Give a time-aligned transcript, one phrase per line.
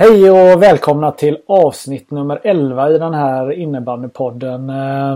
[0.00, 4.70] Hej och välkomna till avsnitt nummer 11 i den här innebandypodden.
[4.70, 5.12] Eh,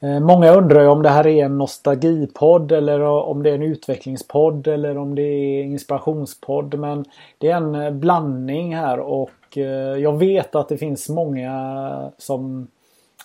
[0.00, 3.62] eh, många undrar ju om det här är en nostalgipodd eller om det är en
[3.62, 6.78] utvecklingspodd eller om det är inspirationspodd.
[6.78, 7.04] Men
[7.38, 9.56] det är en eh, blandning här och
[9.98, 12.68] jag vet att det finns många som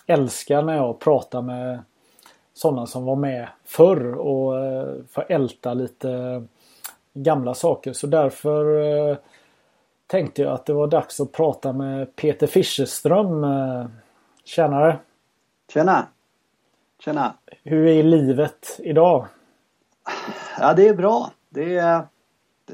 [0.06, 1.78] älskar när jag pratar med
[2.54, 4.54] sådana som var med förr och
[5.10, 6.42] får älta lite
[7.14, 7.92] gamla saker.
[7.92, 9.18] Så därför
[10.08, 13.46] tänkte jag att det var dags att prata med Peter Fischerström.
[14.44, 14.98] Tjenare!
[15.72, 16.06] Tjena!
[17.04, 17.34] Tjena!
[17.62, 19.26] Hur är livet idag?
[20.60, 21.30] Ja, det är bra.
[21.48, 22.02] Det är...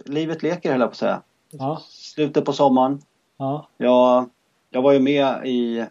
[0.05, 1.21] Livet leker höll jag på att säga.
[1.51, 1.81] Ja.
[1.89, 3.01] Slutet på sommaren.
[3.37, 3.69] Ja.
[3.77, 4.29] Jag,
[4.71, 5.85] jag var ju med i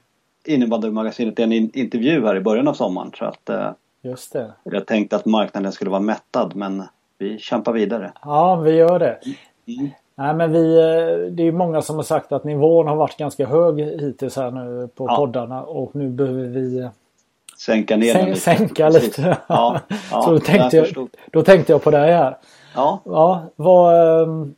[0.45, 3.11] innebandymagasinet i en in- intervju här i början av sommaren.
[3.17, 4.53] Så att eh, Just det.
[4.63, 6.83] jag tänkte att marknaden skulle vara mättad men
[7.17, 8.11] vi kämpar vidare.
[8.21, 9.19] Ja, vi gör det.
[9.67, 9.89] Mm.
[10.15, 13.17] Nej, men vi, eh, det är ju många som har sagt att nivån har varit
[13.17, 15.15] ganska hög hittills här nu på Ja.
[15.15, 16.89] poddarna och nu behöver vi eh,
[17.57, 18.39] Sänka ner sän- lite.
[18.39, 19.17] sänka Precis.
[19.17, 19.37] lite.
[19.47, 19.79] Ja,
[20.11, 22.37] ja, Så då tänkte, jag då tänkte jag på dig här.
[22.75, 24.55] Ja, Ja, vad, ehm,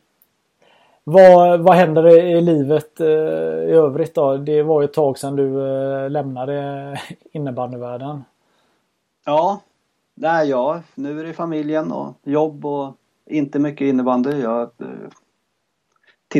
[1.04, 4.36] vad, vad händer i livet eh, i övrigt då?
[4.36, 5.68] Det var ju ett tag sedan du
[6.04, 6.98] eh, lämnade
[7.32, 8.24] innebandyvärlden.
[9.26, 9.60] ja.
[10.18, 10.80] Nej, ja.
[10.94, 12.92] Nu är det familjen och jobb och
[13.26, 14.40] inte mycket innebandy.
[14.40, 14.86] Jag eh,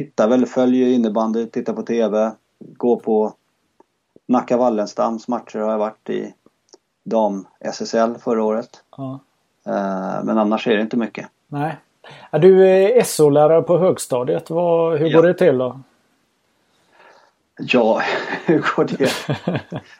[0.01, 3.33] tittar väl, följer innebandy, tittar på TV, går på
[4.27, 6.35] Nacka Wallenstams matcher har jag varit i
[7.05, 8.69] dam-SSL förra året.
[8.97, 9.21] Ja.
[9.67, 11.27] Eh, Men annars är det inte mycket.
[11.49, 11.77] Nej.
[12.33, 14.51] Du är SO-lärare på högstadiet.
[14.51, 15.21] Hur Ja.
[15.21, 15.81] går det till då?
[17.59, 18.01] Ja,
[18.47, 19.11] hur går det?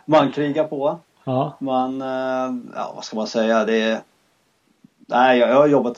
[0.05, 0.99] Man krigar på.
[1.25, 3.99] Ja, Man, eh, ja vad ska man säga, det är...
[5.09, 5.97] Nej, jag jag har jobbat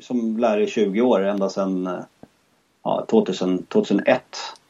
[0.00, 1.98] som lärare i 20 år ända sedan eh,
[2.84, 4.22] ja, 2000, 2001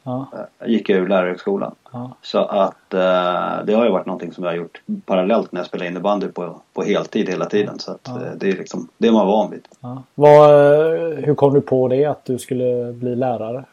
[0.03, 0.27] ja,
[0.59, 1.75] eh, gick jag ur lärarhögskolan.
[1.91, 2.11] ja.
[2.21, 5.67] Så att eh, det har ju varit någonting som jag har gjort parallellt när jag
[5.67, 7.79] spelar innebandy på, på heltid hela tiden.
[7.79, 8.25] Så att Ja.
[8.25, 9.67] eh, det är liksom, det är man van vid.
[10.15, 13.65] Vad, eh, hur kom du på det att du skulle bli lärare?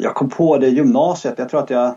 [0.00, 1.34] Jag kom på det i gymnasiet.
[1.38, 1.94] Jag tror att jag...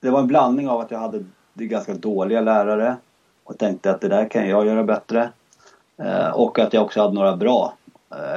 [0.00, 1.24] Det var en blandning av att jag hade
[1.54, 2.96] ganska dåliga lärare
[3.44, 5.30] och tänkte att det där kan jag göra bättre.
[6.34, 7.74] Och att jag också hade några bra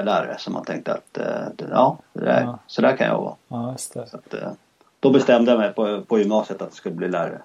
[0.04, 2.60] lärare som man tänkte att eh, ja, där, Ja.
[2.68, 3.36] så där kan jag vara.
[3.48, 3.74] Ja.
[3.78, 4.52] Så att, eh,
[5.00, 7.42] då bestämde jag mig på, på gymnasiet att jag skulle bli lärare.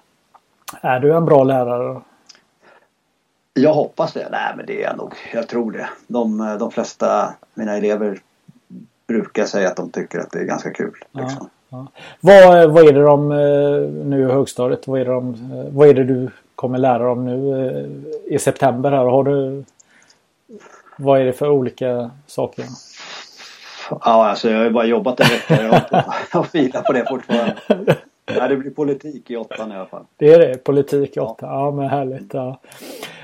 [0.81, 2.01] Är du en bra lärare?
[3.53, 4.27] Jag hoppas det.
[4.31, 5.13] Nej men det är jag nog.
[5.33, 5.89] Jag tror det.
[6.07, 8.19] De, eh, de flesta mina elever
[9.07, 10.95] brukar säga att de tycker att det är ganska kul.
[11.11, 11.49] Liksom.
[12.19, 14.87] Vad, vad är det de eh, nu i högstadiet?
[14.87, 18.39] Vad är det, de, eh, vad är det du kommer lära dem nu eh, i
[18.39, 18.91] september?
[18.91, 19.05] här?
[19.05, 19.63] Har du,
[21.01, 22.65] vad är det för olika saker?
[23.89, 25.63] Ja, alltså jag har ju bara jobbat en vecka.
[25.63, 26.03] Jag
[26.33, 27.55] jag filar på det fortfarande.
[28.25, 30.05] Ja, det blir politik i åttan i alla fall.
[30.17, 31.35] Det är det, politik 8.
[31.45, 32.33] Ja, men härligt.
[32.33, 32.59] Ja.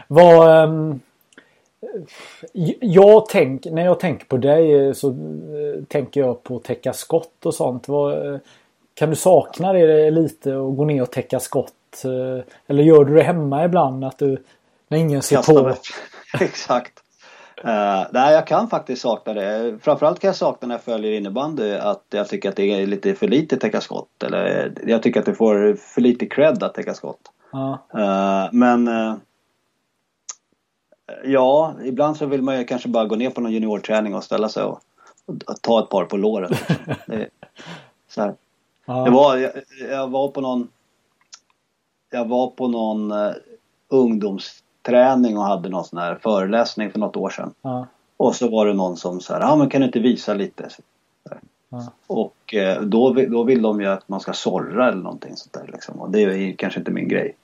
[0.07, 0.99] Vad, ehm,
[2.79, 6.93] jag tänk, när jag tänker på dig eh, så eh, tänker jag på att täcka
[6.93, 7.87] skott och sånt.
[7.87, 8.39] Vad, eh,
[8.93, 11.73] kan du sakna det lite och gå ner och täcka skott?
[12.67, 14.05] Eller gör du det hemma ibland?
[14.05, 14.43] Att du,
[14.87, 15.75] när ingen ser Kasta på?
[16.43, 16.93] Exakt.
[17.65, 19.77] Uh, nej, jag kan faktiskt sakna det.
[19.81, 23.15] Framförallt kan jag sakna när jag följer innebandy att jag tycker att det är lite
[23.15, 24.23] för lite täcka skott.
[24.23, 27.31] Eller jag tycker att det får för lite cred att täcka skott.
[27.51, 29.15] Ja, Eh, men eh,
[31.23, 34.49] ja, ibland så vill man ju kanske bara gå ner på någon juniorträning och ställa
[34.49, 34.81] sig och,
[35.25, 36.51] och ta ett par på låren.
[37.05, 37.29] Det,
[38.09, 38.35] så här.
[38.85, 39.51] ja, Det var, jag,
[39.89, 40.67] jag var på någon
[42.09, 43.33] Jag var på någon uh,
[44.87, 47.53] ungdomsträning och hade någon sån här föreläsning för något år sedan.
[47.61, 47.87] ja,
[48.17, 50.69] Och så var det någon som sa, ja men kan du inte visa lite?
[51.69, 51.83] Ja.
[52.07, 55.71] Och eh, då, då vill de ju att man ska sorra eller någonting sånt där
[55.71, 56.01] liksom.
[56.01, 57.35] Och det är kanske inte min grej.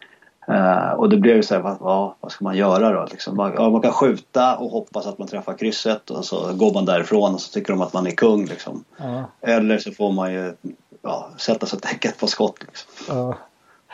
[0.50, 3.08] Uh, och det blev ju så här, vad, vad, vad ska man göra då?
[3.12, 6.74] Liksom, man, ja, man kan skjuta och hoppas att man träffar krysset och så går
[6.74, 8.46] man därifrån och så tycker de att man är kung.
[8.46, 8.84] Liksom.
[8.98, 9.24] Ja.
[9.42, 10.54] Eller så får man ju
[11.02, 12.58] ja, sätta sig täcket på skott.
[12.62, 12.92] Liksom.
[13.08, 13.38] Ja.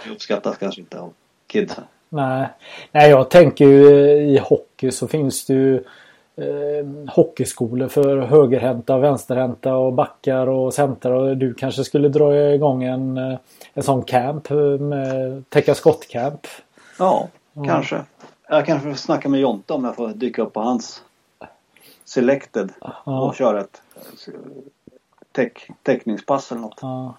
[0.04, 1.14] Det uppskattas kanske inte av
[1.48, 1.84] kidsen.
[2.10, 2.48] Nej.
[2.92, 5.76] Nej, jag tänker ju i hockey så finns det ju
[6.36, 11.12] eh, hockeyskolor för högerhänta, vänsterhänta och backar och centrar.
[11.12, 13.38] Och du kanske skulle dra igång en, eh,
[13.74, 16.48] en sån camp med täcka skottcamp.
[17.00, 17.28] Ja,
[17.68, 18.02] kanske.
[18.50, 21.04] Jag kanske får snacka med Jonte om jag får dyka upp på hans
[22.06, 22.72] Selected
[23.06, 23.22] Ja.
[23.28, 23.82] och köra ett
[25.32, 26.80] täck, täckningspass eller något.
[26.82, 27.14] Ja.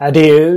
[0.00, 0.50] Nej, det är,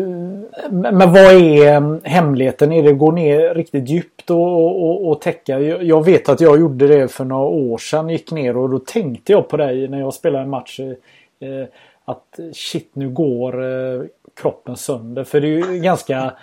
[0.71, 2.71] men vad är eh, hemligheten?
[2.71, 5.59] Är det att gå ner riktigt djupt och, och, och täcka?
[5.59, 8.09] Jag vet att jag gjorde det för några år sedan.
[8.09, 10.79] Gick ner och då tänkte jag på dig när jag spelade en match.
[10.79, 11.65] eh,
[12.05, 14.01] Att shit nu går eh,
[14.41, 15.23] kroppen sönder.
[15.23, 16.33] För det är ju ganska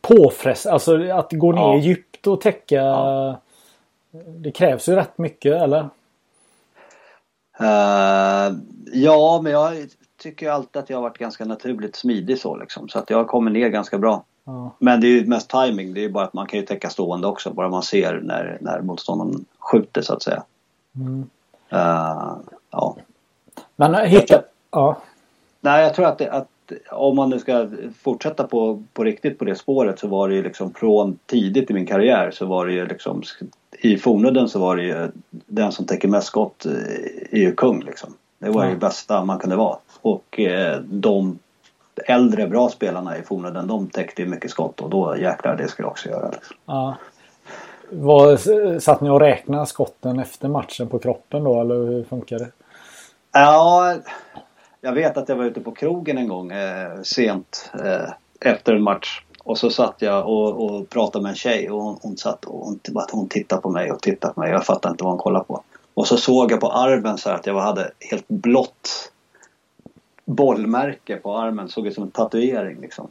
[0.00, 0.74] påfrestande.
[0.74, 1.76] Alltså att gå ner Ja.
[1.76, 2.74] djupt och täcka.
[2.74, 3.40] Ja.
[4.26, 5.88] Det krävs ju rätt mycket eller?
[7.60, 8.52] Eh,
[8.92, 9.72] ja, men jag
[10.22, 12.88] tycker alltid att jag har varit ganska naturligt smidig så liksom.
[12.88, 14.24] Så att jag kommer ner ganska bra.
[14.44, 14.70] Ja.
[14.78, 15.94] Men det är ju mest timing.
[15.94, 17.50] Det är ju bara att man kan ju täcka stående också.
[17.50, 20.42] Bara man ser när, när motståndaren skjuter så att säga.
[20.96, 21.30] Mm.
[21.68, 22.36] Eh,
[22.70, 22.96] ja.
[23.76, 24.42] Men eh, hitta...
[24.70, 24.96] Ja.
[25.60, 26.48] Nej, jag tror att, det, att
[26.90, 27.68] om man nu ska
[28.02, 31.74] fortsätta på, på riktigt på det spåret så var det ju liksom från tidigt i
[31.74, 33.22] min karriär så var det ju liksom
[33.70, 36.72] i fornudden så var det ju den som täcker mest skott eh,
[37.30, 38.14] är ju kung liksom.
[38.38, 39.76] Det var ju det bästa man kunde vara.
[40.02, 41.38] Och eh, de
[42.06, 45.86] äldre bra spelarna i fornudden de täckte ju mycket skott och då jäklar det skulle
[45.86, 46.30] jag också göra.
[46.30, 46.56] Liksom.
[46.66, 46.96] Ja.
[47.90, 48.40] Vad,
[48.82, 52.50] satt ni och räknade skotten efter matchen på kroppen då eller hur funkar det?
[53.32, 53.96] Ja,
[54.80, 58.10] jag vet att jag var ute på krogen en gång eh, sent eh,
[58.40, 59.22] efter en match.
[59.44, 62.66] Och så satt jag och, och pratade med en tjej och hon, hon satt och
[62.66, 62.80] hon,
[63.12, 64.50] hon tittade på mig och tittade på mig.
[64.50, 65.62] Jag fattade inte vad hon kollade på.
[65.94, 69.11] Och så såg jag på armen så här att jag hade helt blått
[70.24, 71.68] bollmärke på armen.
[71.68, 73.10] Såg ut som en tatuering liksom.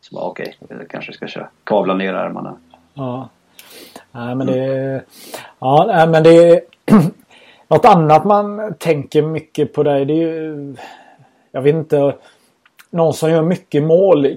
[0.00, 1.48] Så bara okej, jag kanske ska köra.
[1.64, 2.56] Kavla ner armarna.
[2.94, 3.28] Ja.
[4.12, 5.02] Nej men det...
[5.58, 6.60] Ja nej, men det...
[7.68, 10.76] Något annat man tänker mycket på dig det är ju...
[11.52, 12.14] Jag vet inte.
[12.90, 14.32] Någon som gör mycket mål eh,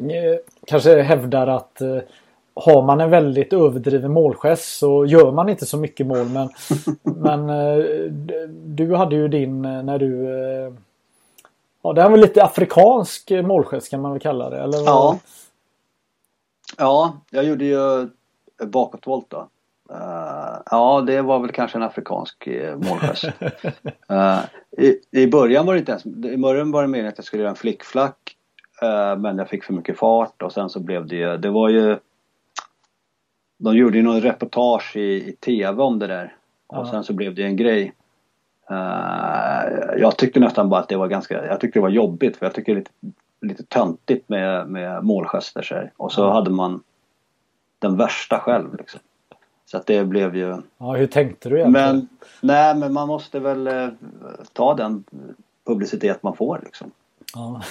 [0.68, 1.98] kanske hävdar att eh,
[2.54, 6.26] har man en väldigt överdriven målgest så gör man inte så mycket mål.
[6.30, 6.50] Men,
[7.04, 7.86] men eh,
[8.66, 10.28] du hade ju din när du...
[11.86, 14.60] eh, Ja, det är väl lite afrikansk eh, målgest kan man väl kalla det?
[14.60, 14.88] Eller vad?
[14.88, 15.20] Ja.
[16.78, 18.10] Ja, jag gjorde ju
[18.66, 19.48] bakåtvolt då.
[19.90, 23.24] Eh, ja, det var väl kanske en afrikansk uh, målgest.
[24.10, 24.40] Eh,
[24.78, 27.42] i, I början var det inte ens, i början var det meningen att jag skulle
[27.42, 28.36] göra en flickflack.
[28.82, 31.70] eh, men jag fick för mycket fart och sen så blev det ju, det var
[31.70, 31.98] ju
[33.58, 36.36] De gjorde ju någon reportage i, i TV om det där.
[36.68, 37.94] Och sen så blev det en grej.
[38.70, 42.46] Eh, jag tyckte nästan bara att det var ganska, jag tyckte det var jobbigt för
[42.46, 42.92] jag tycker det är lite,
[43.42, 45.92] lite töntigt med, med målgester här.
[45.98, 46.34] Och så Ja.
[46.34, 46.84] hade man
[47.80, 49.00] den värsta själv liksom.
[49.66, 51.96] Så att det blev ju Ja, hur tänkte du egentligen?
[51.96, 52.08] men,
[52.42, 53.88] nej men man måste väl eh,
[54.54, 55.04] ta den
[55.68, 56.92] publicitet man får liksom.
[57.34, 57.62] Ja.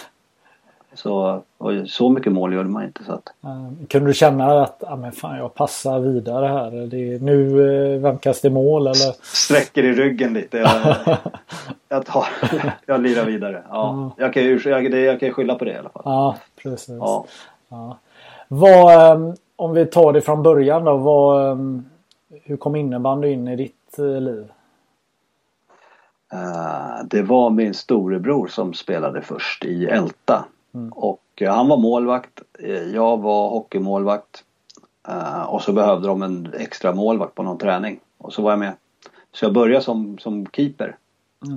[0.95, 3.29] Så, och så mycket mål gjorde man inte så att.
[3.45, 6.71] Eh, Kunde du känna att ah, men fan, jag passar vidare här?
[6.71, 9.25] Det är, nu eh, vankas det mål eller?
[9.25, 10.59] Sträcker i ryggen lite.
[10.59, 10.97] Jag,
[11.89, 12.27] jag, tar,
[12.87, 13.63] jag lirar vidare.
[13.69, 16.03] Ja, jag, kan ju, jag, jag kan skylla på det i alla fall.
[16.05, 16.89] Ja, precis.
[16.89, 17.27] Ja.
[17.69, 17.99] Ja.
[18.49, 20.97] Vad, eh, om vi tar det från början då.
[20.97, 21.57] Vad, eh,
[22.43, 24.47] hur kom innebandy in i ditt eh, liv?
[26.33, 30.45] Eh, det var min storebror som spelade först i Älta.
[30.93, 32.43] Och eh, han var målvakt.
[32.59, 34.45] eh, Jag var hockeymålvakt.
[35.09, 38.01] Eh, och så behövde de en extra målvakt på någon träning.
[38.19, 38.77] Och så var jag med.
[39.33, 40.97] Så jag började som, som keeper.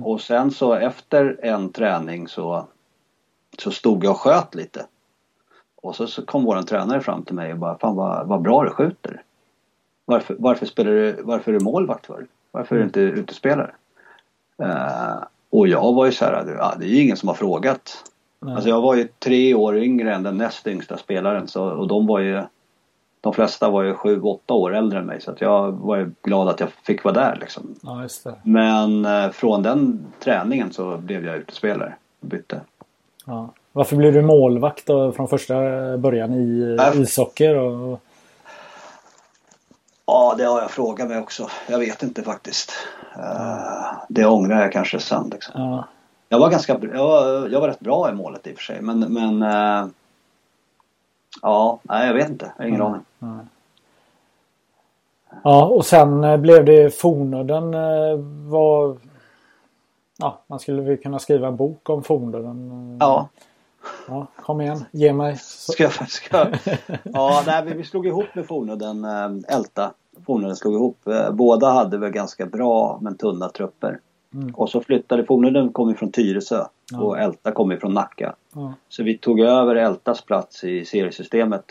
[0.04, 2.66] Och sen så efter en träning så,
[3.58, 4.86] så stod jag och sköt lite.
[5.82, 8.64] Och så, så kom våran tränare fram till mig och bara Fan vad, vad bra
[8.64, 9.22] du skjuter.
[10.04, 12.26] Varför, varför, spelar du, varför är du målvakt för?
[12.50, 13.74] Varför är du inte utespelare?
[14.62, 15.16] Eh,
[15.50, 16.44] och jag var ju så här,
[16.78, 18.04] det är ju ingen som har frågat.
[18.40, 18.54] Nej.
[18.54, 22.06] Alltså jag var ju tre år yngre än den näst yngsta spelaren så, och de
[22.06, 22.42] var ju
[23.20, 26.10] De flesta var ju sju, åtta år äldre än mig så att jag var ju
[26.22, 27.74] glad att jag fick vara där liksom.
[27.82, 28.34] Ja, just det.
[28.42, 32.60] Men eh, från den träningen så blev jag utespelare och bytte.
[33.26, 33.48] Ja.
[33.72, 35.54] Varför blev du målvakt då från första
[35.98, 37.00] början i Äh.
[37.00, 37.46] ishockey?
[37.46, 37.98] Då?
[40.06, 41.48] Ja, det har jag frågat mig också.
[41.68, 42.72] Jag vet inte faktiskt.
[43.16, 45.60] Eh, det ångrar jag kanske sen liksom.
[45.62, 45.84] Ja.
[46.28, 48.82] Jag var ganska jag var, jag var rätt bra i målet i och för sig
[48.82, 49.88] men, men eh,
[51.42, 52.52] Ja, nej jag vet inte.
[52.56, 52.92] Jag har ingen Mm.
[53.20, 53.48] aning.
[55.44, 58.18] Ja, och sen eh, blev det Fornudden eh,
[58.50, 58.96] var...
[60.18, 62.96] Ja, man skulle väl kunna skriva en bok om Fornudden.
[63.00, 63.28] Ja,
[64.08, 64.26] ja.
[64.36, 65.36] Kom igen, ge mig.
[65.38, 66.10] Ska jag...
[66.10, 66.46] Ska...
[67.02, 69.92] Ja, nej, vi, vi slog ihop med Fornudden, äh, Älta.
[70.26, 70.98] Fornudden slog ihop.
[71.32, 74.00] Båda hade väl ganska bra men tunna trupper.
[74.34, 74.54] Mm.
[74.54, 76.98] Och så flyttade Fornudden kom ifrån Tyresö Ja.
[77.00, 78.34] och Älta kom ifrån Nacka.
[78.54, 78.72] Ja.
[78.88, 81.64] Så vi tog över Ältas plats i seriesystemet.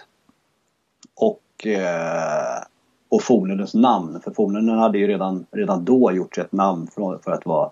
[1.16, 2.64] Och, eh,
[3.10, 4.22] och Fornudens namn.
[4.24, 7.70] För Fornudden hade ju redan, redan då gjort sig ett namn för, för att vara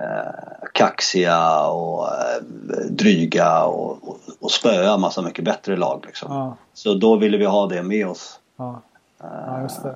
[0.00, 2.42] eh, kaxiga och eh,
[2.90, 6.02] dryga och, och, och spöa massa mycket bättre lag.
[6.06, 6.32] Liksom.
[6.32, 8.40] Ja, Så då ville vi ha det med oss.
[8.56, 8.80] ja,
[9.18, 9.94] ja, just det.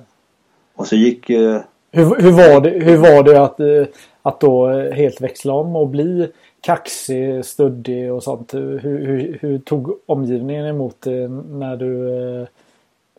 [0.75, 1.61] Och så gick ju...
[1.95, 3.85] Hur, hur, var det, hur var det att, eh,
[4.21, 8.53] att då eh, helt växla om och bli kaxig, stöddig och sånt?
[8.53, 12.09] Hur, hur, hur tog omgivningen emot det när du...
[12.41, 12.47] eh,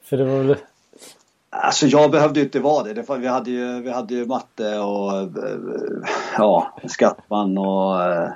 [0.03, 0.57] För det var väl...
[1.51, 2.95] Alltså jag behövde ju inte vara det.
[2.95, 5.29] det vi, hade ju, vi hade ju matte och
[6.39, 8.29] ja, Skattman och eh,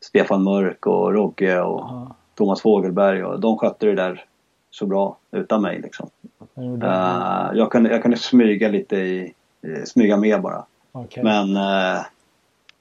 [0.00, 4.24] Stefan Mörk och Rogge och Ja, Thomas Fogelberg och de skötte det där
[4.70, 6.10] så bra utan mig liksom.
[6.54, 9.34] jag gjorde- Eh, jag, kunde, jag kunde smyga lite i,
[9.84, 10.64] smyga med bara.
[10.92, 11.22] okej.
[11.22, 11.54] Men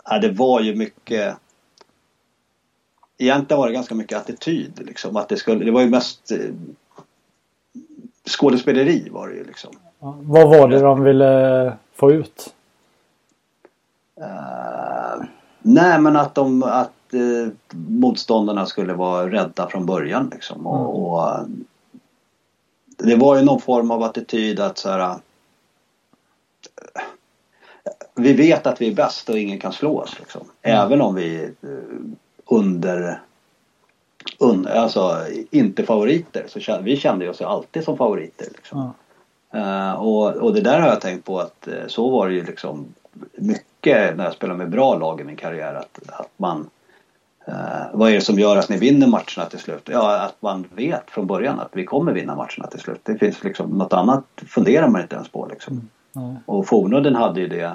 [0.05, 1.35] ja, det var ju mycket
[3.21, 5.15] Egentligen var det ganska mycket attityd liksom.
[5.17, 6.37] Att det, skulle, det var ju mest eh,
[8.27, 9.71] skådespeleri var det ju liksom.
[9.99, 12.53] Ja, vad var det de ville få ut?
[14.21, 15.23] Eh,
[15.61, 16.91] nej men att de att
[17.73, 20.67] motståndarna skulle vara rädda från början liksom.
[20.67, 21.41] Och, och, eh,
[22.99, 25.15] det var ju någon form av attityd att så här.
[28.15, 30.47] vi vet att vi är bäst och ingen kan slå oss liksom.
[30.61, 31.69] Även om vi eh,
[32.45, 33.21] under
[34.39, 35.17] un, alltså
[35.51, 38.79] inte favoriter så kände, vi kände oss ju alltid som favoriter liksom.
[38.79, 38.93] Ja,
[39.53, 42.45] Eh, och, och det där har jag tänkt på att eh, så var det ju
[42.45, 42.93] liksom
[43.35, 46.69] mycket när jag spelade med bra lag i min karriär att, att man
[47.93, 49.83] vad är det som gör att ni vinner matcherna till slut?
[49.85, 53.01] Ja, att man vet från början att vi kommer vinna matcherna till slut.
[53.03, 55.89] Det finns liksom något annat funderar man inte ens på liksom.
[56.11, 56.35] nej.
[56.45, 57.73] Och Fornudden hade ju det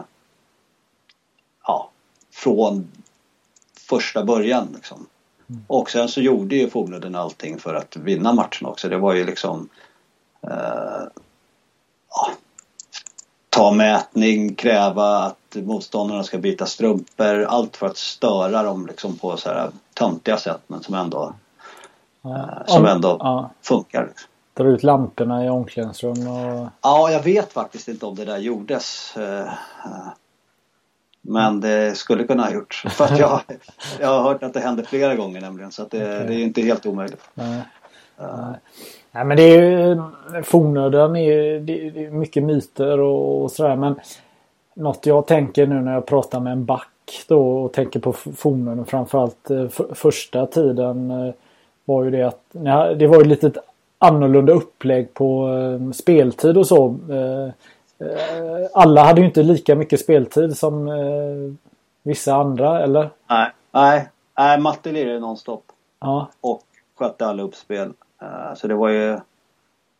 [1.66, 1.90] ja,
[2.32, 2.88] från
[3.88, 5.06] första början liksom.
[5.66, 8.88] Och sen så gjorde ju Fornudden allting för att vinna matchen också.
[8.88, 9.68] Det var ju liksom
[10.42, 11.02] eh,
[12.10, 12.30] ja,
[13.54, 17.42] ta mätning, kräva att motståndarna ska byta strumpor.
[17.44, 21.34] Allt för att störa dem liksom på så här töntiga sätt men som ändå,
[22.22, 22.30] Ja.
[22.36, 24.08] eh, som Om- ändå Ja, funkar.
[24.54, 26.66] Dra ut lamporna i omklädningsrum och...
[26.82, 29.16] Ja, jag vet faktiskt inte om det där gjordes.
[29.16, 30.08] eh, eh,
[31.22, 32.82] Men det skulle kunna ha gjorts.
[32.90, 33.40] För att jag,
[34.00, 35.72] jag har hört att det hände flera gånger nämligen.
[35.72, 36.26] Så att det, Okej.
[36.28, 37.22] det är inte helt omöjligt.
[37.34, 37.62] Nej.
[38.18, 38.54] Nej.
[39.14, 40.02] Nej men det är ju
[40.42, 44.00] fornöden är ju det är mycket myter och, och sådär men
[44.74, 48.84] något jag tänker nu när jag pratar med en back då och tänker på fornöden
[48.84, 51.34] framförallt eh, för, första tiden eh,
[51.84, 53.58] var ju det att ja, det var ju lite ett
[53.98, 56.96] annorlunda upplägg på eh, speltid och så.
[58.72, 60.90] Alla hade ju inte lika mycket speltid som
[62.02, 63.10] vissa andra eller?
[63.30, 65.64] Nej, nej, nej Matte lirade nonstop.
[66.00, 66.62] Ja, Och
[66.98, 67.92] skötte alla uppspel.
[68.24, 69.14] Eh, Så det var ju...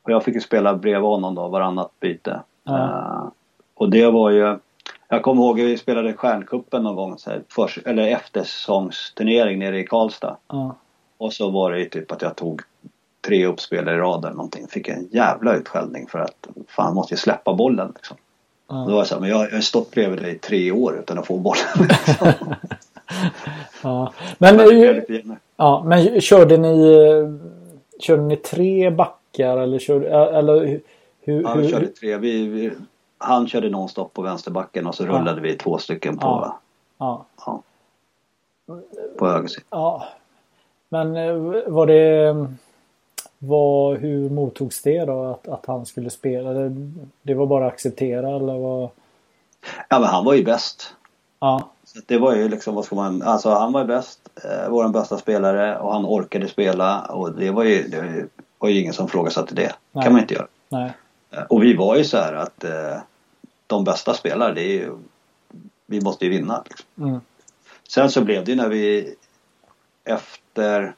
[0.03, 2.41] Och jag fick ju spela bredvid honom då varannat byte.
[2.65, 2.79] Ja.
[2.79, 3.29] Eh,
[3.75, 4.59] Och det var ju...
[5.09, 9.79] Jag kommer ihåg att vi spelade Stjärnkuppen någon gång så här, för, eller eftersäsongsturnering nere
[9.79, 10.37] i Karlstad.
[10.49, 10.77] ja,
[11.19, 12.63] Och så var det ju typ att jag tog
[13.27, 14.67] tre uppspel i rad eller någonting.
[14.69, 18.17] Fick en jävla utskällning för att fan måste ju släppa bollen liksom.
[18.69, 18.75] ja.
[18.75, 20.99] Då var jag så här, men jag, jag har stått bredvid dig i tre år
[20.99, 21.89] utan att få bollen.
[21.89, 22.29] Liksom.
[23.83, 24.13] ja.
[24.39, 25.37] Men, Men eh.
[25.57, 26.97] Ja, men körde ni
[28.05, 30.81] Körde ni tre backar eller körde eller
[31.21, 32.17] hur, Ja, vi hur- körde tre.
[32.17, 32.73] Vi, vi,
[33.19, 35.09] han körde nonstop på vänsterbacken och så Ja.
[35.09, 36.59] rullade vi två stycken på, Ja.
[36.99, 37.63] ja, ja.
[39.19, 39.65] på högersidan.
[39.71, 40.05] ja.
[40.89, 41.35] Men eh,
[41.67, 42.35] var det
[43.39, 46.53] var, hur mottogs det då att, att han skulle spela?
[46.53, 46.73] Det,
[47.23, 48.89] det var bara att acceptera eller vad?
[49.89, 50.95] Ja men han var ju bäst.
[51.41, 51.69] Ja,
[52.07, 55.19] det var ju liksom, vad ska man, alltså han var ju bäst, eh, våran bästa
[55.19, 59.55] spelare och han orkade spela och det var ju, det var ju ingen som frågasatte
[59.55, 59.75] det.
[59.93, 60.05] Nej.
[60.05, 60.47] kan man inte göra.
[60.69, 60.93] nej.
[61.31, 62.97] Eh, Och vi var ju så här att eh,
[63.67, 64.99] de bästa spelare, det är ju,
[65.87, 66.65] vi måste ju vinna.
[66.69, 66.87] Liksom.
[67.09, 67.21] Mm.
[67.89, 69.15] Sen så blev det ju när vi
[70.05, 70.95] efter,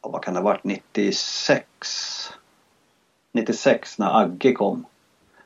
[0.00, 1.66] vad kan det ha varit, 96?
[3.32, 4.86] 96 när Agge kom,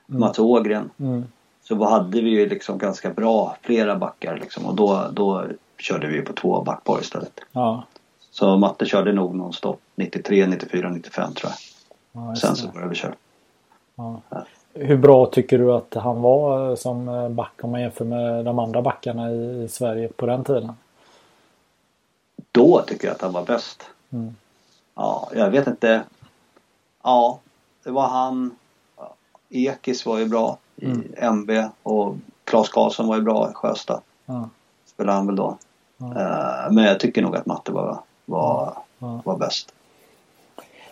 [0.06, 0.90] Mats Ågren.
[0.99, 1.25] Mm.
[1.68, 5.44] Så hade vi ju liksom ganska bra, flera backar liksom och då, då
[5.78, 7.40] körde vi på två backpar istället.
[7.52, 7.84] Ja,
[8.30, 11.58] Så Matte körde nog nonstop 93, 94, 95 tror jag.
[12.22, 13.14] Ja, Sen så var det överkörd.
[13.94, 14.20] Ja.
[14.72, 18.82] Hur bra tycker du att han var som back om man jämför med de andra
[18.82, 20.72] backarna i Sverige på den tiden?
[22.52, 23.82] Då tycker jag att han var bäst.
[24.10, 24.37] Mm.
[24.94, 26.02] Ja, jag vet inte.
[27.02, 27.38] Ja,
[27.84, 28.56] det var han.
[29.48, 31.12] Ekis var ju bra i mm.
[31.16, 31.50] MB
[31.82, 34.00] och Claes Karlsson var ju bra i Sjöstad.
[34.26, 34.49] Ja.
[34.87, 35.56] Spelade han väl då.
[35.97, 36.06] Ja.
[36.06, 39.20] Uh, men jag tycker nog att Matte var, var, ja.
[39.25, 39.73] var bäst.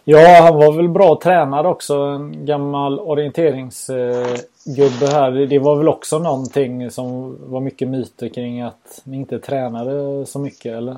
[0.09, 1.97] Ja, han var väl bra tränad också.
[1.97, 5.31] En gammal orienteringsgubbe här.
[5.31, 10.39] Det var väl också någonting som var mycket myter kring att ni inte tränade så
[10.39, 10.97] mycket eller?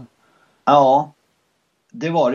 [0.64, 1.10] Ja,
[1.90, 2.32] det var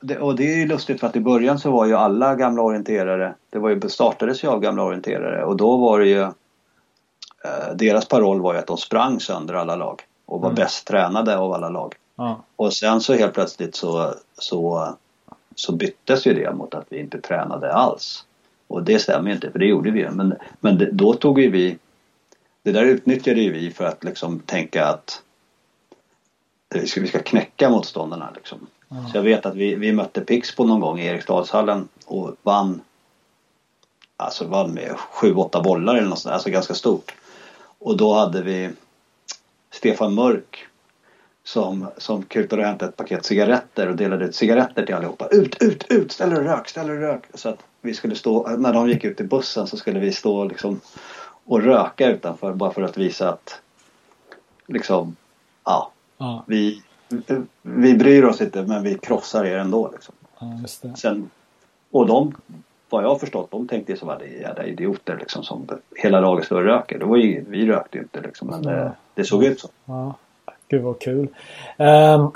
[0.00, 0.18] det.
[0.18, 3.34] Och det är ju lustigt för att i början så var ju alla gamla orienterare,
[3.50, 8.08] det var ju, startades ju av gamla orienterare och då var det ju eh, deras
[8.08, 10.56] paroll var ju att de sprang sönder alla lag och var mm.
[10.56, 11.94] bäst tränade av alla lag.
[12.16, 12.44] Ja.
[12.56, 14.94] Och sen så helt plötsligt så, så,
[15.54, 18.24] så byttes ju det mot att vi inte tränade alls.
[18.66, 21.50] Och det stämmer ju inte för det gjorde vi Men, men det, då tog ju
[21.50, 21.78] vi
[22.62, 25.22] Det där utnyttjade ju vi för att liksom tänka att
[26.74, 28.66] vi ska, vi ska knäcka motståndarna liksom.
[28.92, 29.08] Mm.
[29.08, 32.80] Så jag vet att vi, vi mötte Pixbo någon gång i Eriksdalshallen och vann
[34.22, 37.14] Alltså vann med 7-8 bollar eller något sånt, alltså ganska stort.
[37.78, 38.70] Och då hade vi
[39.70, 40.66] Stefan Mörk
[41.44, 45.28] som, som kutade och hämtade ett paket cigaretter och delade ut cigaretter till allihopa.
[45.30, 46.12] Ut, ut, ut!
[46.12, 47.22] Ställ och rök, ställ och rök!
[47.34, 50.44] Så att vi skulle stå, när de gick ut i bussen så skulle vi stå
[50.44, 50.80] liksom
[51.44, 53.60] och röka utanför bara för att visa att
[54.66, 55.16] liksom,
[55.64, 56.44] ja, ja.
[56.46, 56.82] vi,
[57.62, 59.90] vi bryr oss inte men vi krossar er ändå.
[59.92, 60.14] Liksom.
[60.38, 61.30] Ja, Sen,
[61.90, 62.34] och de,
[62.90, 66.46] vad jag har förstått, de tänkte så var det jävla idioter liksom som hela laget
[66.46, 66.98] står och röker.
[66.98, 69.68] Det var ju, vi rökte ju inte liksom men det, det såg ut så.
[69.84, 70.14] Ja.
[70.68, 71.28] Gud vad kul.
[71.78, 72.30] Um,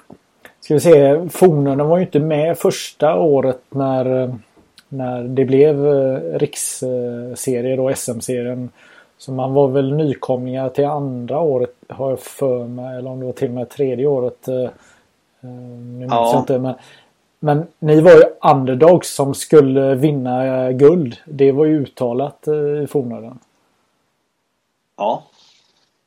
[0.61, 4.35] ska vi se, Fornarna var ju inte med första året när,
[4.89, 8.69] när det blev uh, riksserie då, SM-serien.
[9.19, 12.99] Så man var väl nykomlingar till andra året har jag för mig.
[12.99, 14.49] Eller om det var till och med tredje året.
[14.49, 14.69] Uh,
[15.41, 16.33] nu minns ja.
[16.33, 16.59] jag inte.
[16.59, 16.75] Men,
[17.39, 21.17] men ni var ju underdogs som skulle vinna guld.
[21.25, 22.49] Det var ju uttalat
[22.85, 23.39] i fornöden.
[24.97, 25.23] Ja.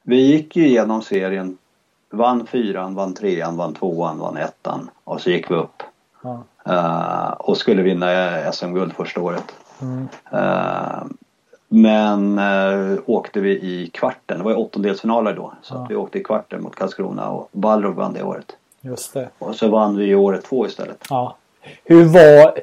[0.04, 1.58] Vi gick ju igenom serien
[2.10, 5.84] vann fyran, vann trean, vann tvåan, vann ettan och så gick vi upp.
[6.22, 6.43] Ja.
[6.69, 9.54] Uh, och skulle vinna SM-guld första året.
[9.82, 10.08] Mm.
[10.34, 11.04] Uh,
[11.69, 15.53] men uh, åkte vi i kvarten, det var ju åttondelsfinaler då.
[15.62, 15.86] Så ja.
[15.89, 18.55] vi åkte i kvarten mot Karlskrona och Balrog vann det året.
[18.82, 19.29] Just det.
[19.39, 21.05] Och så vann vi året två istället.
[21.10, 21.36] Ja.
[21.84, 22.60] Hur var,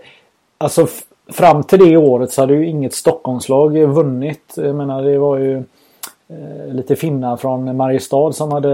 [0.59, 0.87] alltså
[1.33, 4.55] fram till det året så hade ju inget Stockholmslag vunnit.
[4.57, 5.63] Jag menar det var ju
[6.29, 8.69] Eh, lite finnar från Mariestad som hade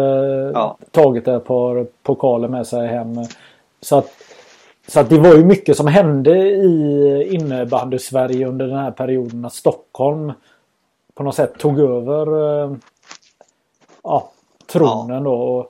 [0.54, 0.76] ja.
[0.90, 3.14] tagit ett par pokaler med sig hem.
[3.80, 4.10] Så att,
[4.86, 9.44] så att det var ju mycket som hände i innebandy-Sverige under den här perioden.
[9.44, 10.32] Att Stockholm
[11.14, 12.26] på något sätt tog över
[12.64, 12.76] eh,
[14.02, 14.30] ja,
[14.66, 15.20] tronen ja.
[15.20, 15.68] då.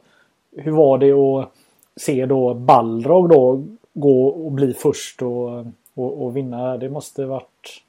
[0.56, 1.52] Hur var det att
[1.96, 6.76] se då Balrog då gå och bli först och, och, och vinna?
[6.76, 7.82] Det måste varit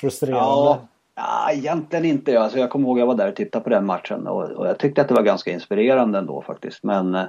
[0.00, 0.40] frustrerande.
[0.46, 0.80] Ja.
[1.14, 2.40] Ja, egentligen inte.
[2.40, 4.66] Alltså jag kommer ihåg att jag var där och tittade på den matchen och, och,
[4.66, 6.82] jag tyckte att det var ganska inspirerande ändå faktiskt.
[6.82, 7.24] Men, eh,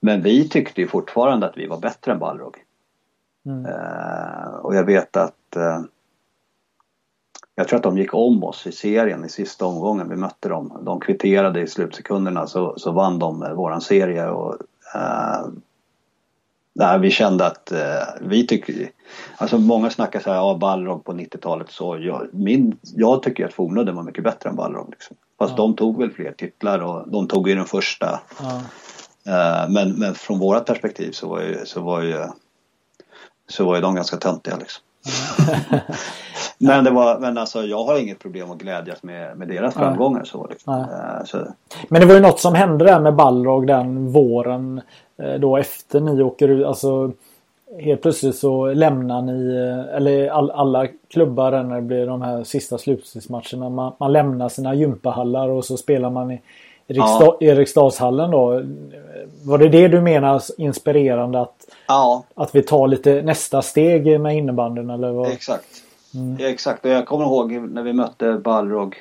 [0.00, 2.56] men vi tyckte ju fortfarande att vi var bättre än Balrog.
[3.46, 3.66] Mm.
[3.66, 5.80] Uh, och jag vet att uh,
[7.54, 10.08] jag tror att de gick om oss i serien i sista omgången.
[10.08, 10.82] Vi mötte dem.
[10.82, 14.28] De kvitterade i slutsekunderna så, så vann de våran serie.
[14.28, 14.56] Och,
[16.74, 17.78] där vi kände att eh,
[18.20, 18.90] vi tycker,
[19.36, 23.54] alltså många snackar så här, ja Balrog på 90-talet så jag, min, jag tycker att
[23.54, 24.90] Fornudden var mycket bättre än Balrog.
[24.90, 25.16] Liksom.
[25.38, 25.56] Fast ja.
[25.56, 28.20] de tog väl fler titlar och de tog ju den första.
[28.42, 28.62] Ja.
[29.26, 32.24] Eh, men, men från vårat perspektiv så var ju, så var ju,
[33.48, 34.84] så var ju de ganska töntiga liksom.
[36.58, 40.24] men, det var, men alltså jag har inget problem att glädjas med, med deras framgångar.
[40.24, 40.74] Så, liksom.
[40.74, 41.38] uh, så.
[41.88, 44.80] Men det var ju något som hände där med Balrog den våren.
[45.22, 46.66] Uh, då efter ni åker ut.
[46.66, 47.12] Alltså,
[47.78, 49.56] helt plötsligt så lämnar ni,
[49.96, 53.68] eller all, alla klubbar när det blir de här sista slutspelsmatcherna.
[53.68, 56.40] Man, man lämnar sina gympahallar och så spelar man i
[56.90, 57.46] Eriksdal, ja.
[57.46, 58.62] Eriksdalshallen då.
[59.42, 62.24] Var det det du menar inspirerande att, ja.
[62.34, 65.30] att vi tar lite nästa steg med innebandyn eller vad?
[65.30, 65.82] Exakt.
[66.14, 66.36] Mm.
[66.40, 68.96] Exakt och jag kommer ihåg när vi mötte Balrog.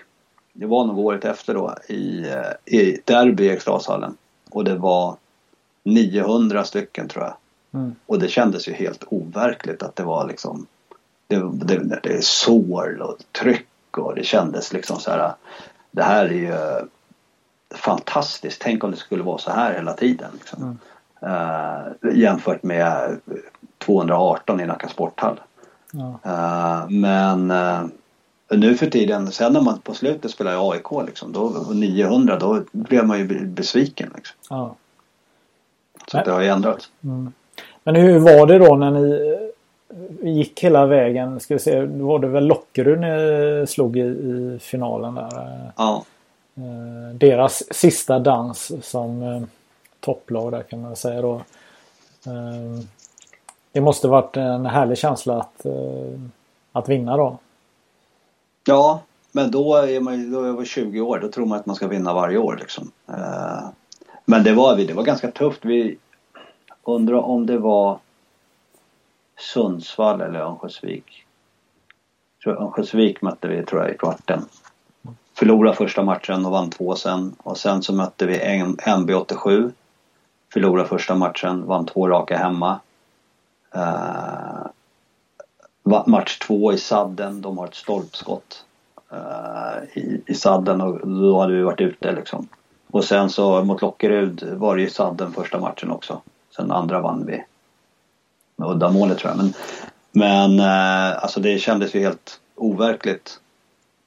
[0.54, 4.18] Det var nog året efter då i, eh, i derby i Eriksdalshallen.
[4.52, 5.16] Och det var
[5.84, 7.34] 900 stycken tror jag.
[7.74, 7.96] Mm.
[8.06, 10.66] Och det kändes ju helt overkligt att det var liksom
[11.28, 15.34] det, det, det är sår och tryck och det kändes liksom så här.
[15.92, 16.88] Det här är ju
[17.76, 18.62] fantastiskt.
[18.62, 20.30] Tänk om det skulle vara så här hela tiden.
[20.34, 20.64] Liksom.
[20.64, 20.78] Mm.
[21.34, 23.18] Uh, jämfört med
[23.78, 25.40] 218 i Nacka sporthall.
[25.92, 26.20] Ja.
[26.24, 27.82] Eh, men eh,
[28.58, 32.62] nu för tiden, sen när man på slutet spelar i AIK liksom, då, 900, då
[32.72, 34.12] blev man ju besviken.
[34.16, 34.36] Liksom.
[34.50, 34.76] Ja.
[36.12, 36.92] Så det har ju ändrats.
[37.84, 39.38] Men hur var det då när ni
[40.24, 41.40] eh, gick hela vägen?
[41.40, 45.38] Ska vi se, var det väl Lockerud ni slog i, i finalen där.
[45.38, 46.04] eh, Ja.
[46.60, 49.42] Eh, deras sista dans som eh,
[50.00, 51.36] topplag där kan man säga då.
[52.26, 52.84] Eh,
[53.72, 56.20] Det måste varit en härlig känsla att, eh,
[56.72, 57.38] att vinna då.
[58.68, 61.20] Ja, men då är man ju, då är man 20 år.
[61.20, 62.92] Då tror man att man ska vinna varje år liksom.
[63.08, 63.70] Eh,
[64.26, 65.66] Men det var, det var ganska tufft.
[65.66, 65.98] Vi
[66.84, 68.00] undrar om det var
[69.54, 71.26] Sundsvall eller Örnsköldsvik.
[72.46, 74.46] Örnsköldsvik mötte vi tror jag i kvarten.
[75.40, 77.36] Förlorade första matchen och vann två sen.
[77.38, 79.72] Och sen så mötte vi NB87.
[80.54, 82.80] Förlorade första matchen, vann två raka hemma.
[83.76, 84.68] Uh,
[86.06, 88.66] match två i sadden, de har ett stolpskott
[89.14, 92.48] uh, i, i sadden och då hade vi varit ute liksom.
[92.92, 96.22] Och sen så mot Lockerud var det ju sadden första matchen också.
[96.56, 97.44] Sen andra vann vi
[98.56, 99.38] med uddamålet tror jag.
[99.38, 99.54] Men,
[100.12, 103.40] men uh, alltså det kändes ju helt overkligt.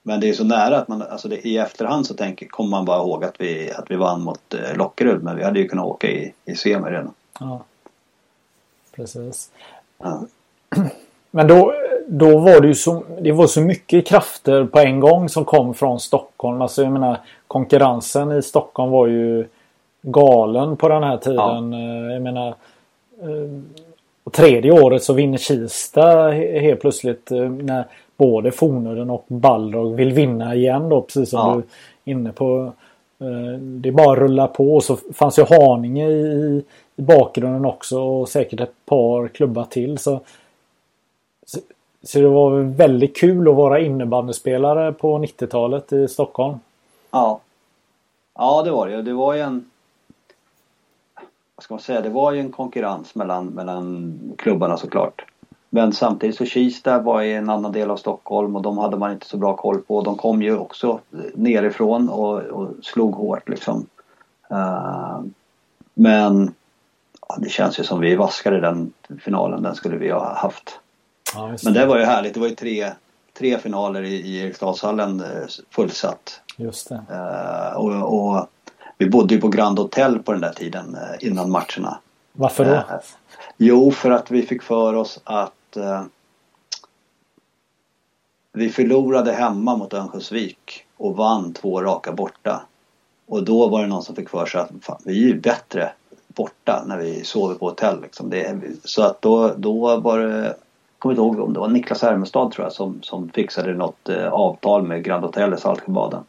[0.02, 2.84] Men det är så nära att man, alltså det, i efterhand så tänker, kommer man
[2.84, 5.22] bara ihåg att vi, att vi vann mot eh, Lockerud.
[5.22, 7.14] Men vi hade ju kunnat åka i, i semi redan.
[7.40, 7.62] Ja.
[8.96, 9.50] Precis.
[9.98, 10.22] Ja.
[11.30, 11.74] Men då,
[12.06, 15.74] då var det ju så, det var så mycket krafter på en gång som kom
[15.74, 16.62] från Stockholm.
[16.62, 19.46] Alltså jag menar konkurrensen i Stockholm var ju
[20.02, 21.72] galen på den här tiden.
[21.72, 22.48] Eh, Jag menar
[23.22, 23.60] eh,
[24.24, 27.84] och tredje året så vinner Kista he- helt plötsligt eh, när
[28.16, 31.54] både Fornudden och Balrog vill vinna igen då precis som Ja.
[31.54, 31.58] du
[32.10, 32.72] är inne på.
[33.18, 36.64] Eh, Det är bara att rulla på och så fanns ju Haninge i,
[36.96, 39.98] i bakgrunden också och säkert ett par klubbar till.
[39.98, 40.20] Så,
[41.46, 41.58] så,
[42.02, 46.56] så det var väl väldigt kul att vara innebandyspelare på 90-talet i Stockholm.
[47.10, 47.40] Ja.
[48.34, 49.02] Ja, det var det.
[49.02, 49.70] Det var ju en...
[51.56, 52.00] Vad ska man säga?
[52.00, 55.24] Det var ju en konkurrens mellan, mellan klubbarna såklart.
[55.74, 59.12] Men samtidigt så Kista var i en annan del av Stockholm och de hade man
[59.12, 60.02] inte så bra koll på.
[60.02, 61.00] De kom ju också
[61.34, 63.86] nerifrån och, och slog hårt liksom.
[64.50, 65.20] Eh,
[65.94, 66.54] men
[67.28, 69.62] ja, det känns ju som vi vaskade den finalen.
[69.62, 70.80] Den skulle vi ha haft.
[71.34, 72.34] Ja, Men det var ju härligt.
[72.34, 72.92] Det var ju tre,
[73.38, 76.40] tre finaler i, i Eriksdalshallen eh, fullsatt.
[76.56, 77.02] Just det.
[77.10, 78.46] Eh, och, och
[78.98, 81.98] vi bodde ju på Grand Hotel på den där tiden innan matcherna.
[82.32, 82.72] Varför då?
[82.72, 82.84] Eh,
[83.56, 86.02] jo, för att vi fick för oss att eh,
[88.52, 92.62] vi förlorade hemma mot Örnsköldsvik och vann två raka borta.
[93.26, 95.92] Och då var det någon som fick för sig att fan, vi är ju bättre
[96.26, 98.00] borta när vi sover på hotell.
[98.02, 98.30] Liksom.
[98.30, 100.54] Det, så att då, då var det, jag
[100.98, 104.32] kommer inte ihåg om det var Niklas Hermestad tror jag som, som fixade något eh,
[104.32, 106.24] avtal med Grand Hotel i Saltsjöbaden.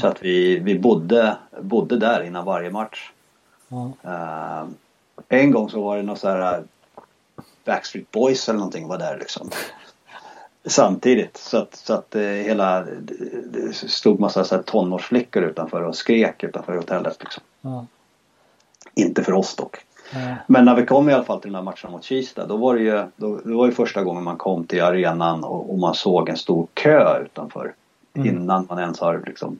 [0.00, 3.10] Så att vi, vi bodde, bodde där innan varje match.
[4.02, 4.64] Eh,
[5.28, 6.64] en gång så var det någon så här
[7.66, 9.50] Backstreet Boys eller någonting var där liksom.
[10.64, 15.96] Samtidigt så att, så att eh, hela det, stod massa så här tonårsflickor utanför och
[15.96, 17.42] skrek utanför hotellet liksom.
[17.60, 17.86] Ja.
[18.94, 19.76] Inte för oss dock.
[20.12, 20.34] Ja.
[20.46, 22.74] Men när vi kom i alla fall till den här matchen mot Kista då var
[22.74, 25.94] det ju, då, det var ju första gången man kom till arenan och, och man
[25.94, 27.74] såg en stor kö utanför.
[28.14, 28.28] Mm.
[28.28, 29.58] Innan man ens har liksom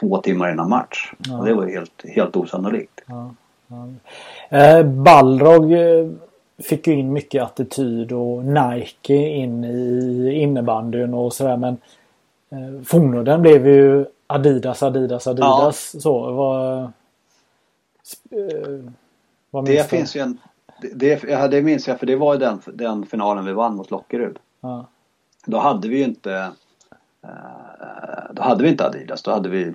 [0.00, 1.12] två timmar innan match.
[1.18, 1.38] Ja.
[1.38, 3.00] Och det var ju helt, helt osannolikt.
[3.06, 3.34] Ja,
[3.66, 3.88] ja.
[4.58, 6.10] Eh, Balrog eh,
[6.62, 11.76] fick ju in mycket attityd och Nike in i innebandyn och sådär men
[12.50, 16.02] eh, Fornudden blev ju Adidas, Adidas, Adidas.
[16.02, 16.82] Så vad...
[16.82, 16.90] Eh,
[19.50, 20.38] vad minns Det finns ju en...
[20.82, 23.76] Det, det, ja, det minns jag för det var ju den, den finalen vi vann
[23.76, 24.38] mot Lockerud.
[24.60, 24.86] Ja,
[25.46, 26.50] Då hade vi ju inte...
[27.22, 27.30] eh,
[28.32, 29.22] då hade vi inte Adidas.
[29.22, 29.74] Då hade vi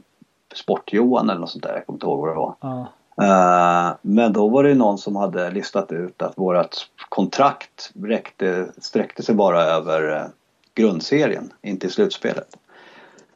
[0.56, 1.74] Sport-Johan eller något sånt där.
[1.74, 2.56] Jag kommer inte ihåg vad det var.
[2.62, 2.88] ja,
[3.22, 8.68] Eh, men då var det ju någon som hade listat ut att vårt kontrakt räckte,
[8.78, 10.28] sträckte sig bara över eh,
[10.74, 12.58] grundserien, inte i slutspelet.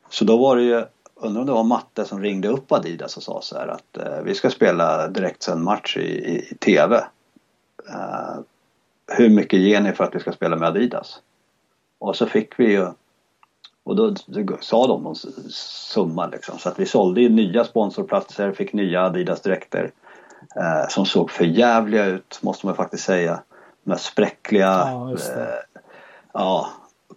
[0.09, 3.23] Så då var det ju, undrar om det var Matte som ringde upp Adidas och
[3.23, 6.95] sa så här att eh, vi ska spela direktsänd match i, i, i TV.
[7.89, 8.39] Eh,
[9.07, 11.21] hur mycket ger ni för att vi ska spela med Adidas?
[11.99, 12.87] Och så fick vi ju
[13.83, 14.15] och då
[14.61, 15.15] sa de någon
[15.93, 16.59] summa liksom.
[16.59, 19.91] Så att vi sålde ju nya sponsorplatser, fick nya Adidas-dräkter.
[20.55, 23.39] Eh, som såg för jävliga ut, måste man faktiskt säga.
[23.83, 25.83] Med spräckliga, Ja, eh,
[26.33, 26.69] ja,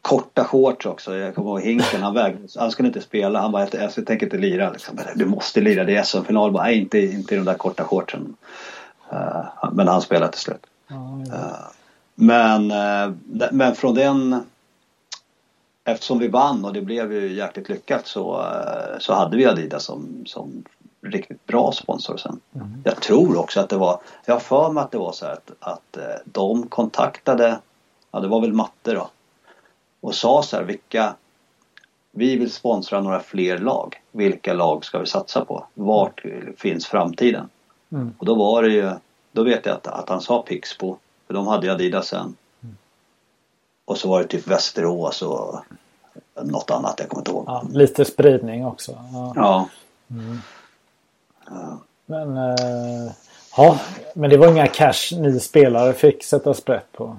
[0.03, 1.17] korta shorts också.
[1.17, 3.41] Jag kommer ihåg Hinken, han vägrade, han skulle inte spela.
[3.41, 4.99] Han bara, jag tänker inte lira liksom.
[5.17, 6.53] Du måste lira, det är SM-final.
[6.53, 8.37] Nej, inte, inte i de där korta shortsen.
[9.13, 10.67] Eh, men han spelade till slut.
[10.89, 11.57] ja, Eh,
[12.15, 13.13] Men, eh,
[13.53, 14.41] men från den
[15.85, 19.85] Eftersom vi vann och det blev ju jäkligt lyckat så, eh, så hade vi Adidas
[19.85, 20.65] som, som
[21.03, 22.41] riktigt bra sponsor sen.
[22.55, 22.83] Mm.
[22.85, 25.51] Jag tror också att det var, jag har för mig att det var så att,
[25.61, 27.59] att eh, de kontaktade,
[28.11, 29.11] ja det var väl matte då,
[30.01, 31.15] och sa så här vilka,
[32.11, 34.01] vi vill sponsra några fler lag.
[34.13, 35.67] Vilka lag ska vi satsa på?
[35.75, 36.23] Vart
[36.57, 37.49] finns framtiden?
[37.93, 38.15] Mm.
[38.19, 38.91] Och då var det ju,
[39.33, 42.37] då vet jag att, att han sa Pixbo, för de hade ju Adidas sen.
[43.85, 45.65] Och så var det typ Västerås och
[46.43, 47.45] något annat, jag kommer inte ihåg.
[47.47, 48.93] Ja, lite spridning också.
[49.13, 49.33] Ja.
[49.37, 49.69] ja.
[50.11, 50.39] Mm.
[52.07, 53.13] Men, äh,
[53.57, 53.79] ja,
[54.15, 57.17] men det var inga cash ni spelare fick sätta sprätt på?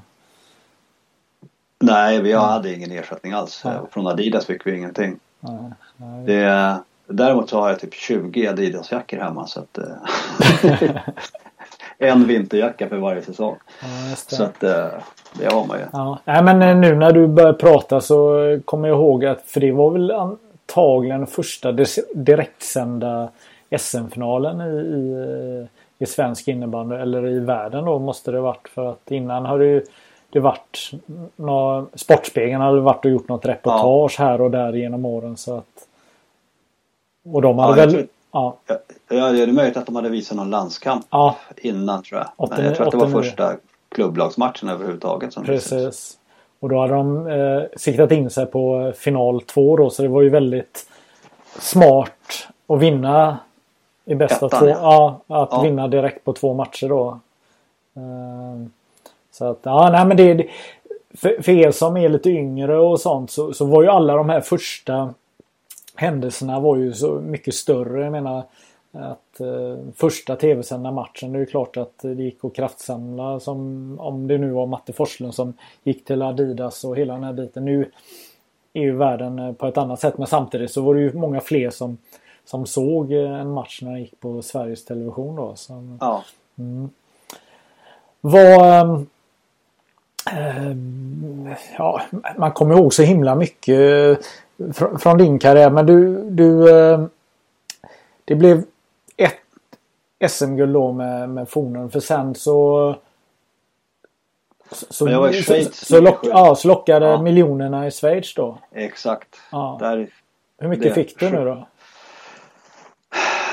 [1.80, 3.64] Nej, vi hade ingen ersättning alls.
[3.92, 5.20] Från Adidas fick vi ingenting.
[5.40, 6.26] Nej, nej.
[6.26, 9.86] Det, däremot så har jag typ 20 Adidas-jackor hemma så att eh,
[11.98, 13.56] En vinterjacka för varje säsong.
[13.82, 14.86] Ja, så att eh,
[15.40, 15.86] det har man ju.
[15.94, 16.20] Ja.
[16.26, 19.72] Nej, men eh, nu när du börjar prata så kommer jag ihåg att för det
[19.72, 21.72] var väl antagligen första
[22.14, 23.30] direktsända
[23.78, 25.68] SM-finalen i, i,
[26.04, 29.66] i svensk innebandy eller i världen då måste det varit för att innan har det
[29.66, 29.86] ju
[30.30, 30.92] det varit
[31.36, 34.26] nå, Sportspegeln hade varit och gjort något reportage ja.
[34.26, 35.88] här och där genom åren så att
[37.26, 38.58] och de hade ja, väl ja.
[38.68, 39.32] ja.
[39.32, 41.38] det är möjligt att de hade visat någon landskamp ja.
[41.58, 42.30] innan tror jag.
[42.38, 43.24] 89, Men jag tror att det var 89.
[43.24, 43.56] första
[43.90, 45.34] klubblagsmatchen överhuvudtaget.
[45.34, 46.18] Som Precis.
[46.60, 50.22] Och då hade de eh, siktat in sig på final två då så det var
[50.22, 50.88] ju väldigt
[51.60, 53.38] smart att vinna
[54.06, 54.68] i bästa Ettan, två.
[54.68, 55.22] Ja.
[55.28, 57.20] ja att vinna direkt på två matcher då.
[57.98, 58.68] Uh,
[59.32, 60.48] så att ja, nej men det,
[61.14, 64.30] för, för er som är lite yngre och sånt så, så var ju alla de
[64.30, 65.14] här första
[65.96, 68.04] händelserna var ju så mycket större.
[68.04, 68.44] Jag menar
[68.92, 73.96] att eh, första tv-sända matchen, det är ju klart att det gick att kraftsamla som
[74.00, 75.54] om det nu var Matte Forslund som
[75.84, 77.66] gick till Adidas och hela den här biten.
[77.66, 77.92] Nu
[78.74, 81.42] är ju världen eh, på ett annat sätt men samtidigt så var det ju många
[81.42, 81.98] fler som
[82.46, 85.56] som såg eh, en match när den gick på Sveriges Television då.
[85.56, 86.24] Så, ja.
[86.58, 86.90] Mm.
[88.22, 89.06] Vad...
[90.32, 90.76] Äh,
[91.78, 92.02] ja,
[92.38, 94.20] man kommer ihåg så himla mycket
[94.74, 96.30] fr från din karriär men du...
[96.30, 97.06] du äh,
[98.26, 98.64] det blev
[99.18, 102.96] ett SM-guld då med, med Fornen för sen så...
[104.72, 105.76] Så, jag var i Schweiz.
[105.76, 107.22] Så, så, lock, ja, så lockade ja.
[107.22, 108.58] miljonerna i Schweiz då?
[108.72, 109.36] Exakt.
[109.52, 109.78] Ja.
[109.80, 110.10] Där,
[110.58, 111.68] Hur mycket det, fick du nu då?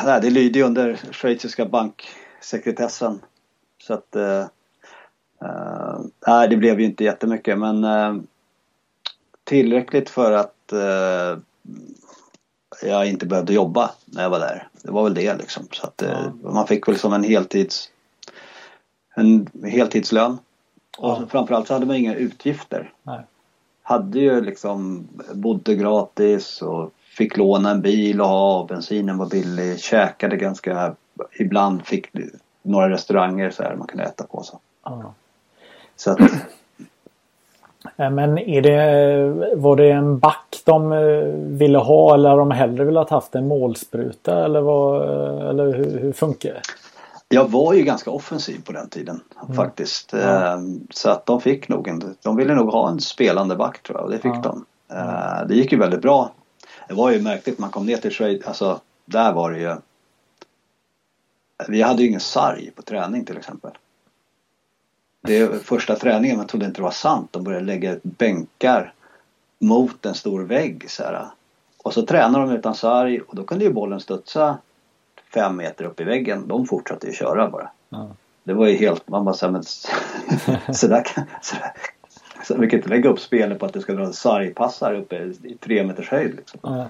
[0.05, 3.21] nej, det lyder ju under schweiziska banksekretessen.
[3.79, 4.41] Så att eh,
[5.43, 8.15] eh, nej, det blev ju inte jättemycket men eh,
[9.51, 11.39] tillräckligt för att eh,
[12.83, 14.69] jag inte behövde jobba när jag var där.
[14.83, 15.69] Det var väl det liksom.
[15.73, 16.51] Så att eh, ja.
[16.53, 17.91] man fick väl som en heltids
[19.15, 20.39] en heltidslön.
[20.99, 21.27] Och ja.
[21.31, 22.93] framförallt så hade man inga utgifter.
[23.03, 23.21] Nej.
[23.83, 29.81] Hade ju liksom, bodde gratis och fick låna en bil och ha, bensinen var billig,
[29.81, 30.95] käkade ganska,
[31.39, 32.07] ibland fick
[32.63, 34.43] några restauranger så här man kunde äta på.
[34.43, 35.15] Så, ja.
[35.97, 36.21] så att,
[37.97, 40.99] Men är det, var det en back de eh,
[41.59, 45.03] ville ha eller de hellre velat haft en målspruta eller, vad,
[45.49, 46.63] eller hur, hur funkar det?
[47.29, 49.57] Jag var ju ganska offensiv på den tiden mm.
[49.57, 50.15] faktiskt.
[50.15, 53.99] Ehm, så att de fick nog en, de ville nog ha en spelande back tror
[53.99, 54.41] jag och det fick ja.
[54.43, 54.65] de.
[54.97, 56.31] Ehm, det gick ju väldigt bra
[56.91, 59.77] det var ju märkligt, man kom ner till Schweiz, alltså där var det ju
[61.69, 63.71] Vi hade ju ingen sarg på träning till exempel.
[65.21, 67.29] Det första träningen, man trodde inte det var sant.
[67.31, 68.93] De började lägga bänkar
[69.59, 71.27] mot en stor vägg så här.
[71.83, 74.59] Och så tränade de utan sarg och då kunde ju bollen studsa
[75.35, 76.49] fem meter upp i väggen.
[76.49, 77.71] De fortsatte ju köra bara.
[77.89, 78.09] Ja.
[78.45, 79.63] Det var ju helt, man bara såhär, men
[80.75, 81.07] sådär,
[81.43, 81.73] sådär,
[82.45, 85.17] så vi kan inte lägga upp spelet på att det ska dra en sargpassare uppe
[85.17, 86.37] i tre meters höjd.
[86.37, 86.75] Liksom.
[86.75, 86.87] Mm.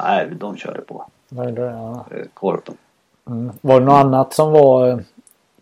[0.00, 1.06] Nej, de körde på.
[1.28, 2.06] Var det, ja.
[2.10, 2.76] Eh, Korpen.
[3.26, 3.52] Mm.
[3.60, 4.98] Var det något annat som var eh,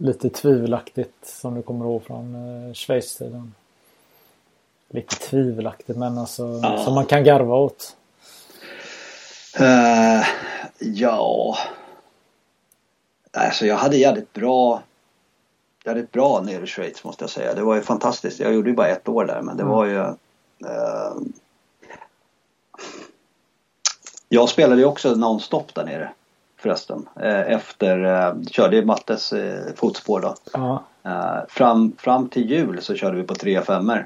[0.02, 3.54] lite tvivelaktigt som du kommer ihåg från eh, Schweiz-tiden?
[4.88, 6.84] Lite tvivelaktigt men alltså ja.
[6.84, 7.96] som man kan garva åt.
[9.60, 10.26] Uh,
[10.78, 11.58] ja.
[13.32, 14.82] Alltså jag hade jävligt bra
[15.84, 17.54] jävligt bra nere i Schweiz måste jag säga.
[17.54, 18.40] Det var ju fantastiskt.
[18.40, 19.74] Jag gjorde ju bara ett år där men det mm.
[19.74, 21.16] var ju eh,
[24.28, 26.12] Jag spelade ju också nonstop där nere
[26.62, 27.08] förresten.
[27.20, 30.34] Eh, efter, eh, körde i Mattes eh, fotspår då.
[30.52, 30.84] Ja.
[31.48, 34.04] Fram, fram till jul så körde vi på 3 5 mm.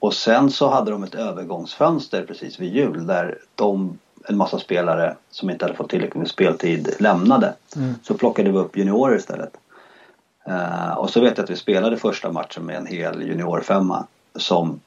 [0.00, 5.16] Och sen så hade de ett övergångsfönster precis vid jul där de en massa spelare
[5.30, 7.54] som inte hade fått tillräckligt med speltid lämnade.
[7.76, 7.94] Mm.
[8.02, 9.56] Så plockade vi upp juniorer istället.
[10.48, 14.80] Uh, och så vet jag att vi spelade första matchen med en hel juniorfemma som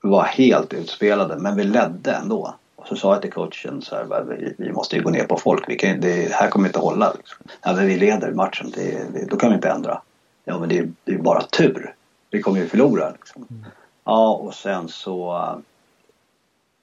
[0.00, 2.54] var helt utspelade men vi ledde ändå.
[2.78, 5.36] Och så sa jag till coachen så här, vi, vi måste ju gå ner på
[5.36, 7.12] folk, vi kan, det här kommer inte hålla.
[7.12, 7.46] Liksom.
[7.62, 10.02] Ja, men vi leder matchen, det, det, då kan vi inte ändra.
[10.44, 11.94] Ja men det, är bara tur,
[12.30, 13.10] vi kommer ju förlora.
[13.10, 13.46] Liksom.
[13.50, 13.64] Mm.
[14.04, 15.32] Ja och sen så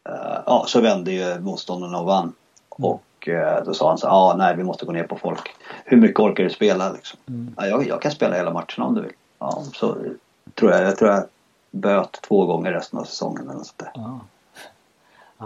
[0.10, 2.34] uh, ja, så vände ju motståndarna och vann.
[2.80, 2.92] Mm.
[2.92, 5.56] Och uh, då sa han så ja nej vi måste gå ner på folk.
[5.86, 7.20] Hur mycket orkar du spela liksom?
[7.28, 7.56] Mm.
[7.58, 9.14] Ja, jag, jag kan spela hela matchen om du vill.
[9.40, 9.98] Ja, så
[10.56, 11.24] tror jag, jag tror jag
[11.72, 13.92] böt två gånger resten av säsongen eller sånt där.
[13.94, 14.20] Ja.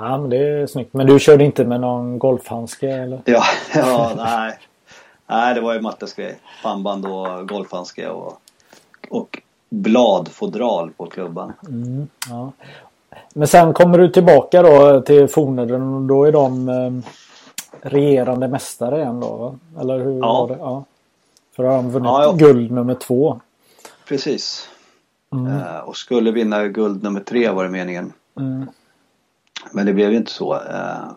[0.01, 0.93] Ja men det är snyggt.
[0.93, 3.21] Men du körde inte med någon golfhandske eller?
[3.25, 4.57] Ja, ja nej.
[5.27, 6.39] Nej det var ju Mattes grej.
[6.63, 8.41] Pannband och golfhandske och,
[9.09, 11.53] och bladfodral på klubban.
[11.67, 12.51] Mm, ja.
[13.33, 16.91] Men sen kommer du tillbaka då till Fornöden och då är de eh,
[17.81, 19.55] regerande mästare igen då va?
[19.81, 20.33] Eller hur ja.
[20.33, 20.57] var det?
[20.59, 20.83] Ja.
[21.55, 22.31] För då har de vunnit ja, ja.
[22.31, 23.39] guld nummer två.
[24.07, 24.69] Precis.
[25.33, 25.47] Mm.
[25.47, 28.13] Uh, och skulle vinna guld nummer tre var det meningen.
[28.37, 28.67] Mm.
[29.71, 30.55] Men det blev ju inte så.
[30.55, 31.11] Uh,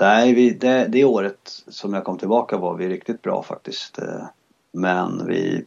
[0.00, 3.98] nej, vi, det, det, året som jag kom tillbaka var vi riktigt bra faktiskt.
[4.02, 4.24] Uh,
[4.72, 5.64] men vi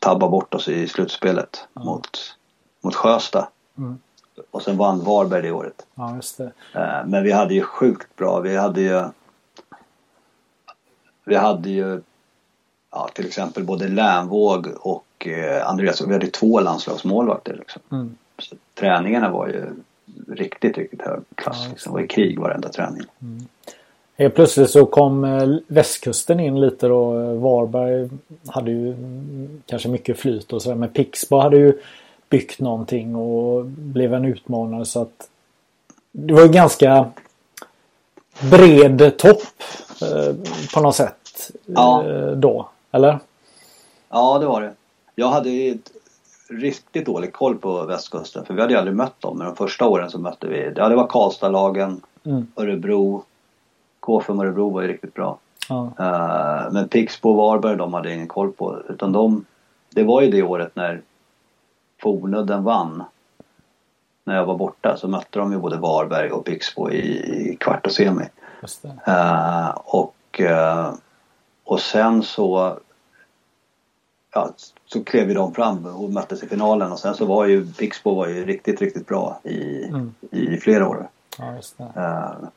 [0.00, 1.86] tabbade bort oss i slutspelet mm.
[1.86, 2.36] mot,
[2.80, 3.48] mot Sjösta.
[3.78, 3.98] Mm.
[4.50, 5.86] Och sen vann Varberg det året.
[5.94, 6.52] Ja, det.
[7.06, 8.40] Men vi hade ju sjukt bra.
[8.40, 9.04] Vi hade ju
[11.24, 12.02] Vi hade ju
[12.90, 16.00] ja, till exempel både Länvåg och eh, Andreas.
[16.00, 17.56] Vi hade två landslagsmålvakter.
[17.56, 17.82] Liksom.
[17.92, 18.16] Mm.
[18.38, 19.74] Så träningarna var ju
[20.28, 21.60] riktigt, riktigt hög klass.
[21.64, 21.92] Ja, liksom.
[21.92, 23.02] Det var i krig varenda träning.
[23.22, 23.46] Mm.
[24.16, 27.12] Helt plötsligt så kom eh, västkusten in lite då.
[27.34, 28.10] Varberg
[28.46, 28.94] hade ju
[29.66, 30.76] kanske mycket flyt och sådär.
[30.76, 31.78] Men Pixbo hade ju
[32.28, 35.28] byggt någonting och blev en utmanare så att
[36.12, 37.10] det var ju ganska
[38.50, 39.42] bred topp
[40.02, 40.34] eh,
[40.74, 42.04] på något sätt ja.
[42.08, 42.68] eh, då.
[42.90, 43.18] Eller?
[44.10, 44.72] Ja, det var det.
[45.14, 45.78] Jag hade ju
[46.48, 49.38] riktigt dålig koll på västkusten för vi hade ju aldrig mött dem.
[49.38, 52.46] Men de första åren så mötte vi, ja det var Karlstadlagen, mm.
[52.56, 53.24] Örebro,
[54.00, 55.38] K5 Örebro var ju riktigt bra.
[55.68, 55.92] Ja.
[56.00, 58.82] Uh, men Pixbo och Varberg de hade ingen koll på.
[58.88, 59.44] Utan de,
[59.90, 61.02] det var ju det året när
[62.02, 63.04] Fornudden vann.
[64.24, 67.86] När jag var borta så mötte de ju både Varberg och Pixbo i, i kvart
[67.86, 68.24] och semi.
[69.08, 70.94] Uh, och, uh,
[71.64, 72.78] och sen så
[74.34, 74.50] ja,
[74.94, 78.14] så klev ju de fram och möttes i finalen och sen så var ju Pixbo
[78.14, 80.14] var ju riktigt, riktigt bra i, mm.
[80.30, 81.08] i flera år.
[81.38, 81.84] Ja, det.
[82.00, 82.48] Uh,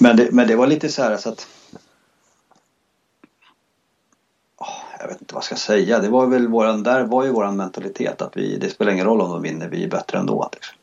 [0.00, 1.46] men, det, men det var lite så här så att
[4.58, 5.98] oh, jag vet inte vad jag ska säga.
[5.98, 9.20] Det var väl våran, där var ju våran mentalitet att vi, det spelar ingen roll
[9.20, 10.48] om de vinner, vi är bättre ändå.
[10.52, 10.76] Liksom.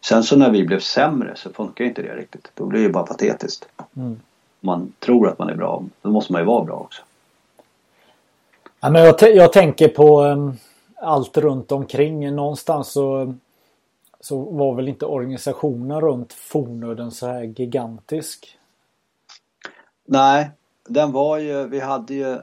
[0.00, 2.50] Sen så när vi blev sämre så funkar inte det riktigt.
[2.54, 3.68] Då blir det bara patetiskt.
[3.96, 4.20] Mm.
[4.60, 7.02] Man tror att man är bra, då måste man ju vara bra också.
[8.84, 10.56] Ja, men jag, jag tänker på um,
[10.96, 12.34] allt runt omkring.
[12.34, 13.34] Någonstans så,
[14.20, 18.58] så var väl inte organisationen runt Fornöden så här gigantisk?
[20.06, 20.50] Nej,
[20.88, 22.38] den var ju, vi hade ju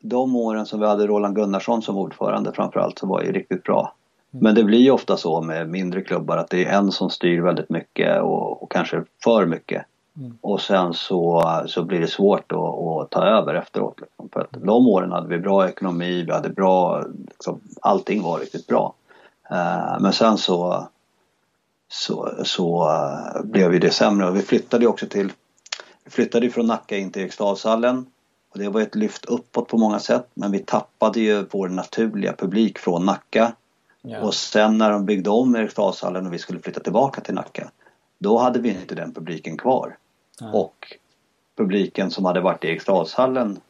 [0.00, 3.94] de åren som vi hade Roland Gunnarsson som ordförande framförallt så var ju riktigt bra.
[4.32, 4.42] Mm.
[4.42, 7.40] Men det blir ju ofta så med mindre klubbar att det är en som styr
[7.40, 9.86] väldigt mycket och, och kanske för mycket.
[10.16, 10.38] Mm.
[10.40, 14.00] Och sen så, så blir det svårt att, att ta över efteråt.
[14.00, 14.28] Liksom.
[14.32, 18.66] För att de åren hade vi bra ekonomi, vi hade bra, liksom, allting var riktigt
[18.66, 18.94] bra.
[19.50, 20.88] Uh, men sen så,
[21.88, 25.32] så, så uh, blev ju det sämre och vi flyttade ju också till,
[26.04, 28.06] vi flyttade från Nacka in till Eriksdalshallen.
[28.52, 32.32] Och det var ett lyft uppåt på många sätt men vi tappade ju vår naturliga
[32.32, 33.52] publik från Nacka.
[34.02, 34.20] Ja.
[34.20, 37.70] Och sen när de byggde om Eriksdalshallen och vi skulle flytta tillbaka till Nacka
[38.18, 39.96] då hade vi inte den publiken kvar.
[40.52, 40.96] Och
[41.56, 43.60] publiken som hade varit i Eriksdalshallen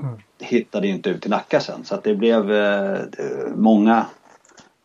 [0.00, 0.18] mm.
[0.38, 1.84] hittade inte ut till Nacka sen.
[1.84, 3.00] Så att det blev eh,
[3.54, 4.06] många,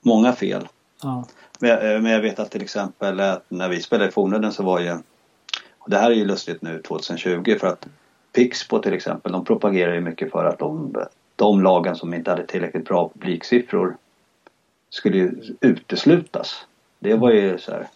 [0.02, 0.68] många fel.
[1.04, 1.26] Ja.
[1.60, 4.63] Men, eh, men jag vet att till exempel att när vi spelade i Fornudden så
[4.63, 4.98] var ju
[5.88, 7.88] och det här är ju lustigt nu 2020 för att
[8.34, 10.96] Pixbo till exempel de propagerar ju mycket för att de,
[11.36, 13.98] de lagen som inte hade tillräckligt bra publiksiffror
[14.90, 16.66] skulle ju uteslutas.
[17.00, 17.88] Det var ju så här,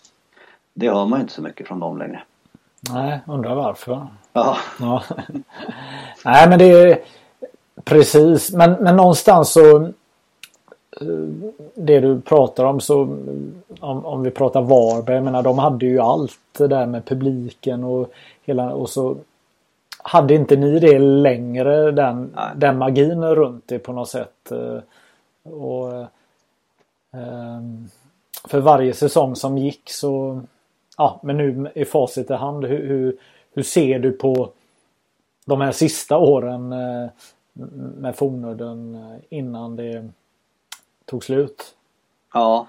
[0.74, 2.24] Det hör man ju inte så mycket från dem längre.
[2.90, 4.08] Nej, undrar varför.
[4.34, 4.58] Ja.
[4.80, 5.04] ja.
[6.26, 7.00] Nej men det är
[7.84, 9.84] precis men, men någonstans så
[11.02, 11.08] eh,
[11.76, 13.02] det du pratar om så
[13.80, 17.84] om, om vi pratar Varberg, jag menar de hade ju allt det där med publiken
[17.84, 18.12] och
[18.44, 19.16] hela och så
[20.04, 24.52] hade inte ni det längre den, den magin runt det på något sätt?
[24.52, 24.78] eh,
[25.54, 26.06] Och,
[27.14, 27.90] ehm,
[28.44, 30.42] för varje säsong som gick så
[31.02, 33.18] ja, men nu i facit i hand, hur, hur,
[33.54, 34.52] hur ser du på
[35.46, 37.10] de här sista åren eh,
[37.98, 38.98] med Fornudden
[39.30, 40.10] innan det
[41.06, 41.76] tog slut?
[42.34, 42.68] Ja.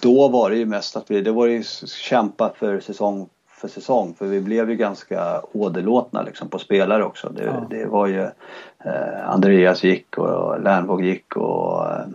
[0.00, 4.14] Då var det ju mest att vi, det var ju kämpa för säsong för säsong
[4.14, 7.28] för vi blev ju ganska åderlåtna liksom på spelare också.
[7.28, 7.66] Det, ja.
[7.70, 8.22] det var ju
[8.84, 12.06] eh, Andreas gick och Lernvåg gick och eh,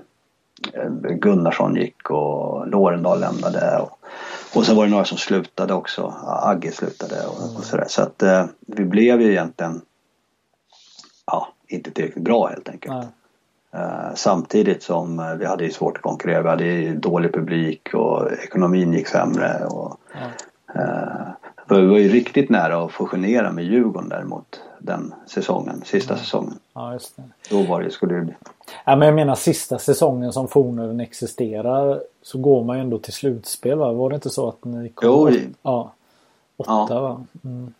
[1.01, 3.77] Gunnarsson gick och Lorendal lämnade.
[3.77, 3.99] Och,
[4.55, 6.13] och så var det några som slutade också.
[6.25, 7.85] Agge slutade och, och sådär.
[7.87, 9.81] Så att eh, vi blev ju egentligen
[11.25, 12.93] ja, inte tillräckligt bra helt enkelt.
[12.93, 13.07] Ja.
[13.75, 16.41] Uh, samtidigt som uh, vi hade ju svårt att konkurrera.
[16.41, 19.65] Vi hade dålig publik och ekonomin gick sämre.
[19.65, 20.81] Och, ja.
[20.81, 21.27] uh,
[21.69, 26.17] vi var ju riktigt nära att fusionera med Djurgården däremot den säsongen, sista ja.
[26.17, 26.59] säsongen.
[26.73, 26.99] Ja.
[27.49, 28.35] Då var det, skulle det.
[28.85, 33.13] Ja, men jag menar sista säsongen som Fornöden existerar så går man ju ändå till
[33.13, 33.91] slutspel va?
[33.91, 35.09] Var det inte så att ni kom?
[35.09, 35.49] Jo, vi...
[35.61, 35.93] Ja.
[36.57, 37.01] Åtta ja.
[37.01, 37.25] va?
[37.43, 37.73] Mm.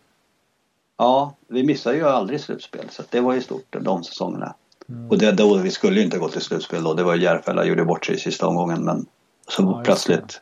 [0.96, 4.54] Ja, vi missade ju aldrig slutspel så det var ju stort de säsongerna.
[4.88, 5.10] Mm.
[5.10, 6.94] Och det, då, vi skulle ju inte gå till slutspel då.
[6.94, 9.06] Det var Järfälla gjorde bort sig i sista omgången men
[9.48, 10.40] så ja, plötsligt,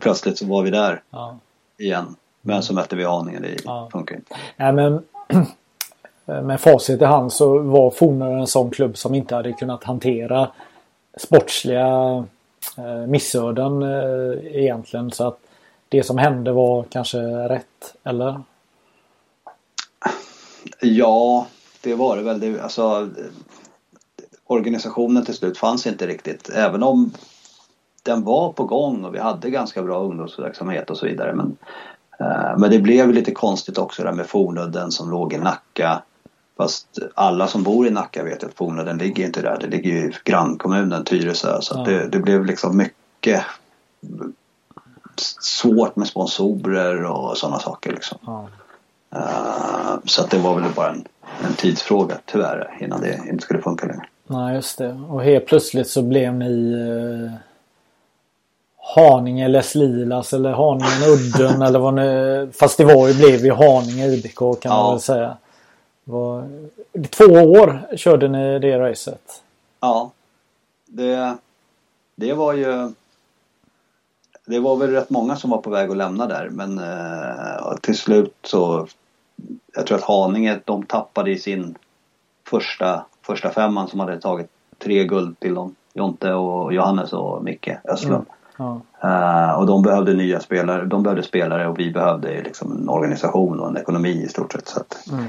[0.00, 1.38] plötsligt så var vi där ja.
[1.78, 2.16] igen.
[2.40, 3.88] Men så mötte vi Haninge, det ja.
[3.92, 4.36] funkar inte.
[4.56, 5.02] Nej men
[6.26, 9.84] Eh, med facit i hand så var Fornö en sån klubb som inte hade kunnat
[9.84, 10.50] hantera
[11.16, 12.24] sportsliga
[12.78, 15.10] eh, missöden eh, egentligen.
[15.10, 15.38] Så att
[15.88, 17.18] det som hände var kanske
[17.48, 18.40] rätt, eller?
[20.80, 21.46] Ja,
[21.80, 22.40] det var det väl.
[22.40, 23.08] Det, alltså,
[24.46, 26.50] organisationen till slut fanns inte riktigt.
[26.54, 27.12] Även om
[28.02, 31.34] den var på gång och vi hade ganska bra ungdomsverksamhet och så vidare.
[31.34, 31.56] Men,
[32.20, 36.02] eh, men det blev lite konstigt också där med Fornudden som låg i Nacka.
[36.56, 39.58] Fast alla som bor i Nacka vet att Fornudden ligger inte där.
[39.60, 41.60] Det ligger ju i grannkommunen Tyresö.
[41.60, 41.84] Så ja.
[41.84, 43.42] det, det, blev liksom mycket
[45.40, 47.92] svårt med sponsorer och sådana saker.
[47.92, 48.18] Liksom.
[48.26, 48.48] Ja.
[49.16, 51.04] Uh, så att det var väl bara en,
[51.46, 54.06] en tidsfråga tyvärr innan det inte skulle funka längre.
[54.26, 54.92] Nej just det.
[55.08, 57.32] Och helt plötsligt så blev ni eh,
[58.96, 62.48] Haninge Les Lilas eller Haninge Udden eller vad ni...
[62.52, 64.82] Fast det var ju, blev ju Haninge IBK kan ja.
[64.82, 65.36] man väl säga.
[66.04, 66.48] Var,
[67.10, 69.42] två år körde ni det racet.
[69.80, 70.10] Ja.
[70.86, 71.36] Det,
[72.14, 72.92] det var ju...
[74.46, 77.98] Det var väl rätt många som var på väg att lämna där men eh, till
[77.98, 78.86] slut så
[79.74, 81.74] Jag tror att Haninge de tappade i sin
[82.48, 85.74] första första femman som hade tagit tre guld till dem.
[85.94, 88.26] Jonte och Johannes och Micke Östlund.
[88.58, 88.80] Mm.
[89.00, 89.50] Ja.
[89.50, 90.84] Uh, och de behövde nya spelare.
[90.84, 94.68] De behövde spelare och vi behövde liksom en organisation och en ekonomi i stort sett.
[94.68, 95.24] Så att, mm.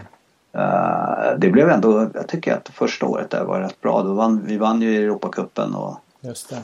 [0.56, 4.04] Uh, det blev ändå, jag tycker att första året där var rätt bra.
[4.04, 6.56] Då vann, vi vann ju Europacupen och Just det.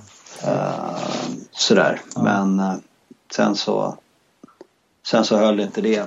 [0.52, 0.98] Uh,
[1.52, 2.02] sådär.
[2.16, 2.24] Ja.
[2.24, 2.82] Men
[3.32, 3.98] sen så
[5.04, 6.04] Sen så höll inte det.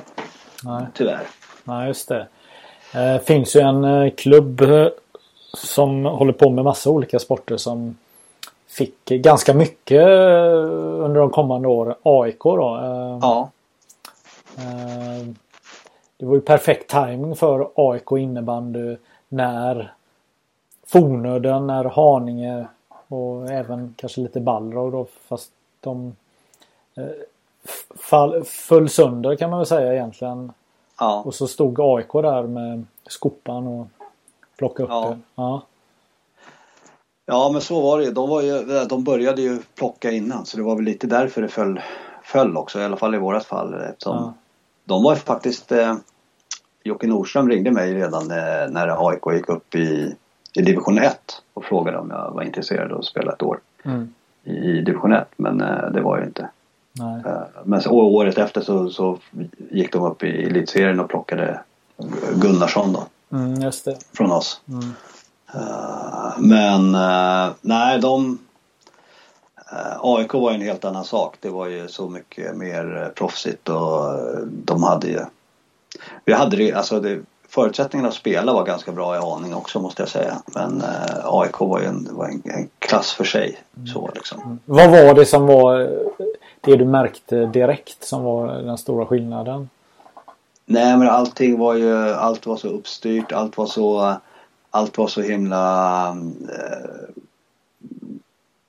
[0.65, 0.87] Nej.
[0.95, 1.27] Tyvärr.
[1.65, 2.27] Nej just det.
[2.93, 4.63] Det finns ju en klubb
[5.53, 7.97] som håller på med massa olika sporter som
[8.69, 11.95] fick ganska mycket under de kommande åren.
[12.03, 12.77] AIK då.
[12.77, 13.51] Eh, ja.
[16.17, 18.97] Det var ju perfekt timing för AIK innebandy
[19.29, 19.93] när
[20.87, 22.67] Fornöden, när Haninge
[23.09, 25.51] och även kanske lite Balrog då fast
[25.81, 26.17] de
[26.95, 27.07] eh,
[27.97, 30.53] fall, föll sönder kan man väl säga egentligen.
[30.99, 31.23] Ja.
[31.27, 33.87] Och så stod AIK där med Skopan och
[34.57, 35.09] Plocka upp ja.
[35.09, 35.19] det.
[35.35, 35.63] Ja.
[37.27, 40.63] Ja men så var det de, var ju, de började ju plocka innan så det
[40.63, 41.81] var väl lite därför det föll,
[42.23, 43.75] föll också i alla fall i vårat fall.
[43.75, 44.33] Eftersom ja.
[44.85, 45.97] De var faktiskt eh,
[46.85, 50.15] Jocke Nordström ringde mig redan eh, när AIK gick upp i,
[50.55, 51.19] i division 1
[51.55, 54.15] och frågade om jag var intresserad av att spela ett år mm.
[54.45, 56.49] i, i division 1 men eh, det var jag inte.
[56.93, 57.23] Nej.
[57.27, 59.19] Eh, men så, året efter så, så
[59.71, 61.61] gick de upp i elitserien och plockade
[62.35, 63.07] Gunnarsson då.
[63.37, 63.73] Mm.
[64.13, 64.61] Från oss.
[64.69, 64.85] Mm.
[65.55, 68.39] Uh, men uh, nej, de...
[69.75, 71.37] Eh, AIK var ju en helt annan sak.
[71.41, 75.21] Det var ju så mycket mer proffsigt och de hade ju...
[76.25, 80.03] Vi hade det, alltså det, förutsättningarna att spela var ganska bra i aning också måste
[80.03, 80.43] jag säga.
[80.47, 80.83] Men
[81.25, 83.61] AIK var ju en, var en, en klass för sig.
[83.77, 83.87] Mm.
[83.87, 84.41] Så liksom.
[84.43, 84.59] Mm.
[84.65, 85.79] Vad var det som var
[86.61, 89.69] det du märkte direkt som var den sstora skillnaden?
[90.67, 94.17] Nej men allting var ju, allt var så uppstyrt, allt var så,
[94.71, 97.15] allt var så himla eh,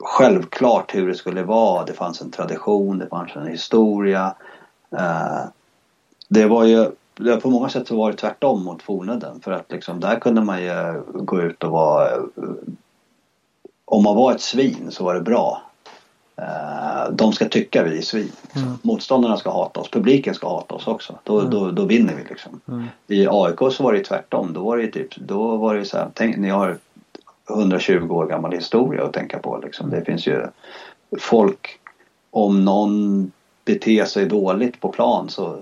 [0.05, 1.85] självklart hur det skulle vara.
[1.85, 4.35] Det fanns en tradition, det fanns en historia.
[4.91, 5.41] Eh,
[6.29, 6.85] det var ju,
[7.17, 10.41] det, på många sätt så var det tvärtom mot Fornudden för att liksom där kunde
[10.41, 12.07] man ju gå ut och vara
[13.85, 15.61] om man var ett svin så var det bra.
[16.37, 18.31] eh, de ska tycka vi är svin.
[18.41, 18.61] Liksom.
[18.63, 18.77] Mm.
[18.81, 21.15] Motståndarna ska hata oss, publiken ska hata oss också.
[21.23, 21.51] Då, Mm.
[21.51, 22.61] då, då vinner vi liksom.
[22.67, 22.85] Mm.
[23.07, 24.53] I AIK så var det tvärtom.
[24.53, 26.77] Då var det ju typ, då var det så här, tänk, ni har
[27.49, 29.89] 120 år gammal historia att tänka på liksom.
[29.89, 30.47] Det finns ju
[31.19, 31.79] folk,
[32.31, 33.31] om någon
[33.65, 35.57] beter sig dåligt på plan så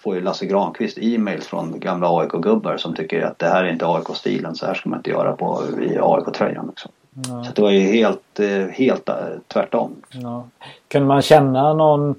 [0.00, 3.86] får ju Lasse Granqvist e-mails från gamla AIK-gubbar som tycker att det här är inte
[3.86, 6.66] AIK-stilen, så här ska man inte göra på, i AIK-tröjan.
[6.66, 6.90] Liksom.
[7.10, 7.44] Ja.
[7.44, 9.14] Så det var ju helt, eh, helt eh,
[9.48, 9.96] tvärtom.
[10.10, 10.44] Ja.
[10.88, 12.14] Kunde man känna någon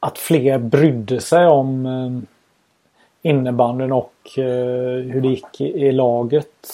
[0.00, 6.68] att fler brydde sig om eh, innebandyn och hur det gick i laget?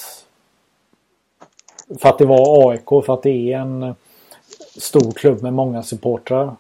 [1.99, 3.95] För att det var AIK, för att det är en
[4.77, 6.57] stor klubb med många supportrar.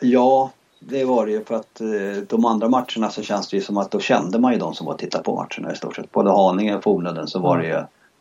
[0.00, 3.62] Ja, det var det ju för att eh, de andra matcherna så känns det ju
[3.62, 5.96] som att då kände man ju de som var och tittade på matcherna i stort
[5.96, 6.12] sett.
[6.12, 7.72] Både Haninge och Fornudden så var det ju,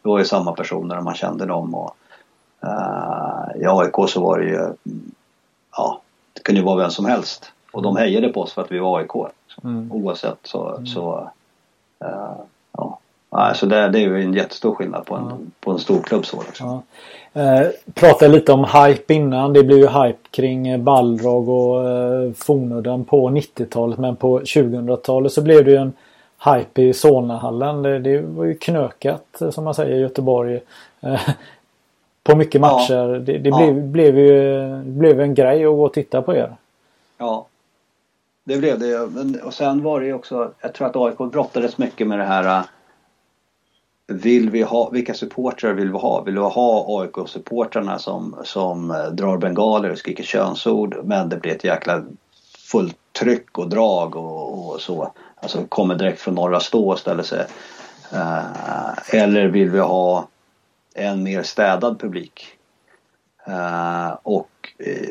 [0.02, 1.96] det var ju samma personer och man kände dem och
[2.64, 5.12] eh, i AIK så var det ju, mm,
[5.78, 6.02] ja,
[6.34, 7.52] det kunde ju vara vem som helst.
[7.72, 9.32] Och de hejade på oss för att vi var AIK.
[9.64, 9.92] Mm.
[9.92, 11.30] Oavsett så, så
[12.00, 12.36] eh,
[12.72, 13.00] ja.
[13.36, 15.38] Nej, så det, det är ju en jättestor skillnad på en, Ja.
[15.60, 16.68] på en stor klubb så liksom.
[16.68, 16.82] Ja.
[17.42, 19.54] Eh, pratade lite om hype innan.
[19.54, 24.00] Det blev ju hype kring eh, Balrog och eh, Fornudden på 90-talet.
[24.00, 25.94] Men på 2000-talet så blev det ju en
[26.46, 27.82] hype i Solnahallen.
[27.82, 30.60] Det, det var ju knökat eh, som man säger i Göteborg.
[31.02, 31.22] Eh,
[32.24, 32.68] på mycket Ja.
[32.72, 33.20] matcher.
[33.20, 33.58] Det, det Ja.
[33.58, 36.56] blev, blev ju blev en grej att gå och titta på er.
[37.18, 37.46] Ja.
[38.44, 39.00] Det blev det
[39.44, 42.64] Och sen var det ju också, jag tror att AIK brottades mycket med det här.
[44.08, 46.24] Vill vi ha, vilka supportrar vill vi ha?
[46.24, 51.52] Vill vi ha AIK-supportrarna som, som eh, drar bengaler och skriker könsord men det blir
[51.52, 52.04] ett jäkla
[52.72, 55.12] fullt tryck och drag och, och så.
[55.36, 57.46] Alltså kommer direkt från norra stå och ställer sig.
[58.14, 60.28] Eh, eller vill vi ha
[60.94, 62.48] en mer städad publik?
[63.48, 65.10] Eh, och eh,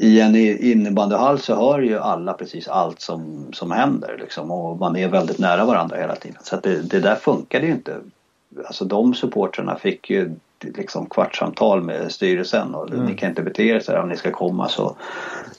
[0.00, 4.96] i en innebandyhall så hör ju alla precis allt som, som händer liksom och man
[4.96, 6.38] är väldigt nära varandra hela tiden.
[6.42, 8.00] Så att det, det där funkade ju inte.
[8.66, 13.04] Alltså de supportrarna fick ju liksom kvartssamtal med styrelsen och Mm.
[13.06, 14.96] ni kan inte bete er så här om ni ska komma så,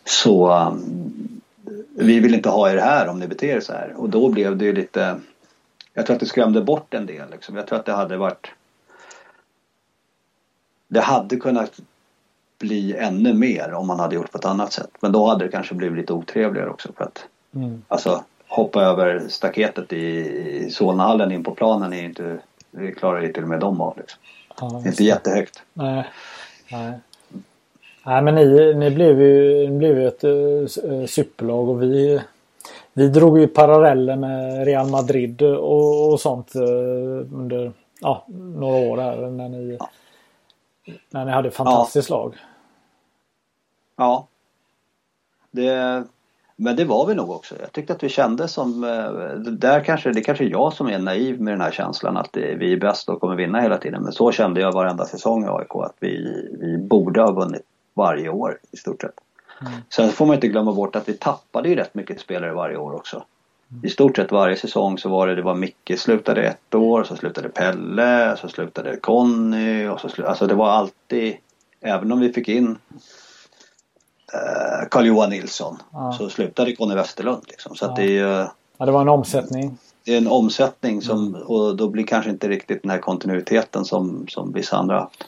[0.05, 1.41] så um,
[1.95, 3.93] vi vill inte ha er här om ni beter er så här.
[3.97, 5.19] Och då blev det ju lite
[5.93, 7.55] jag tror att det skrämde bort en del liksom.
[7.55, 8.47] Jag tror att det hade varit
[10.87, 11.79] det hade kunnat
[12.59, 14.89] bli ännu mer om man hade gjort på ett annat sätt.
[15.01, 17.25] Men då hade det kanske blivit lite otrevligare också för att
[17.55, 17.81] Mm.
[17.87, 20.05] alltså hoppa över staketet i,
[20.65, 22.39] i Solnahallen in på planen är inte
[22.73, 24.19] det klarar ju till och med de av liksom.
[24.59, 25.63] Ja, Det är inte jättehögt.
[25.73, 26.05] Nej.
[26.71, 26.99] Nej.
[28.05, 32.21] Nej men ni, ni blev ju, ni blev ju ett uh, superlag och vi
[32.93, 36.61] vi drog ju paralleller med Real Madrid och, och sånt eh,
[37.33, 39.77] under ja, några år här när ni
[41.09, 42.35] när ni hade ett fantastiskt lag.
[43.95, 44.27] Ja.
[45.51, 46.03] Det,
[46.55, 47.55] men det var vi nog också.
[47.59, 50.99] Jag tyckte att vi kände som, eh, där kanske, det kanske är jag som är
[50.99, 54.03] naiv med den här känslan att vi är bäst och kommer vinna hela tiden.
[54.03, 58.29] Men så kände jag varenda säsong i AIK att vi, vi borde ha vunnit varje
[58.29, 59.19] år i stort sett.
[59.61, 59.73] Mm.
[59.89, 62.95] Sen får man inte glömma bort att vi tappade ju rätt mycket spelare varje år
[62.95, 63.23] också.
[63.83, 67.15] I stort sett varje säsong så var det, det var Micke slutade ett år, så
[67.15, 71.35] slutade Pelle, så slutade Conny och så slutade, alltså det var alltid,
[71.81, 72.77] även om vi fick in
[74.91, 76.15] Carl-Johan Nilsson Ja.
[76.17, 77.75] så slutade Conny Westerlund liksom.
[77.75, 77.93] Så Ja.
[77.95, 78.07] det är
[78.41, 78.45] ju
[78.77, 79.77] Ja, det var en omsättning.
[80.05, 84.25] det är en omsättning som, och då blir kanske inte riktigt den här kontinuiteten som,
[84.27, 85.23] som vissa andra haft.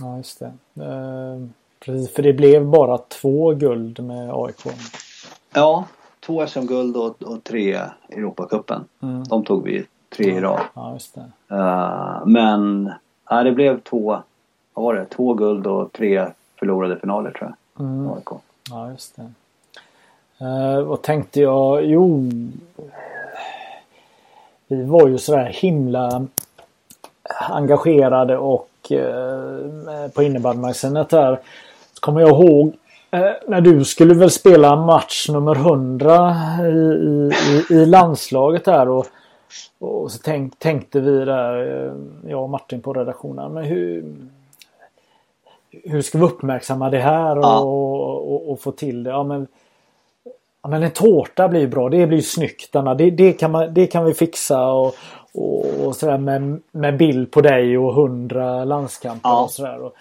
[0.00, 0.46] Ja, just det.
[0.84, 1.46] Eh,
[1.80, 4.66] precis, för det blev bara två guld med AIK.
[5.54, 5.84] Ja,
[6.26, 8.84] två SM-guld och, och tre Europacupen.
[9.02, 9.24] Mm.
[9.24, 9.86] De tog vi
[10.16, 10.60] tre i rad.
[10.74, 11.54] Ja, just det.
[11.56, 12.92] Eh, men
[13.30, 14.18] ja, det blev två,
[14.74, 16.26] vad var det, två guld och tre
[16.58, 17.86] förlorade finaler tror jag.
[17.86, 18.12] Mm.
[18.12, 18.28] AIK.
[18.70, 19.30] Ja, just det.
[20.44, 21.84] Eh, vad tänkte jag?
[21.84, 22.30] Jo.
[24.68, 26.26] Vi var ju sådär himla
[27.50, 31.40] engagerade och eh, på innebandymagasinet där.
[31.92, 32.76] Så kommer jag ihåg
[33.10, 39.06] eh, när du skulle väl spela match nummer 100 i, i, i, landslaget där och,
[39.78, 41.92] och så tänk, tänkte vi där, eh,
[42.30, 44.04] jag och Martin på redaktionen, men hur
[45.84, 47.60] hur ska vi uppmärksamma det här och, Ja.
[47.60, 49.10] och, och, och få till det?
[49.10, 49.46] Ja, men,
[50.62, 51.88] ja, men en tårta blir bra.
[51.88, 52.94] Det blir snyggt Anna.
[52.94, 54.94] Det, det, kan, man, det kan vi fixa och,
[55.34, 59.42] och, och sådär med, med bild på dig och hundra landskamper Ja.
[59.44, 59.82] och sådär.
[59.82, 59.92] Och,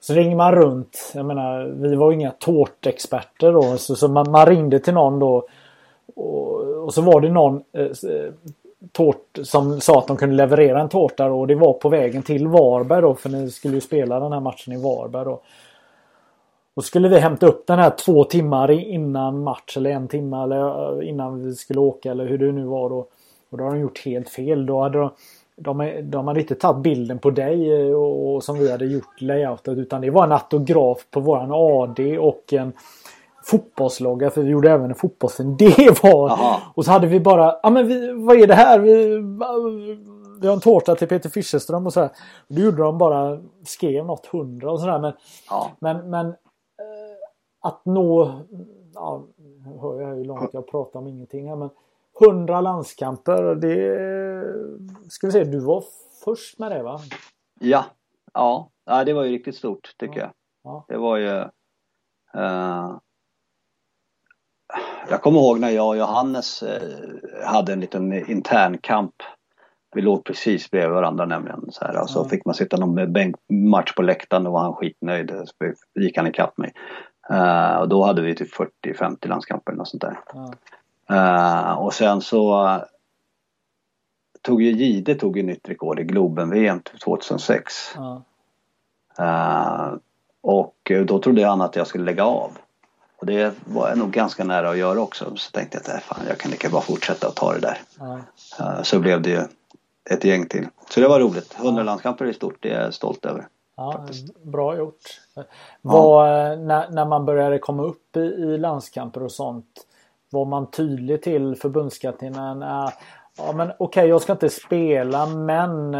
[0.00, 1.12] så ringer man runt.
[1.14, 3.76] Jag menar, vi var inga tårtexperter då.
[3.76, 5.46] Så, så man, man ringde till någon då.
[6.16, 8.32] Och, och så var det någon eh, eh,
[8.92, 12.48] tårt som sa att de kunde leverera en tårta och det var på vägen till
[12.48, 15.40] Varberg då för ni skulle ju spela den här matchen i Varberg då.
[16.74, 21.00] Och skulle vi hämta upp den här två timmar innan match eller en timme eller
[21.00, 23.06] eh, innan vi skulle åka eller hur det nu var då.
[23.50, 24.66] Och då har de gjort helt fel.
[24.66, 25.10] Då hade de,
[25.56, 29.20] de, de hade inte tagit bilden på dig eh, och, och som vi hade gjort
[29.20, 32.72] layoutet utan det var en autograf på våran AD och en
[33.50, 35.56] fotbollslogga för vi gjorde även en fotbollsfilm.
[35.58, 36.28] Det var...
[36.28, 36.60] Jaha.
[36.74, 38.78] Och så hade vi bara, ja men vi, vad är det här?
[38.78, 39.06] Vi,
[40.40, 42.10] vi har en tårta till Peter Fischerström och så här.
[42.48, 45.12] Då gjorde de bara, skrev något hundra och sådär men,
[45.50, 45.70] Ja.
[45.80, 46.34] men, men eh,
[47.60, 48.40] att nå,
[48.94, 51.70] ja, nu hör jag hur långt jag pratar om ingenting här men
[52.20, 55.84] 100 landskamper, det ska vi se, du var
[56.24, 57.00] först med det va?
[57.60, 57.84] Ja.
[58.34, 58.68] Ja.
[58.86, 60.30] ja, det var ju riktigt stort tycker Ja.
[60.64, 60.72] jag.
[60.72, 60.84] Ja.
[60.88, 61.38] Det var ju...
[62.34, 62.96] eh,
[65.10, 66.82] jag kommer ihåg när jag och Johannes eh,
[67.44, 69.14] hade en liten intern kamp.
[69.94, 71.64] Vi låg precis bredvid varandra nämligen.
[71.70, 75.30] Så här, och så fick man sitta någon bänkmatch på läktaren och var han skitnöjd.
[75.30, 76.72] Så gick han ikapp mig.
[77.30, 78.54] Eh, och då hade vi typ
[78.84, 80.20] 40-50 landskamper eller något sånt där.
[80.34, 80.52] Ja.
[81.10, 82.82] Eh, och sen så eh,
[84.42, 87.74] tog ju Gide tog ju nytt rekord i Globen-VM 2006.
[87.96, 88.22] Ja.
[89.18, 89.94] Eh,
[90.40, 92.50] och då trodde han att jag skulle lägga av.
[93.20, 95.36] Och det var jag nog ganska nära att göra också.
[95.36, 97.78] Så tänkte jag att fan, jag kan lika bara fortsätta och ta det där.
[97.98, 98.18] Ja.
[98.60, 99.40] Eh, så blev det ju
[100.10, 100.66] ett gäng till.
[100.90, 101.56] Så det var roligt.
[101.58, 103.46] 100 landskamper är stort, det är jag stolt över.
[103.76, 104.06] Ja,
[104.42, 105.20] bra gjort.
[105.82, 109.86] Var, eh, när, när man började komma upp i, i landskamper och sånt.
[110.30, 112.62] Var man tydlig till förbundskaptenen?
[112.62, 112.90] Äh,
[113.36, 115.96] ja men okej jag ska inte spela men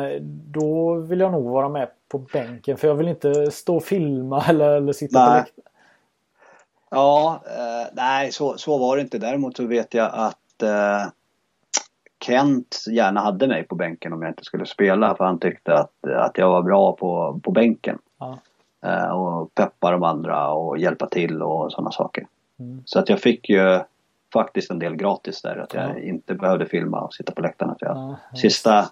[0.46, 4.44] då vill jag nog vara med på bänken för jag vill inte stå och filma
[4.48, 5.40] eller, eller sitta på Nej.
[5.40, 5.68] läktaren.
[6.90, 9.18] Ja, eh, nej så, så var det inte.
[9.18, 11.10] Däremot så vet jag att eh,
[12.24, 16.06] Kent gärna hade mig på bänken om jag inte skulle spela för han tyckte att,
[16.16, 17.98] att jag var bra på, på bänken.
[18.18, 18.38] Ja.
[18.84, 22.26] Eh, och peppa de andra och hjälpa till och sådana saker.
[22.58, 22.82] Mm.
[22.84, 23.80] Så att jag fick ju
[24.32, 25.56] faktiskt en del gratis där.
[25.56, 25.98] Att jag Ja.
[25.98, 27.70] inte behövde filma och sitta på läktaren.
[27.72, 28.88] Att jag, Ja, sista,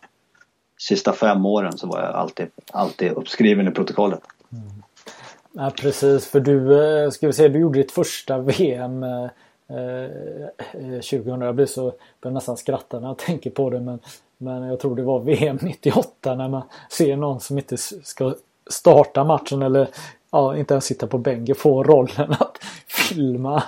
[0.78, 4.20] sista fem åren så var jag alltid, alltid uppskriven i protokollet.
[5.58, 9.24] Ja, precis för du, eh, ska vi se, du gjorde ditt första VM eh,
[9.68, 10.10] eh,
[10.72, 11.40] 2000.
[11.40, 13.98] Jag blir så, börjar nästan skratta när jag tänker på det men,
[14.38, 18.34] men jag tror det var VM 98 när man ser någon som inte ska
[18.70, 19.88] starta matchen eller
[20.30, 23.62] ja, inte ens sitta på bänken få rollen att filma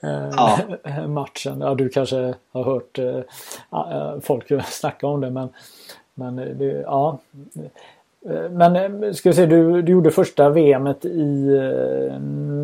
[0.00, 0.58] eh, Ja.
[1.06, 1.60] matchen.
[1.60, 3.20] Ja, du kanske har hört eh,
[3.72, 5.48] eh, folk snacka om det men,
[6.14, 7.18] men det, ja.
[8.26, 12.20] Eh, Men eh, ska vi se, du, du gjorde första VMet i eh,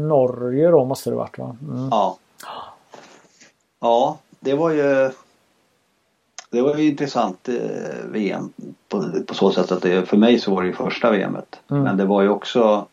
[0.08, 1.56] Norge då måste det varit va?
[1.62, 1.88] Mm.
[1.90, 2.18] Ja.
[3.80, 5.10] Ja, det var ju
[6.50, 8.52] det var ju intressant eh, VM
[8.88, 11.60] på, på så sätt att det, för mig så var det ju första VMet.
[11.70, 11.82] Mm.
[11.82, 12.86] Men det var ju också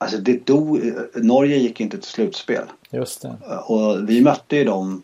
[0.00, 0.80] Alltså det dog,
[1.14, 2.64] Norge gick inte till slutspel.
[2.90, 3.36] Just det.
[3.66, 5.02] Och vi mötte ju dem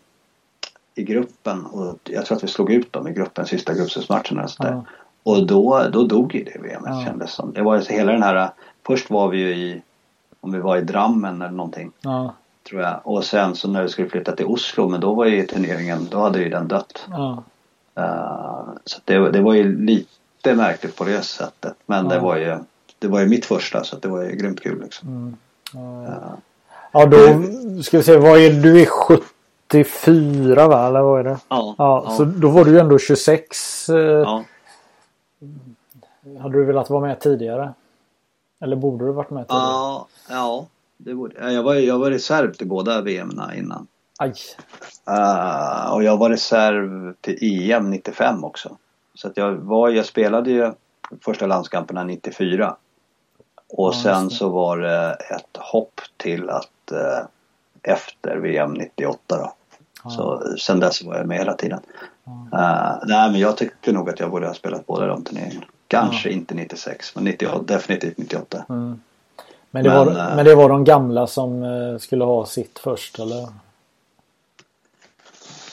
[0.95, 4.47] i gruppen och jag tror att vi slog ut dem i gruppen sista gruppspelsmatchen.
[4.59, 4.85] Ja.
[5.25, 7.03] Och då, då dog ju det VMet Ja.
[7.05, 7.53] kändes som.
[7.53, 8.49] Det var ju så hela den här,
[8.87, 9.81] först var vi ju i,
[10.41, 12.33] om vi var i Drammen eller någonting Ja,
[12.69, 12.99] tror jag.
[13.03, 16.17] Och sen så när vi skulle flytta till Oslo, men då var ju turneringen, då
[16.19, 17.05] hade ju den dött.
[17.11, 17.43] ja,
[17.97, 21.73] Eh, så det, det var ju lite märkligt på det sättet.
[21.85, 22.21] Men det Ja.
[22.21, 22.57] var ju
[22.99, 25.09] det var ju mitt första så det var ju grymt kul liksom.
[25.09, 25.35] mm.
[25.73, 26.03] ja.
[26.03, 26.33] Eh,
[26.91, 27.17] ja då
[27.83, 30.87] ska vi se, vad är du är 74 va?
[30.87, 31.37] Eller vad är det?
[31.49, 33.89] ja, Ja, så då var du ju ändå 26.
[33.89, 34.43] eh, ja.
[36.41, 37.73] Hade du velat vara med tidigare?
[38.61, 39.63] Eller borde du varit med tidigare?
[39.63, 40.67] Ja, ja.
[40.97, 43.87] Det borde, ja, jag, var, jag var reserv till båda VM innan.
[44.19, 44.33] Aj.
[45.07, 48.77] Eh, och jag var reserv till EM 95 också.
[49.13, 50.71] Så att jag, var, jag spelade ju
[51.21, 52.75] första landskamperna 94.
[53.69, 57.25] Och Ja, sen så var det ett hopp till att eh,
[57.93, 59.53] efter VM 98 då.
[60.03, 60.09] Ja.
[60.09, 61.79] Så sen dess var jag med hela tiden.
[62.53, 65.65] Eh, nej men jag tyckte nog att jag borde ha spelat båda de turneringarna.
[65.87, 68.65] Kanske inte 96 men 98, definitivt 98.
[68.69, 69.01] Mm.
[69.71, 72.79] Men, det Men, var, eh, men det var de gamla som eh, skulle ha sitt
[72.79, 73.47] först eller?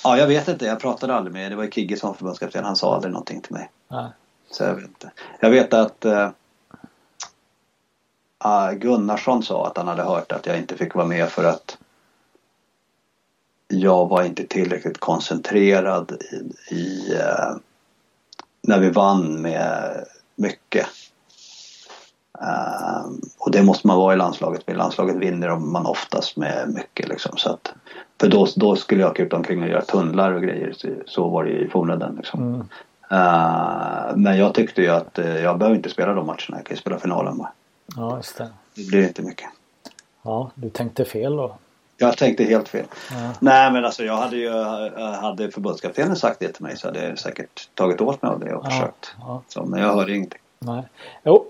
[0.05, 2.77] Ja jag vet inte, jag pratade aldrig med, det var Kigge som var förbundskapten, han
[2.77, 3.71] sa aldrig någonting till mig.
[3.89, 4.07] Nej.
[4.51, 5.11] Så jag vet inte.
[5.41, 6.31] Jag vet att eh,
[8.39, 11.79] ah, Gunnarsson sa att han hade hört att jag inte fick vara med för att
[13.69, 16.13] jag var inte tillräckligt koncentrerad
[16.71, 17.57] i, i eh,
[18.63, 20.05] när vi vann med
[20.37, 20.87] mycket.
[22.41, 23.05] Eh,
[23.39, 24.63] och det måste man vara i landslaget.
[24.67, 27.37] I landslaget vinner man oftast med mycket liksom.
[27.37, 27.75] Så att,
[28.21, 30.73] för då, då skulle jag krypa omkring och göra tunnlar och grejer.
[30.77, 32.41] Så, så var det ju i fornöden liksom.
[32.41, 32.61] Mm.
[33.11, 36.57] Eh, men jag tyckte ju att eh, jag behöver inte spela de matcherna.
[36.57, 37.53] Jag kan ju spela finalen bara.
[37.97, 38.49] Ja, just det.
[38.75, 39.49] Det blir inte mycket.
[40.23, 41.57] Ja, du tänkte fel då.
[41.97, 42.85] Jag tänkte helt fel.
[43.11, 43.31] Ja.
[43.41, 44.51] Nej men alltså jag hade ju,
[45.21, 48.55] hade förbundskaptenen sagt det till mig så hade jag säkert tagit åt mig av det
[48.55, 49.15] och Ja, försökt.
[49.21, 49.43] ja.
[49.49, 50.41] Så, men jag hörde ingenting.
[50.59, 50.83] Nej.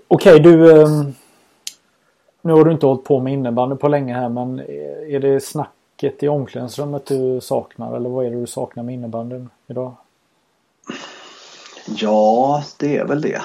[0.07, 0.81] Okej, du.
[0.83, 1.13] ehm,
[2.41, 4.59] nu har du inte hållit på med innebandy på länge här men
[5.09, 9.49] är det snacket i omklädningsrummet du saknar eller vad är det du saknar med innebandyn
[9.67, 9.95] idag?
[11.87, 13.41] Ja, det är väl det.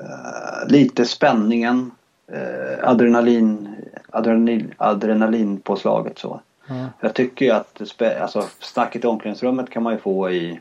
[0.00, 1.90] Eh, lite spänningen.
[2.32, 3.76] Uh, adrenalin,
[4.10, 6.40] adrenalin, adrenalinpåslaget så.
[6.66, 6.86] Ja.
[7.00, 10.60] Jag tycker ju att alltså, snacket i omklädningsrummet kan man ju få i,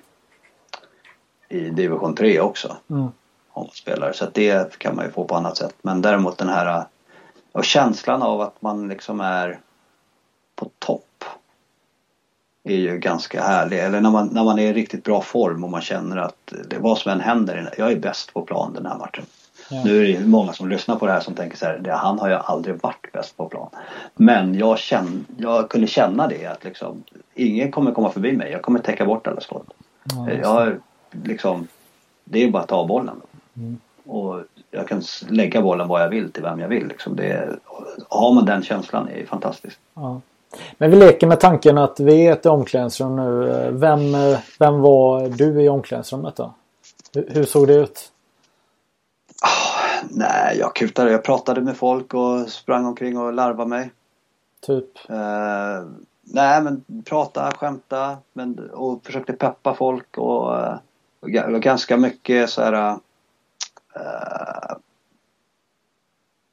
[1.50, 2.78] i division 3 också.
[2.90, 3.02] Mm.
[3.50, 4.12] Om man spelar.
[4.12, 5.76] Så det kan man ju få på annat sätt.
[5.82, 6.86] Men däremot den här
[7.52, 9.60] och känslan av att man liksom är
[10.56, 11.24] på topp.
[12.64, 13.80] Är ju ganska härlig.
[13.80, 16.78] Eller när man, när man är i riktigt bra form och man känner att det,
[16.80, 17.74] vad som än händer.
[17.78, 19.26] Jag är bäst på plan den här matchen.
[19.72, 19.82] Ja.
[19.86, 22.30] Nu är det många som lyssnar på det här som tänker så här, han har
[22.30, 23.70] ju aldrig varit bäst på plan.
[24.16, 27.04] Men jag, känn, jag kunde känna det att liksom,
[27.36, 28.52] ingen kommer komma förbi mig.
[28.52, 29.68] Jag kommer täcka bort alla skott.
[30.04, 30.76] Ja, jag
[31.24, 31.68] liksom,
[32.24, 33.22] det är bara att ta bollen.
[33.58, 33.78] Mm.
[34.06, 34.42] Och
[34.72, 36.88] jag kan lägga bollen var jag vill till vem jag vill.
[36.88, 37.16] Liksom.
[37.16, 37.50] Det
[38.10, 39.80] har man den känslan är det fantastiskt.
[39.94, 40.22] Ja.
[40.78, 43.70] Men vi leker med tanken att vi är ett omklädningsrum nu.
[43.72, 44.00] Vem,
[44.60, 46.54] vem var du i omklädningsrummet då?
[47.14, 48.12] Hur, hur såg det ut?
[50.10, 51.12] Nej, jag kutade.
[51.12, 53.92] Jag pratade med folk och sprang omkring och larvade mig.
[54.62, 55.10] Typ?
[55.10, 55.84] Eh,
[56.22, 60.78] nej men prata, skämta men, och försökte peppa folk och eh,
[61.20, 62.98] och var ganska mycket så här
[63.96, 64.76] eh,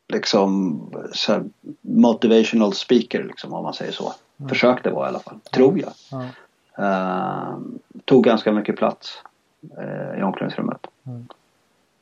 [0.09, 0.81] liksom
[1.13, 1.45] så här
[1.81, 4.15] motivational speaker liksom om man säger så.
[4.49, 5.93] Försökte vara i alla fall, tror jag.
[6.11, 6.25] Ja.
[6.79, 7.59] Eh,
[8.05, 9.23] tog ganska mycket plats
[9.79, 10.87] eh, i omklädningsrummet.
[11.07, 11.29] Mm.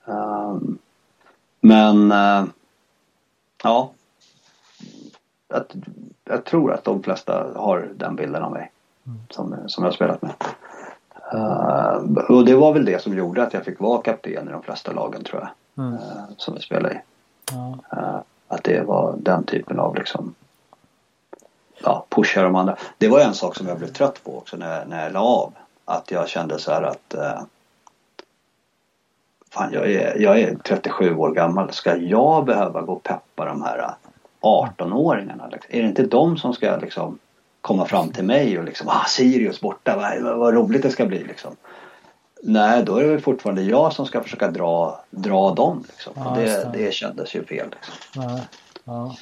[0.07, 0.59] Eh,
[1.65, 2.45] men eh,
[3.63, 3.91] ja,
[5.49, 5.75] att,
[6.25, 8.71] jag tror att de flesta har den bilden av mig.
[9.31, 10.33] Som, som jag har spelat med.
[11.33, 14.63] Eh, och det var väl det som gjorde att jag fick vara kapten i de
[14.63, 15.85] flesta lagen tror jag.
[15.85, 15.95] Mm.
[15.95, 16.01] eh,
[16.37, 16.99] som jag spelade i.
[17.53, 17.79] Ja.
[17.93, 20.35] Eh, att det var den typen av liksom
[21.83, 22.77] ja, pusha de andra.
[22.99, 25.53] Det var en sak som jag blev trött på också när, när jag la av.
[25.85, 27.15] Att jag kände så här att
[29.55, 31.73] Fan jag är, jag är 37 år gammal.
[31.73, 33.95] Ska jag behöva gå och peppa de här
[34.41, 35.51] 18-åringarna?
[35.53, 35.75] Liksom?
[35.75, 37.19] Är det inte de som ska liksom
[37.61, 41.25] komma fram till mig och liksom ah Sirius borta, vad, vad, roligt det ska bli
[41.25, 41.57] liksom.
[42.43, 46.13] Nej, då är det väl fortfarande jag som ska försöka dra, dra dem liksom.
[46.17, 46.85] Ja, och det, det.
[46.85, 47.95] det kändes ju fel liksom.
[48.85, 49.17] Ja.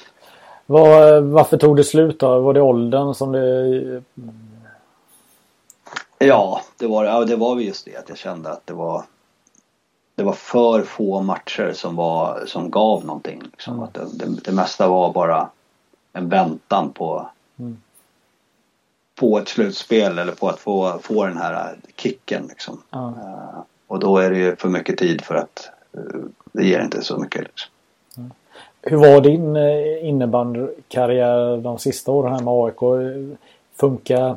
[0.65, 2.39] Var, varför tog det slut då?
[2.39, 4.03] Var det åldern som det...
[6.19, 9.03] Ja, det var, ja, det var just det att jag kände att det var
[10.15, 13.41] det var för få matcher som, var, som gav någonting.
[13.51, 13.73] Liksom.
[13.73, 13.83] Mm.
[13.83, 15.49] Att det, det, det mesta var bara
[16.13, 17.77] en väntan på, Mm.
[19.15, 22.45] på ett slutspel eller på att få, få den här kicken.
[22.49, 22.81] Liksom.
[22.89, 23.07] Ja.
[23.07, 26.19] Eh, och då är det ju för mycket tid för att eh,
[26.51, 27.41] det ger inte så mycket.
[27.43, 27.71] Liksom.
[28.81, 33.37] Hur var din eh, innebandykarriär de sista åren här med AIK?
[33.75, 34.35] Funkar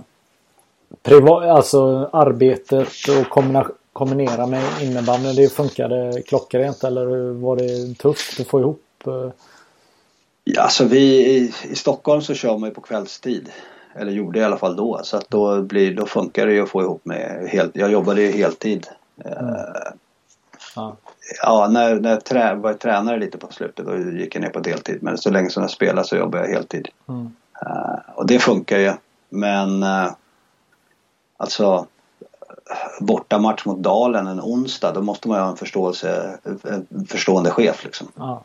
[1.51, 2.89] alltså arbetet
[3.21, 5.33] och kombina- kombinera med innebandy?
[5.33, 8.83] Det funkade klockrent eller var det tufft att få ihop?
[9.07, 9.31] eh?
[10.45, 13.49] Ja, alltså vi i, i Stockholm så kör man ju på kvällstid.
[13.95, 15.01] Eller gjorde i alla fall då.
[15.05, 18.23] Så att då, blir, då funkar det ju att få ihop med helt, Jag jobbade
[18.23, 18.87] ju heltid.
[19.25, 19.93] Eh,
[20.77, 20.97] Ja.
[21.43, 24.51] Ja, när, när jag trä, var jag tränare lite på slutet då gick jag ner
[24.51, 25.03] på deltid.
[25.03, 26.89] Men så länge som jag spelade så jobbade jag heltid.
[27.09, 27.31] Mm.
[27.67, 28.93] Eh, och det funkar ju.
[29.29, 30.13] Men uh,
[31.37, 31.87] alltså
[33.01, 37.51] borta match mot Dalen en onsdag då måste man ju ha en förståelse, en förstående
[37.51, 38.09] chef liksom.
[38.15, 38.43] Ja,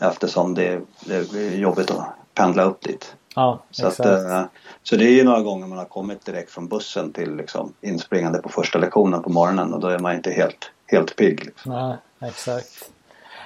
[0.00, 3.14] Eftersom det, det är jobbigt att pendla upp dit.
[3.34, 4.42] ja Så, att, eh,
[4.82, 8.38] så det är ju några gånger man har kommit direkt från bussen till liksom, inspringande
[8.38, 11.44] på första lektionen på morgonen och då är man inte helt, helt pigg.
[11.44, 11.72] Liksom.
[11.72, 11.96] Nej,
[12.30, 12.90] exakt.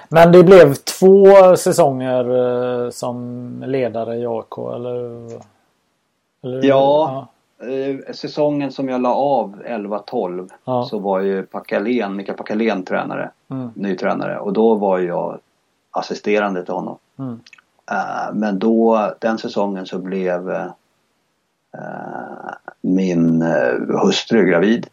[0.09, 5.29] Men det blev två säsonger eh, som ledare i AIK eller?
[6.43, 7.27] eller Ja.
[7.69, 10.85] Eh, säsongen som jag la av 11-12 Ja.
[10.89, 13.71] så var ju Packalén, Mikael Packalén tränare, Mm.
[13.75, 15.39] ny tränare och då var jag
[15.91, 16.97] assisterande till honom.
[17.19, 17.39] Mm.
[17.91, 20.71] Eh, men då, den säsongen så blev eh,
[22.81, 24.87] min eh, hustru gravid.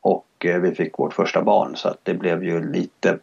[0.00, 3.18] Och vi fick vårt första barn så att det blev ju lite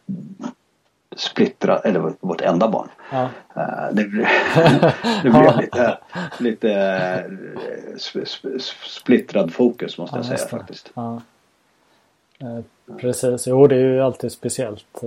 [1.16, 2.88] splittrat, eller vårt enda barn.
[3.12, 3.22] Ja.
[3.56, 4.02] Eh, det,
[5.22, 5.98] det blev lite,
[6.38, 7.30] lite eh,
[7.96, 10.90] sp- sp- sp- splittrad fokus måste jag Ja, säga faktiskt.
[10.94, 11.20] Ja.
[12.38, 12.60] Eh,
[12.98, 15.02] Precis, jo det är ju alltid speciellt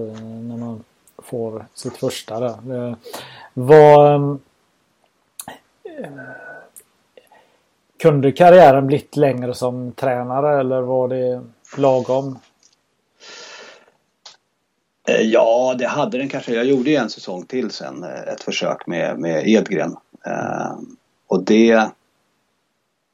[0.48, 0.84] när man
[1.18, 2.96] får sitt första där.
[3.54, 4.40] Vad...
[8.00, 11.42] Kunde karriären blivit längre som tränare eller var det
[11.78, 12.40] lagom?
[15.08, 16.54] Eh, ja, det hade den kanske.
[16.54, 19.96] Jag gjorde ju en säsong till sen, eh, ett försök med, med Edgren.
[20.26, 20.72] Eh,
[21.28, 21.90] och det...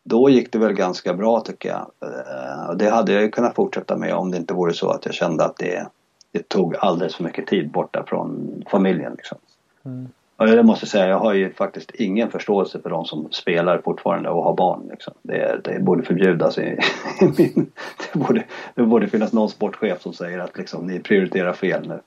[0.03, 1.91] Då gick det väl ganska bra tycker jag.
[2.01, 5.13] Eh, det hade jag ju kunnat fortsätta med om det inte vore så att jag
[5.13, 5.87] kände att det,
[6.31, 9.13] det tog alldeles för mycket tid borta från familjen.
[9.13, 9.37] Liksom.
[9.85, 10.09] Mm.
[10.39, 14.29] Och jag måste säga, jag har ju faktiskt ingen förståelse för de som spelar fortfarande
[14.29, 14.87] och har barn.
[14.91, 15.13] Liksom.
[15.21, 16.79] Det, det borde förbjudas i,
[17.21, 17.71] i min...
[18.13, 18.43] Det borde,
[18.75, 21.99] det borde finnas någon sportchef som säger att liksom, ni prioriterar fel nu.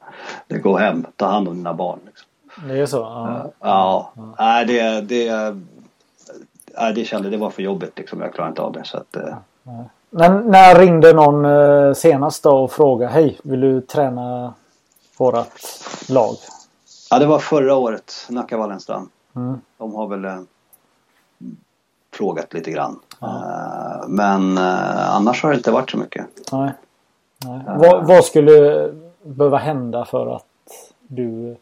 [0.46, 1.98] Det går hem, ta hand om dina barn.
[2.06, 2.28] Liksom.
[2.68, 2.96] Det är så?
[2.96, 3.50] Ja.
[3.60, 4.12] Ja.
[4.16, 4.34] ja.
[4.38, 5.54] Nej, det, det,
[6.78, 8.20] nej, det kände det var för jobbigt liksom.
[8.20, 8.84] Jag klarade inte av det.
[8.84, 9.16] Så att,
[9.62, 9.84] ja.
[10.10, 14.54] Men när ringde någon eh, senast då och frågade Hej, vill du träna
[15.18, 15.60] vårat
[16.08, 16.36] lag?
[17.12, 19.10] Ja, det var förra året, Nacka Wallenstam.
[19.36, 19.60] Mm.
[19.78, 20.40] De har väl eh,
[22.12, 23.00] frågat lite grann.
[23.20, 23.26] Ja.
[23.26, 26.26] Eh, men eh, annars har det inte varit så mycket.
[26.52, 26.72] Nej.
[27.44, 27.60] Nej.
[27.66, 28.88] Vad, vad, skulle
[29.22, 30.46] behöva hända för att
[31.00, 31.56] du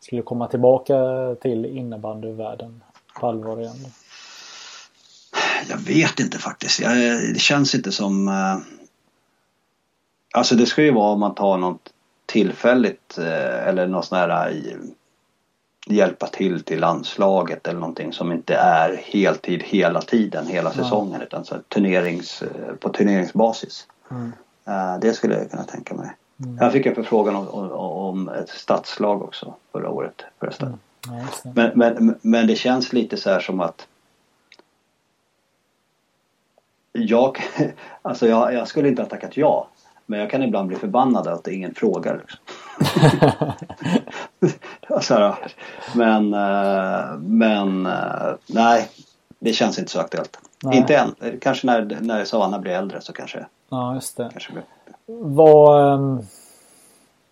[0.00, 0.94] skulle komma tillbaka
[1.42, 2.82] till innebandyvärlden
[3.20, 3.86] på allvar igen?
[5.68, 6.80] Jag vet inte faktiskt.
[6.80, 6.96] Jag,
[7.34, 8.28] det känns inte som...
[8.28, 8.56] Eh,
[10.34, 11.92] alltså det ska ju vara om man tar något
[12.30, 14.76] tillfälligt eh, eller något sån här eh,
[15.86, 21.26] hjälpa till till landslaget eller någonting som inte är heltid hela tiden, hela säsongen mm.
[21.26, 23.86] utan så turnerings, eh, på turneringsbasis.
[24.10, 24.32] Mm.
[25.00, 26.10] Det skulle jag kunna tänka mig.
[26.44, 26.56] Mm.
[26.60, 30.68] Jag fick en förfrågan om, om, om ett stadslag också förra året förresten.
[30.68, 30.78] Mm.
[31.44, 33.86] Ja, men, men, men det känns lite så här som att
[36.92, 37.38] jag,
[38.02, 39.68] alltså jag, jag skulle inte ha tackat ja.
[40.10, 42.20] Men jag kan ibland bli förbannad att ingen frågar.
[42.20, 42.40] Liksom.
[45.02, 45.34] så
[45.94, 48.88] men, eh, men eh, nej,
[49.38, 50.38] det känns inte så aktuellt.
[50.62, 50.76] Nej.
[50.76, 51.14] Inte än.
[51.40, 53.46] Kanske när, när Savannah blir äldre så kanske.
[53.68, 54.28] Ja, just det.
[54.32, 54.64] Kanske blir.
[55.06, 56.20] Vad ehm,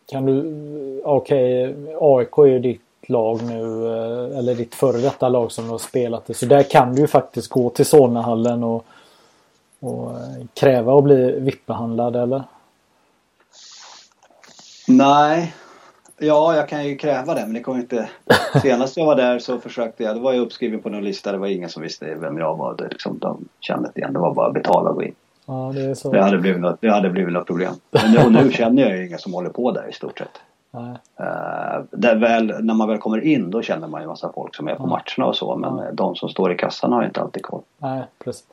[0.07, 1.03] kan du...
[1.05, 3.87] Okej, okay, AIK är ju ditt lag nu.
[3.87, 6.35] Eh, eller ditt före detta lag som du har spelat i.
[6.35, 8.85] Så där kan du ju faktiskt gå till Solnahallen och,
[9.81, 10.11] och
[10.55, 12.43] kräva att bli VIP-behandlad eller?
[14.89, 15.55] Nej.
[16.19, 18.09] Ja, jag kan ju kräva det men det kommer inte...
[18.63, 21.33] Senast jag var där så försökte jag, då var jag uppskriven på någon lista.
[21.33, 22.75] Det var ingen som visste vem jag var.
[22.75, 24.13] Det, liksom, de kände inte igen.
[24.13, 25.15] Det var bara att betala och gå in.
[25.47, 26.13] Ja, det, är så.
[26.13, 27.75] det, hade blivit något, det hade blivit något problem.
[27.91, 30.41] Men och nu känner jag ju ingen som håller på där i stort sett.
[30.71, 30.91] Nej.
[31.21, 34.69] Uh, där väl, när man väl kommer in då känner man ju massa folk som
[34.69, 34.87] är på ja.
[34.87, 35.93] matcherna och så men ja.
[35.93, 37.63] de som står i kassan har inte alltid koll.
[37.79, 38.47] Nej, precis.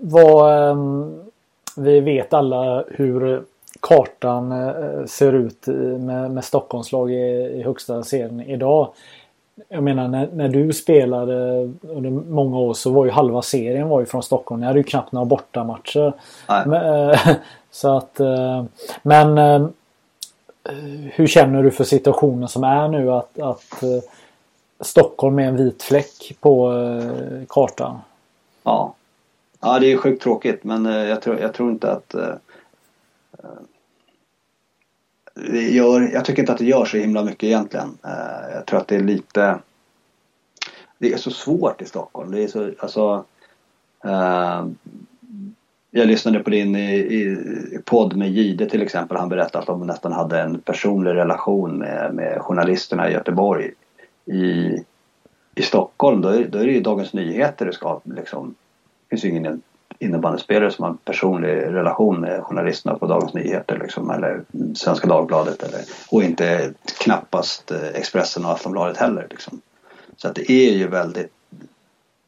[0.00, 1.20] vad, um,
[1.76, 3.42] vi vet alla hur
[3.80, 5.66] kartan eh, ser ut
[6.00, 8.92] med, med Stockholmslag i, i högsta serien idag.
[9.68, 11.32] Jag menar när, när, du spelade
[11.82, 14.60] under många år så var ju halva serien var ju från Stockholm.
[14.60, 16.12] Ni hade ju knappt några bortamatcher.
[16.46, 17.20] Men, eh,
[17.70, 18.64] så att, eh,
[19.02, 19.38] men
[21.12, 23.82] hur känner du för situationen som är nu att, att
[24.80, 26.72] Stockholm är en vit fläck på
[27.48, 27.98] kartan?
[28.62, 28.94] Ja.
[29.60, 32.14] Ja det är sjukt tråkigt men jag tror, jag tror inte att
[35.48, 37.98] det gör, jag tycker inte att det gör så himla mycket egentligen.
[38.04, 39.58] Eh, jag tror att det är lite...
[40.98, 42.30] Det är så svårt i Stockholm.
[42.30, 43.24] Det är så, alltså...
[44.04, 44.66] Eh,
[45.92, 47.36] jag lyssnade på din i, i,
[47.84, 49.16] podd med Gide till exempel.
[49.16, 53.70] Han berättade att de nästan hade en personlig relation med, med journalisterna i Göteborg.
[54.26, 54.78] I,
[55.54, 58.54] i Stockholm då är, då är det ju Dagens Nyheter det ska liksom.
[59.08, 59.62] Det finns ju ingen
[60.00, 64.42] innebandyspelare som har en personlig relation med journalisterna på Dagens Nyheter liksom, eller
[64.74, 65.80] Svenska Dagbladet eller,
[66.10, 69.26] och inte knappast eh, Expressen och Aftonbladet heller.
[69.30, 69.60] Liksom.
[70.16, 71.32] Så att det är ju väldigt,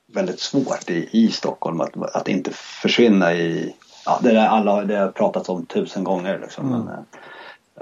[0.06, 3.74] väldigt svårt i, i Stockholm att, att inte försvinna i
[4.06, 6.38] ja, det där alla det har pratats om tusen gånger.
[6.38, 6.74] Liksom.
[6.74, 6.86] Mm.
[6.86, 7.04] Men,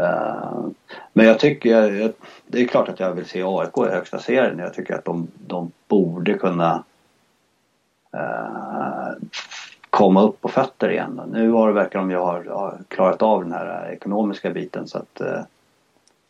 [0.07, 0.70] uh,
[1.12, 2.12] men jag tycker,
[2.47, 4.59] det är klart att jag vill se AIK i högsta serien.
[4.59, 6.84] Jag tycker att de, de borde kunna
[8.14, 9.12] uh,
[9.91, 11.20] komma upp på fötter igen.
[11.32, 15.20] Nu har det verkar jag har, har, klarat av den här ekonomiska biten så att
[15.20, 15.43] uh,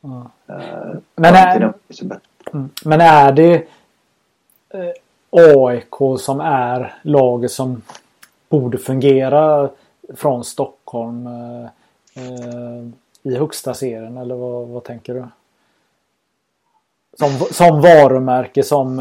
[0.04, 0.26] uh,
[1.16, 1.72] men, är,
[2.52, 2.70] mm.
[2.84, 3.56] men är det
[4.74, 4.92] uh,
[5.30, 7.82] AIK som är laget som
[8.48, 9.70] borde fungera
[10.14, 11.28] från Stockholm
[13.22, 15.26] i högsta serien eller vad, vad tänker du?
[17.18, 18.98] Som, som varumärke som...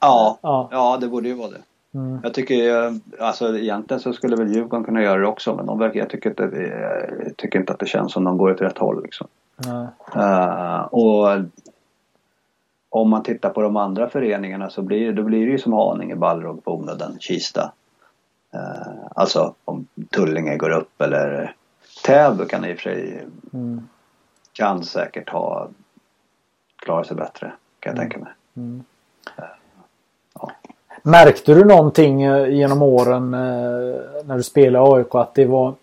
[0.00, 1.60] Ja, ja, ja det borde ju vara det.
[1.94, 2.20] Mm.
[2.22, 6.00] Jag tycker alltså egentligen så skulle väl Djurgården kunna göra det också men de verkar,
[6.00, 9.02] jag tycker inte, jag tycker inte att det känns som de går åt rätt håll
[9.02, 9.26] liksom.
[10.16, 11.38] Uh, och
[12.88, 16.16] om man tittar på de andra föreningarna så blir, då blir det ju som Haninge,
[16.16, 17.72] Balrog, Bonaden, Kista.
[18.54, 21.54] Uh, alltså om Tullinge går upp eller
[22.04, 23.88] Täby kan i och för sig mm.
[24.52, 25.68] kan säkert ha
[26.76, 28.10] klarat sig bättre kan jag mm.
[28.10, 28.32] tänka mig.
[28.56, 28.84] Mm.
[29.38, 29.59] Uh.
[31.02, 35.74] Märkte du någonting eh, genom åren eh, när du spelade AIK att det var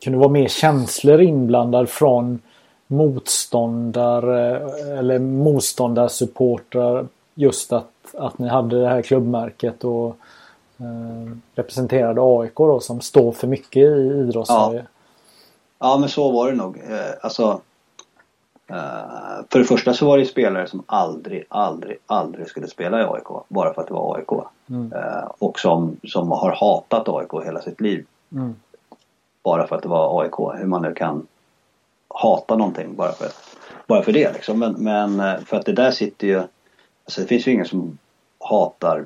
[0.00, 2.40] kunde vara mer känslor inblandad från
[2.86, 10.16] motståndare eh, eller motståndarsupportrar just att, att ni hade det här klubbmärket och
[10.78, 14.86] eh, representerade AIK då som står för mycket i idrottssverige.
[15.78, 15.88] Ja.
[15.88, 16.82] ja men så var det nog.
[17.20, 17.60] Alltså
[18.66, 23.04] eh, för det första så var det spelare som aldrig, aldrig, aldrig skulle spela i
[23.04, 24.46] AIK bara för att det var AIK.
[24.68, 24.92] Mm.
[24.92, 28.06] Eh, och som, som har hatat AIK hela sitt liv.
[28.32, 28.54] Mm.
[29.42, 30.58] Bara för att det var AIK.
[30.58, 31.26] Hur man nu kan
[32.08, 33.28] hata någonting bara för,
[33.86, 34.58] bara för det liksom.
[34.58, 37.98] Men, men eh, för att det där sitter ju, alltså det finns ju ingen som
[38.40, 39.04] hatar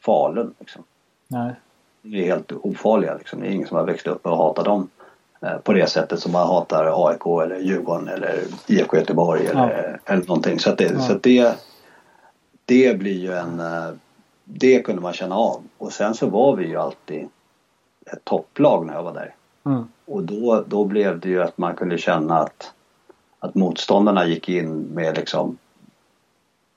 [0.00, 0.82] Falun liksom.
[1.28, 1.54] Nej.
[2.02, 3.40] De är helt ofarliga liksom.
[3.40, 4.88] Det är ingen som har växt upp och hatat dem
[5.62, 10.12] på det sättet som man hatar AIK eller Djurgården eller IFK Göteborg eller, ja.
[10.12, 10.58] eller någonting.
[10.58, 11.00] Så det, ja.
[11.00, 11.56] så det,
[12.64, 13.90] det blir ju en, eh,
[14.44, 15.62] det kunde man känna av.
[15.78, 17.28] Och sen så var vi ju alltid
[18.12, 19.34] ett topplag när jag var där.
[19.66, 19.88] Mm.
[20.06, 22.72] Och då, då blev det ju att man kunde känna att,
[23.38, 25.58] att motståndarna gick in med liksom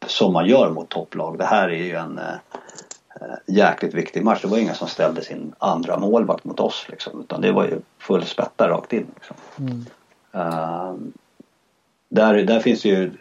[0.07, 1.37] som man gör mot topplag.
[1.37, 2.35] Det här är ju en eh,
[3.45, 4.41] jäkligt viktig match.
[4.41, 7.79] Det var inga som ställde sin andra målvakt mot oss liksom, utan det var ju
[7.97, 9.07] full spätta rakt in.
[9.15, 9.35] Liksom.
[9.59, 9.85] Mm.
[10.35, 10.95] Uh,
[12.09, 13.11] där, där finns det ju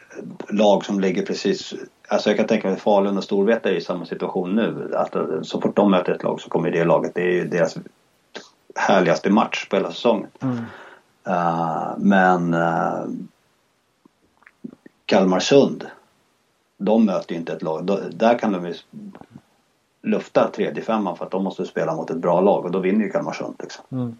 [0.49, 1.75] lag som ligger precis
[2.11, 4.95] Alltså jag kan tänka mig att Falun och Storvreta är i samma situation nu.
[4.95, 7.77] Att så fort de möter ett lag så kommer det laget, det är ju deras
[8.75, 10.31] härligaste match på hela säsongen.
[10.43, 10.57] Mm.
[11.29, 13.05] Uh, men uh,
[15.07, 15.87] Kalmarsund,
[16.79, 17.87] de möter ju inte ett lag.
[18.13, 18.75] där kan de ju
[20.03, 23.05] lufta tredje femman för att de måste spela mot ett bra lag och då vinner
[23.05, 23.55] ju Kalmarsund.
[23.59, 23.85] Liksom.
[23.93, 24.17] Mm.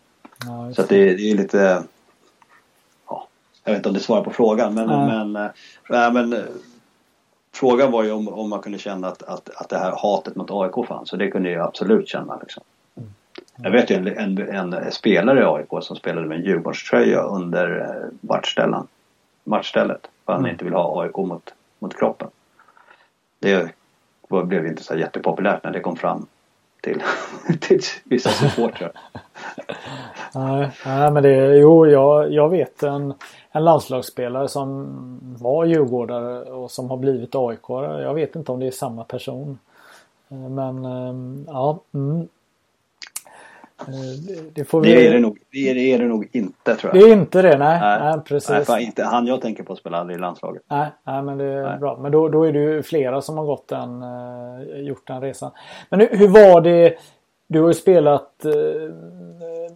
[0.47, 1.83] Ja, så det, det är lite
[3.09, 3.29] ja,
[3.65, 5.33] Jag vet inte om det svarar på frågan men, mm.
[5.33, 5.51] men,
[5.91, 6.45] äh, men
[7.59, 10.51] Frågan var ju om, om man kunde känna att, att, att det här hatet mot
[10.51, 12.39] AIK fanns och det kunde jag absolut känna.
[12.41, 12.63] Liksom.
[13.57, 17.81] Jag vet ju en, en, en, spelare i AIK som spelade med en Djurgårdströja under
[17.81, 18.31] eh,
[19.45, 20.03] matchstället.
[20.27, 20.51] För han mm.
[20.51, 22.29] inte vill ha AIK mot, mot kroppen.
[23.39, 23.75] Det
[24.29, 26.27] var, blev inte så jättepopulärt när det kom fram
[26.81, 27.03] till,
[27.61, 28.93] till vissa supportrar.
[30.35, 33.15] nej, nej, men det, jo, jag, jag vet en,
[33.51, 34.87] en landslagsspelare som
[35.41, 37.69] var djurgårdare och som har blivit AIK.
[38.03, 39.59] Jag vet inte om det är samma person.
[40.29, 42.29] Eh, men ehm, ja, mm,
[44.53, 44.95] det, får vi...
[44.95, 47.05] det, är det, nog, det, är, det är det nog inte tror jag.
[47.05, 47.81] Det är inte det, nej.
[47.81, 48.69] nej, nej precis.
[48.69, 50.63] Nej, inte, han jag tänker på spelar aldrig i landslaget.
[50.71, 51.79] Nej, nej men det är nej.
[51.79, 51.99] bra.
[51.99, 55.51] Men då, då är det ju flera som har gått den, uh, gjort den resan.
[55.91, 56.95] Men hur, hur var det?
[57.47, 58.95] Du har ju spelat uh,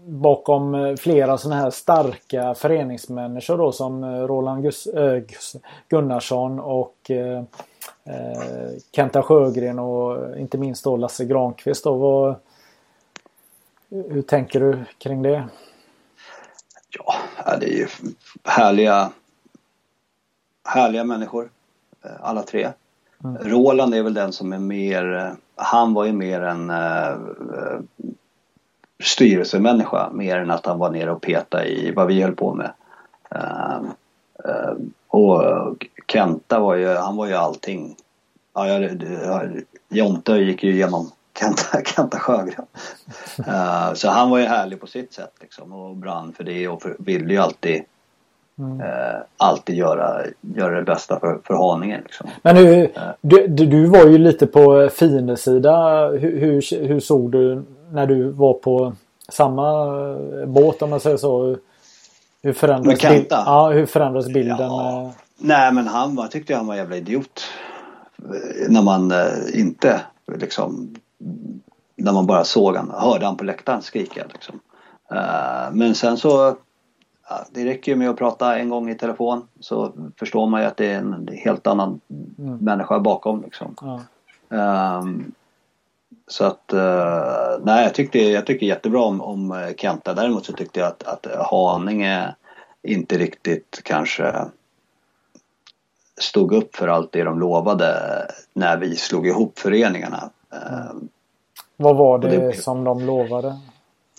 [0.07, 5.57] bakom flera sådana här starka föreningsmänniskor då som Roland Gus, äh, Gus
[5.89, 7.43] Gunnarsson och äh,
[8.97, 11.85] Kenta Sjögren och inte minst då Lasse Granqvist.
[11.85, 11.95] Då.
[11.95, 12.35] Vad,
[13.93, 15.49] hur tänker du kring det?
[16.91, 17.89] Ja, det är ju
[18.45, 19.11] härliga,
[20.65, 21.51] härliga människor.
[22.05, 22.69] Eh, alla tre.
[23.25, 23.37] Mm.
[23.37, 27.81] Roland är väl den som är mer, eh, han var ju mer en uh,
[29.03, 32.73] styrelsemänniska mer än att han var nere och peta i vad vi höll på med.
[33.35, 33.83] Uh,
[34.49, 34.77] uh,
[35.09, 37.97] och Kenta var ju, han var ju allting.
[38.55, 42.67] Ja, jag, jag, Jonte gick ju igenom Kenta, Kenta Sjögren.
[43.39, 46.83] uh, så han var ju härlig på sitt sätt liksom och brann för det och
[46.83, 47.85] för, ville ju alltid
[48.59, 48.81] Mm.
[48.81, 52.01] Uh, alltid göra, göra det bästa för, för Haninge.
[52.03, 52.31] Liksom.
[52.43, 52.89] Men hur, uh,
[53.21, 56.09] du, du var ju lite på fiendesida.
[56.09, 58.93] Hur, hur, hur såg du när du var på
[59.29, 59.87] samma
[60.47, 61.57] båt om man säger så?
[62.43, 64.57] Hur förändrades, bild, ja, hur förändrades bilden?
[64.59, 65.13] Ja.
[65.39, 67.43] Nej men han var, tyckte han var jävla idiot.
[68.69, 69.13] När man
[69.55, 70.01] inte
[70.39, 70.95] liksom
[71.97, 74.25] när man bara såg han, hörde han på läktaren skrika.
[74.33, 74.61] Liksom.
[75.13, 76.57] Uh, men sen så,
[77.29, 80.67] ja, det räcker ju med att prata en gång i telefon så förstår man ju
[80.67, 82.01] att det är en helt annan
[82.39, 82.57] mm.
[82.57, 83.43] människa bakom.
[83.43, 83.75] Liksom.
[83.81, 84.01] Ja.
[84.99, 85.33] Um,
[86.27, 90.15] så att, uh, nej jag tyckte, jag tycker jättebra om, om Kenta.
[90.15, 92.35] Däremot så tyckte jag att, att Haninge
[92.83, 94.47] inte riktigt kanske
[96.21, 97.97] stod upp för allt det de lovade
[98.53, 100.31] när vi slog ihop föreningarna.
[100.53, 101.09] Mm.
[101.77, 103.61] Vad var det, det, som de lovade?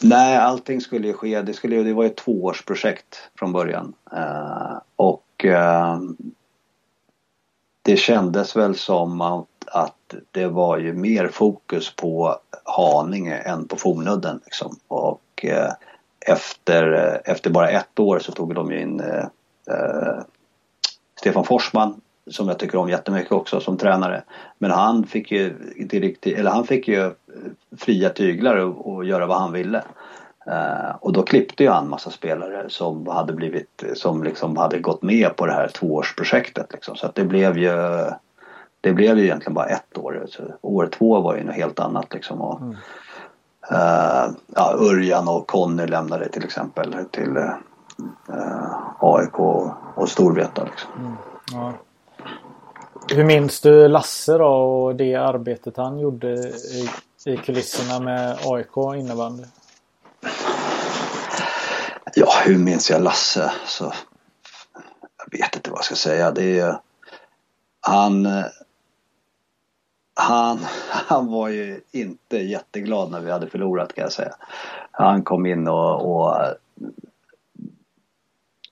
[0.01, 1.41] Nej, allting skulle ju ske.
[1.41, 3.93] Det, skulle, det var ett tvåårsprojekt från början.
[4.13, 5.99] Uh, och eh,
[7.81, 13.75] det kändes väl som att, att det var ju mer fokus på Haninge än på
[13.75, 14.79] Fornudden liksom.
[14.87, 15.71] Och eh,
[16.27, 19.25] efter, efter bara ett år så tog de in eh,
[19.69, 20.19] eh,
[21.19, 22.01] Stefan Forsman
[22.31, 24.23] som jag tycker om jättemycket också som tränare.
[24.57, 27.11] Men han fick ju, direkt, eller han fick ju
[27.77, 29.83] fria tyglar och, och göra vad han ville.
[30.47, 35.01] Uh, och då klippte ju han massa spelare som hade blivit, som liksom hade gått
[35.01, 36.95] med på det här tvåårsprojektet liksom.
[36.95, 37.71] Så att det blev ju
[38.81, 40.25] Det blev ju egentligen bara ett år.
[40.29, 42.41] Så år två var ju något helt annat liksom.
[42.41, 42.71] Och, mm.
[43.71, 47.53] uh, ja, Örjan och Conny lämnade till exempel till uh,
[48.29, 50.91] eh, AIK och, och Storvreta liksom.
[50.99, 51.13] Mm.
[51.51, 51.73] Ja.
[53.07, 56.89] Hur minns du Lasse då och det arbetet han gjorde i,
[57.25, 59.43] i kulisserna med AIK innebandy?
[62.15, 63.51] Ja, hur minns jag Lasse?
[63.65, 63.93] Så,
[65.17, 66.31] jag vet inte vad jag ska säga.
[66.31, 66.79] Det är,
[67.81, 68.27] han,
[70.13, 74.35] han, han var ju inte jätteglad när vi hade förlorat kan jag säga.
[74.91, 76.37] Han kom in och, och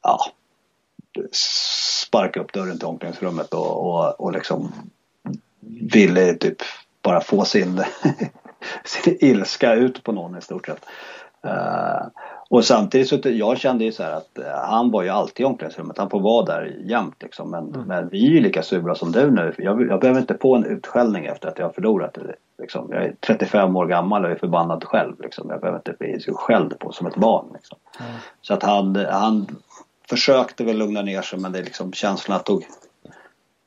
[0.02, 0.32] ja,
[1.32, 4.72] sparkade upp dörren till omklädningsrummet och, och, och liksom
[5.94, 6.58] ville typ
[7.02, 7.84] bara få sin,
[8.86, 10.86] sin ilska ut på någon i stort sett.
[11.46, 12.08] Uh,
[12.50, 15.48] och samtidigt så jag kände ju så här att uh, han var ju alltid i
[15.48, 15.98] omklädningsrummet.
[15.98, 17.52] Han får vara där jämt liksom.
[17.52, 17.88] Men, mm.
[17.88, 19.54] men vi är ju lika sura som du nu.
[19.58, 22.18] Jag, jag behöver inte få en utskällning efter att jag har förlorat.
[22.60, 22.88] Liksom.
[22.92, 25.22] Jag är 35 år gammal och är förbannad själv.
[25.22, 25.50] Liksom.
[25.50, 27.46] Jag behöver inte bli skälld på som ett barn.
[27.54, 27.78] Liksom.
[28.00, 28.12] Mm.
[28.42, 29.48] Så att han, han
[30.12, 32.64] försökte väl lugna ner sig men det liksom känslorna tog,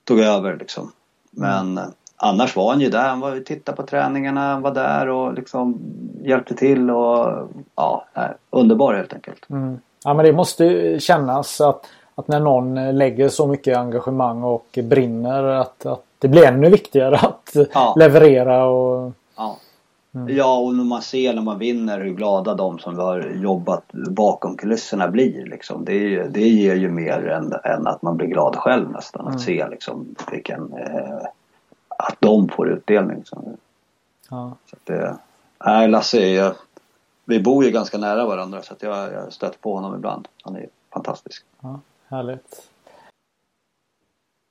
[0.05, 0.93] tog över liksom.
[1.31, 1.91] Men mm.
[2.17, 5.79] annars var han ju där, han var tittade på träningarna, han var där och liksom
[6.23, 8.07] hjälpte till och ja,
[8.51, 9.51] underbar helt enkelt.
[9.51, 9.79] Mm.
[10.05, 15.45] Ja men det måste kännas att, att när någon lägger så mycket engagemang och brinner
[15.45, 17.95] att, att det blir ännu viktigare att ja.
[17.99, 19.57] leverera och ja.
[20.15, 20.37] Mm.
[20.37, 24.57] Ja, och när man ser när man vinner hur glada de som har jobbat bakom
[24.57, 25.47] kulisserna blir.
[25.47, 25.85] Liksom.
[25.85, 29.23] Det, det ger ju mer än, än att man blir glad själv nästan.
[29.23, 29.35] Mm.
[29.35, 31.27] Att se liksom, vilken, eh,
[31.89, 33.17] att de får utdelning.
[33.17, 33.57] Liksom.
[34.31, 34.57] Ja.
[34.71, 35.17] Så att det,
[35.67, 36.55] nej, Lasse är
[37.25, 40.29] vi bor ju ganska nära varandra så att jag, jag stött på honom ibland.
[40.43, 41.45] Han är fantastisk.
[41.61, 42.69] Ja, härligt.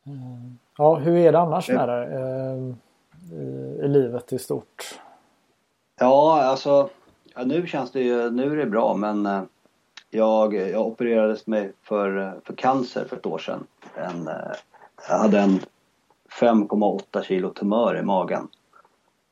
[0.05, 0.57] Mm.
[0.77, 2.13] Ja, hur är det annars med dig?
[2.13, 2.75] Eh,
[3.85, 4.99] i livet i stort?
[5.95, 6.89] Ja, alltså
[7.35, 9.43] ja, nu känns det ju, nu är det bra men eh,
[10.09, 13.67] jag, jag opererades mig för, för cancer för ett år sedan.
[13.95, 14.53] En, eh,
[15.09, 15.59] jag hade en
[16.39, 18.47] 5,8 kilo tumör i magen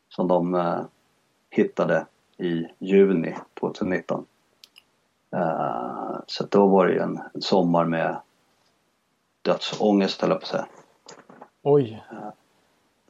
[0.09, 0.81] som de eh,
[1.49, 2.05] hittade
[2.37, 4.25] i juni 2019.
[5.35, 8.17] Uh, så då var det ju en, en sommar med
[9.41, 10.65] dödsångest höll jag på att säga.
[11.61, 12.03] Oj!
[12.13, 12.29] Uh,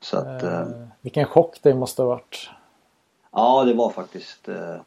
[0.01, 0.43] så att,
[1.01, 2.49] vilken chock det måste ha varit.
[3.31, 4.77] Ja, det var faktiskt, eh,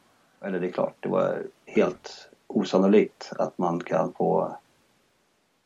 [0.41, 4.57] eller det är klart, det var helt osannolikt att man kan få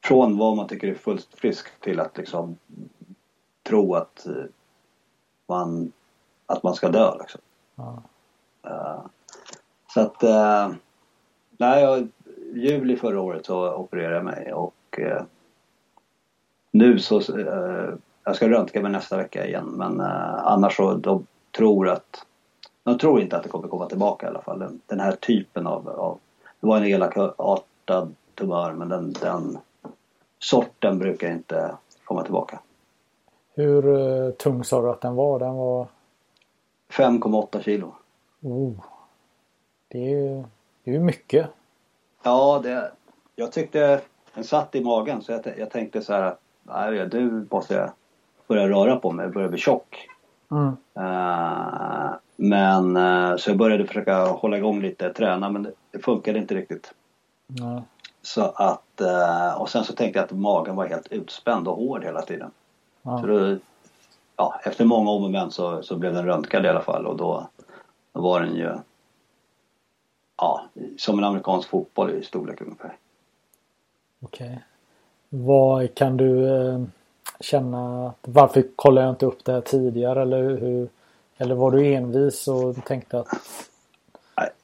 [0.03, 2.57] från vad man tycker är fullt frisk till att liksom
[3.63, 4.43] tro att eh,
[5.47, 5.91] man,
[6.45, 7.41] att man ska dö liksom.
[7.75, 8.03] Ja.
[8.67, 9.01] Uh,
[9.93, 10.21] så att,
[11.57, 12.07] nej, jag,
[12.53, 14.99] juli förra året så opererade jag mig och
[16.71, 17.21] nu så,
[18.23, 22.25] jag ska röntga mig nästa vecka igen men annars så, de tror att
[22.83, 24.59] jag tror inte att det kommer komma tillbaka i alla fall.
[24.59, 26.19] Den, den här typen av, av
[26.59, 29.57] det var en elakartad tumör men den, den
[30.39, 32.59] sorten brukar inte komma tillbaka.
[33.53, 35.39] Hur uh, tung sa du att den var?
[35.39, 35.87] Den var
[36.91, 37.95] 5,8 kilo.
[38.41, 38.73] Oh.
[39.87, 40.43] Det är ju
[40.83, 41.47] det är mycket.
[42.23, 42.91] Ja, det,
[43.35, 44.01] jag tyckte
[44.33, 47.91] den satt i magen så jag, jag tänkte så här nej, du måste
[48.47, 50.07] börja röra på mig, börja bli tjock.
[50.51, 50.67] Mm.
[50.97, 56.55] Uh, men uh, så jag började försöka hålla igång lite, träna men det, funkade inte
[56.55, 56.93] riktigt.
[57.59, 57.81] Mm.
[58.21, 62.03] Så att, uh, och sen så tänkte jag att magen var helt utspänd och hård
[62.03, 62.51] hela tiden.
[63.03, 63.57] Så då,
[64.35, 67.17] ja, efter många om och men så, så blev den röntgad i alla fall och
[67.17, 67.47] då,
[68.13, 68.71] då var den ju
[70.37, 70.63] ja,
[70.97, 72.95] som en amerikansk fotboll i storlek ungefär.
[74.21, 74.47] Okej.
[74.47, 74.57] Okay.
[75.29, 76.47] Vad kan du
[77.39, 80.89] känna varför kollar jag inte upp det här tidigare eller hur?
[81.41, 83.27] Eller var du envis och tänkte att?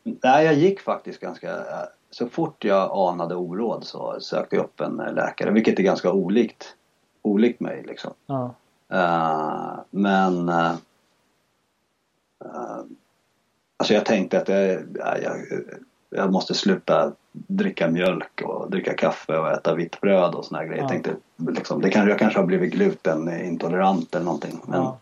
[0.04, 1.66] Nej, jag gick faktiskt ganska
[2.12, 6.76] så fort jag anade oråd så sökte jag upp en läkare vilket är ganska olikt,
[7.22, 8.14] olikt mig liksom.
[8.26, 8.56] Ja.
[8.94, 10.74] Uh, men uh,
[12.46, 12.84] uh,
[13.78, 14.84] Alltså jag tänkte att jag,
[15.24, 15.38] jag,
[16.10, 20.78] jag måste sluta dricka mjölk och dricka kaffe och äta vitt bröd och såna grejer.
[20.78, 20.82] Ja.
[20.84, 21.16] Jag tänkte
[21.52, 24.62] liksom, det kan, jag kanske har blivit glutenintolerant eller någonting.
[24.66, 24.98] Men, Ja.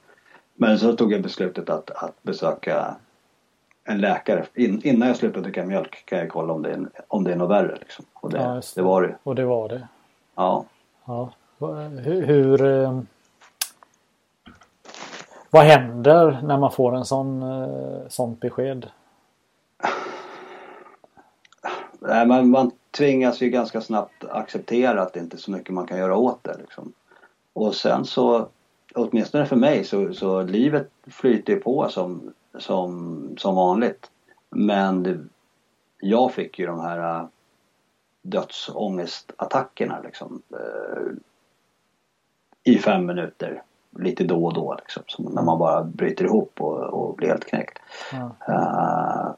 [0.54, 2.96] Men så tog jag beslutet att, att besöka
[3.84, 4.46] en läkare.
[4.54, 7.36] In, innan jag slutar dricka mjölk kan jag kolla om det är, om det är
[7.36, 7.76] något värre.
[7.76, 8.06] Liksom.
[8.14, 9.16] Och det, Ja, just det var det.
[9.24, 9.88] Och det var det.
[10.36, 10.66] Ja.
[11.06, 11.32] Ja.
[12.04, 13.02] Hur, hur eh,
[15.50, 18.88] Vad händer när man får en sån eh, sånt besked?
[22.00, 25.88] Nej, man, man tvingas ju ganska snabbt acceptera att det inte är så mycket man
[25.88, 26.58] kan göra åt det.
[26.58, 26.94] Liksom.
[27.54, 28.48] Och sen så,
[28.96, 34.12] åtminstone för mig, så, så livet flyter på som, som, som vanligt.
[34.50, 35.20] Men det,
[36.00, 37.26] jag fick ju de här äh,
[38.22, 40.42] dödsångestattackerna liksom.
[40.52, 41.12] Eh,
[42.64, 43.64] I fem minuter,
[44.00, 45.04] lite då och då liksom.
[45.08, 47.80] Som när man bara bryter ihop och, och blir helt knäckt.
[48.12, 48.36] Ja.
[48.48, 49.32] Eh,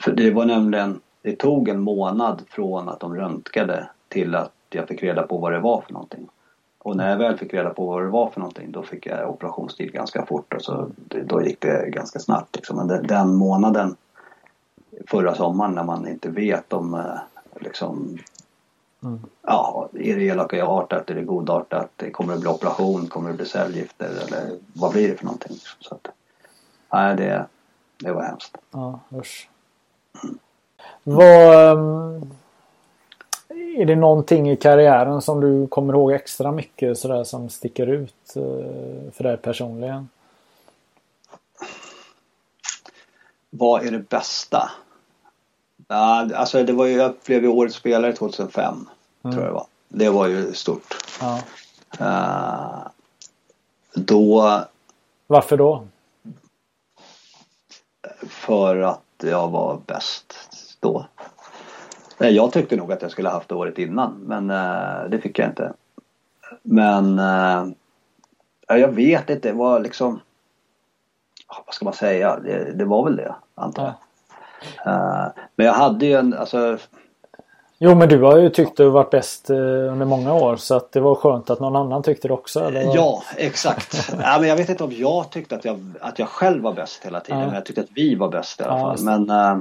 [0.00, 4.88] för det var nämligen, det tog en månad från att de röntgade till att jag
[4.88, 6.28] fick reda på vad det var för någonting.
[6.84, 9.30] Och när jag väl fick reda på vad det var för någonting då fick jag
[9.30, 10.90] operationstid ganska fort och så
[11.24, 12.56] då gick det ganska snabbt.
[12.56, 12.76] Liksom.
[12.76, 13.96] Men den, den månaden
[15.06, 17.18] förra sommaren när man inte vet om eh,
[17.60, 18.18] liksom
[19.04, 19.20] Mm.
[19.42, 24.06] Ja, är det elakartat, är det godartat, kommer det bli operation, kommer det bli cellgifter
[24.06, 25.52] eller vad blir det för någonting?
[25.52, 25.76] liksom.
[25.80, 26.08] Så att,
[26.92, 27.46] nej, det,
[27.98, 28.58] det var hemskt.
[28.70, 29.48] Ja, usch.
[31.02, 32.30] Vad, ehm,
[33.76, 38.36] är det någonting i karriären som du kommer ihåg extra mycket sådär som sticker ut
[38.36, 40.08] eh, för dig personligen?
[43.50, 44.70] Vad är det bästa?
[45.88, 48.88] Alltså det var ju, jag blev ju årets spelare 2005.
[49.22, 49.66] Tror jag det var.
[49.88, 50.94] Det var ju stort.
[51.20, 51.40] Ja.
[51.98, 52.88] Eh,
[53.94, 54.60] då
[55.26, 55.86] Varför då?
[58.28, 60.34] för att jag var bäst
[60.80, 61.06] då.
[62.30, 65.72] Jag tyckte nog att jag skulle haft året innan men eh, det fick jag inte.
[66.62, 67.66] Men eh,
[68.66, 70.20] ja, jag vet inte, det var liksom
[71.66, 72.36] vad ska man säga?
[72.36, 73.94] Det, det var väl det antar jag.
[74.94, 75.26] Eh,
[75.56, 76.78] men jag hade ju en, alltså
[77.78, 81.00] Jo men du har ju tyckt du varit bäst under många år så att det
[81.00, 82.60] var skönt att någon annan tyckte det också.
[82.60, 82.80] Eller?
[82.80, 84.12] Ja, exakt.
[84.22, 87.04] ja, men jag vet inte om jag tyckte att jag, att jag själv var bäst
[87.04, 87.40] hela tiden.
[87.40, 87.46] Ja.
[87.46, 89.04] Men jag tyckte att vi var bäst i alla fall.
[89.04, 89.30] Men...
[89.30, 89.58] äh,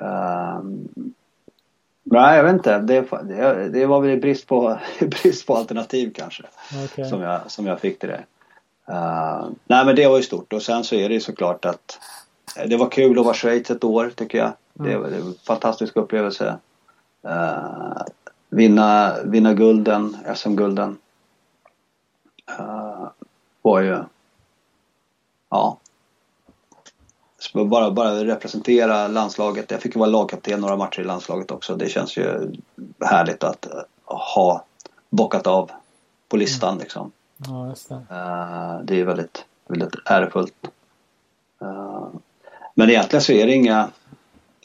[0.00, 0.60] äh,
[2.02, 2.78] nej, jag vet inte.
[2.78, 6.42] Det, det, det var väl brist på, brist på alternativ kanske.
[6.84, 7.04] Okej.
[7.08, 8.24] Som, jag, som jag fick till det.
[8.88, 10.52] Äh, nej, men det var ju stort.
[10.52, 11.98] Och sen så är det ju såklart att
[12.66, 14.52] det var kul att vara Schweiz ett år tycker jag.
[14.72, 16.58] Det, var- det var en fantastisk upplevelse.
[17.22, 18.02] Äh,
[18.48, 20.96] vinna, vinna gulden, SM-gulden.
[22.60, 23.08] Uh,
[23.62, 23.98] var ju...
[25.50, 25.78] Ja.
[27.54, 29.70] Bara, bara representera landslaget.
[29.70, 31.76] Jag fick ju vara lagkapten några matcher i landslaget också.
[31.76, 32.52] Det känns ju
[33.00, 34.64] härligt att eh, ha
[35.10, 35.70] bockat av
[36.28, 37.12] på listan liksom.
[37.36, 37.94] Ja, just det.
[37.94, 40.70] Eh, det är väldigt, väldigt ärofullt.
[41.60, 42.08] Eh,
[42.74, 43.88] men egentligen så är det inga...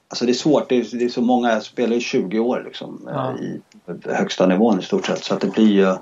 [0.07, 0.69] Alltså det är svårt.
[0.69, 1.52] Det är, det är så många.
[1.52, 3.10] Jag spelar ju 20 år liksom.
[3.14, 3.38] Ja.
[3.38, 3.61] I
[4.06, 5.23] högsta nivån i stort sett.
[5.23, 5.95] Så att det blir ju...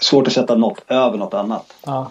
[0.00, 1.74] svårt att sätta något över något annat.
[1.86, 2.10] Ja.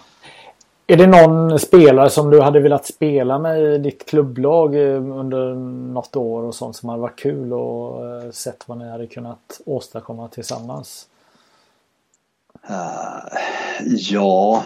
[0.88, 5.54] Är det någon spelare som du hade velat spela med i ditt klubblag eh, under
[5.92, 9.60] något år och sånt som hade varit kul och eh, sett vad ni hade kunnat
[9.66, 11.08] åstadkomma tillsammans?
[12.68, 13.38] Eh,
[13.86, 14.64] ja,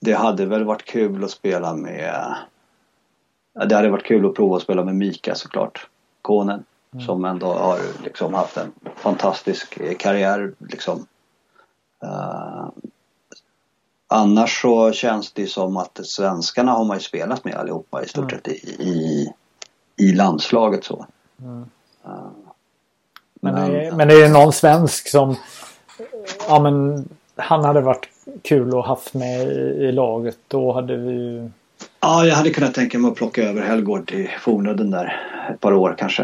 [0.00, 2.34] det hade väl varit kul att spela med...
[3.66, 5.88] Det hade varit kul att prova att spela med Mika såklart.
[6.22, 6.64] Konen.
[7.06, 11.06] Som ändå har liksom haft en fantastisk karriär liksom.
[12.02, 12.68] Eh,
[14.08, 18.30] annars så känns det som att svenskarna har man ju spelat med allihopa i stort
[18.30, 19.32] sett i, i,
[19.96, 21.06] i landslaget så.
[22.04, 22.10] Eh,
[23.40, 25.36] Men, är, men är det någon svensk som
[26.48, 28.08] ja, men han hade varit
[28.42, 30.38] kul att haft med i, i laget.
[30.48, 31.50] Då hade vi ju...
[32.00, 35.20] Ja, jag hade kunnat tänka mig att plocka över Helgård till Fornudden där
[35.54, 36.22] ett par år kanske.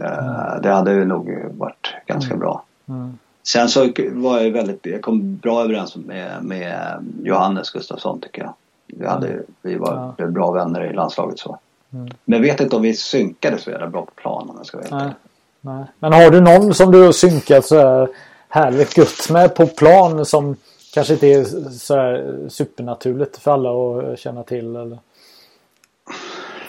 [0.00, 2.64] Eh, Det hade ju nog varit ganska bra.
[2.88, 3.18] Mm.
[3.52, 8.54] Sen så var jag väldigt, jag kom bra överens med, med Johannes Gustafsson tycker jag.
[8.86, 10.26] Vi, hade, vi var Ja.
[10.26, 11.58] bra vänner i landslaget så.
[11.92, 12.08] Mm.
[12.24, 14.78] Men jag vet inte om vi synkade så jävla bra på plan om jag ska
[14.78, 15.12] vara Nej,
[15.60, 15.84] nej.
[15.98, 18.08] Men har du någon som du har synkat så här
[18.48, 20.56] härligt gött med på plan som
[20.94, 23.70] kanske inte är så här supernaturligt för alla
[24.12, 24.76] att känna till?
[24.76, 24.98] Eller?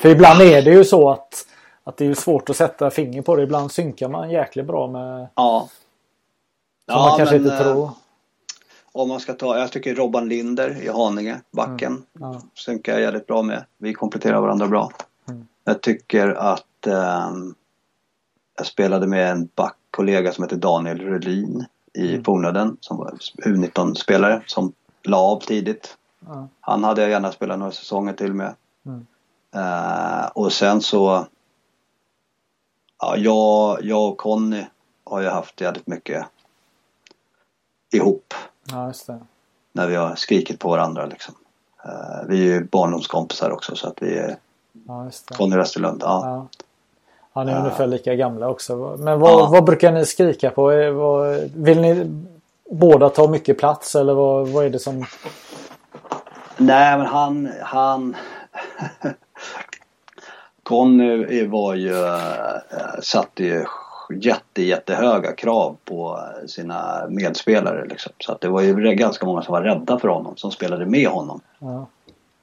[0.02, 1.46] För ibland är det ju så att,
[1.84, 3.44] att det är svårt att sätta finger på det.
[3.44, 5.70] Ibland synkar man jäkligt bra med Ja.
[6.92, 7.92] Som man kanske inte eh, tror.
[8.92, 12.04] Om man ska ta, jag tycker Robban Linder i Haninge, backen.
[12.20, 12.42] Ja.
[12.56, 13.66] synkar jag jävligt bra med.
[13.78, 14.92] Vi kompletterar varandra bra.
[15.28, 15.48] Mm.
[15.64, 17.56] Jag tycker att um,
[18.58, 22.24] jag spelade med en backkollega som heter Daniel Rödlin i mm.
[22.24, 24.74] Fornöden som var U19-spelare som
[25.04, 25.98] la av tidigt.
[26.28, 26.48] Mm.
[26.60, 28.56] Han hade jag gärna spelat några säsonger till med.
[28.86, 29.06] Mm.
[29.56, 31.28] Uh, och sen så
[33.00, 34.66] ja, jag, jag och Conny
[35.04, 36.26] har ju haft jävligt mycket
[37.92, 38.34] ihop.
[38.72, 38.94] Ja.
[39.72, 41.36] När vi har skrikit på varandra liksom.
[41.86, 44.38] Uh, vi är ju barndomskompisar också så att vi är
[44.88, 46.02] ja, Conny Westerlund.
[46.06, 46.22] Ja.
[46.26, 46.48] ja.
[47.34, 48.98] Han är uh, ungefär lika gamla också.
[49.00, 49.50] Men vad, ja.
[49.52, 50.68] vad brukar ni skrika på?
[51.56, 52.12] Vill ni
[52.72, 55.06] båda ta mycket plats eller vad, vad är det som...
[56.58, 58.16] Nej men han, han
[60.64, 61.96] Conny var ju,
[63.02, 63.66] satte ju
[64.14, 67.86] jätte, jättehöga krav på sina medspelare.
[67.86, 68.12] Liksom.
[68.20, 71.08] Så att det var ju ganska många som var rädda för honom, som spelade med
[71.08, 71.42] honom.
[71.60, 71.88] Ja.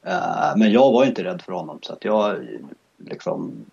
[0.07, 2.37] Äh, men jag var inte rädd för honom så att jag
[2.97, 3.65] liksom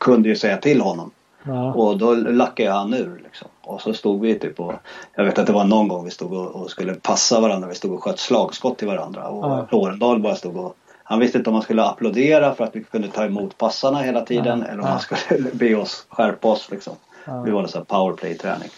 [0.00, 1.10] kunde ju säga till honom.
[1.42, 1.72] Ja.
[1.72, 3.48] Och då lackade jag han ur liksom.
[3.60, 4.74] Och så stod vi typ och
[5.14, 7.68] Jag vet att det var någon gång vi stod och, och skulle passa varandra.
[7.68, 9.28] Vi stod och sköt slagskott till varandra.
[9.28, 10.16] Och ja.
[10.18, 10.76] bara stod och
[11.10, 14.20] han visste inte om han skulle applådera för att vi kunde ta emot passarna hela
[14.20, 16.96] tiden eller om han skulle be oss skärpa oss liksom.
[17.44, 18.68] Vi var en sån powerplay-träning.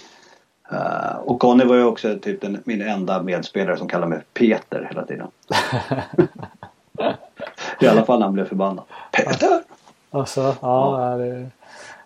[0.72, 4.86] Uh, och Conny var ju också typ den, min enda medspelare som kallade mig Peter
[4.88, 5.26] hela tiden.
[7.80, 8.84] I alla fall när han blev förbannad.
[9.10, 9.62] Peter!
[10.10, 11.16] Alltså, ja, ja.
[11.16, 11.50] Det, är,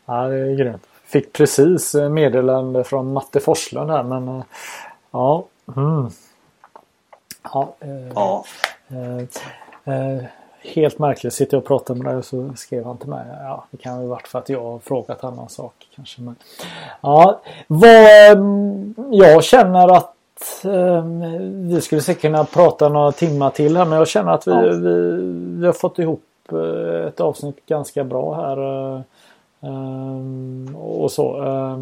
[0.07, 0.87] ja, det är grymt.
[1.05, 4.43] Fick precis meddelande från Matte Forslund här men uh,
[5.11, 5.47] ja.
[5.77, 6.11] Mm.
[7.43, 7.75] Ja.
[7.85, 8.45] Uh, ja.
[8.89, 9.27] Eh,
[10.75, 11.35] helt märkligt.
[11.35, 13.27] Sitter jag och pratar med dig och så skrev han till mig.
[13.41, 16.23] Ja, det kan ha varit för att jag har frågat annan sak kanske.
[16.23, 16.37] Men,
[17.01, 21.05] ja, vad, mm, jag känner att eh,
[21.45, 24.61] vi skulle säkert kunna prata några timmar till här men jag känner att vi, ja.
[24.61, 25.17] vi,
[25.61, 28.59] vi har fått ihop eh, ett avsnitt ganska bra här.
[28.95, 29.01] Eh,
[29.63, 31.43] eh och så.
[31.43, 31.79] Eh,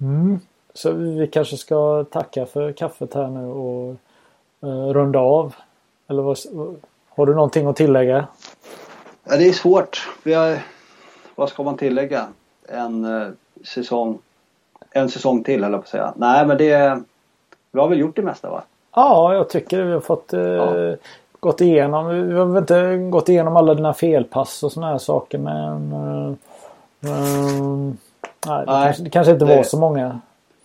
[0.00, 0.40] mm.
[0.74, 3.96] Så vi kanske ska tacka för kaffet här nu och
[4.94, 5.54] runda av.
[6.08, 6.38] Eller vad,
[7.08, 8.26] har du någonting att tillägga?
[9.24, 10.08] Ja, det är svårt.
[10.22, 10.58] Vi har,
[11.34, 12.26] vad ska man tillägga?
[12.68, 13.28] En eh,
[13.64, 14.18] säsong
[14.94, 16.12] en säsong till eller på att säga.
[16.16, 17.02] Nej men det
[17.72, 18.62] Vi har väl gjort det mesta va?
[18.94, 19.84] Ja jag tycker det.
[19.84, 20.96] Vi har fått eh, ja.
[21.40, 22.06] gått igenom.
[22.28, 26.34] Vi har väl inte gått igenom alla dina felpass och sådana här saker men eh,
[28.46, 30.20] nej, det, nej, kanske, det kanske inte det, var så många.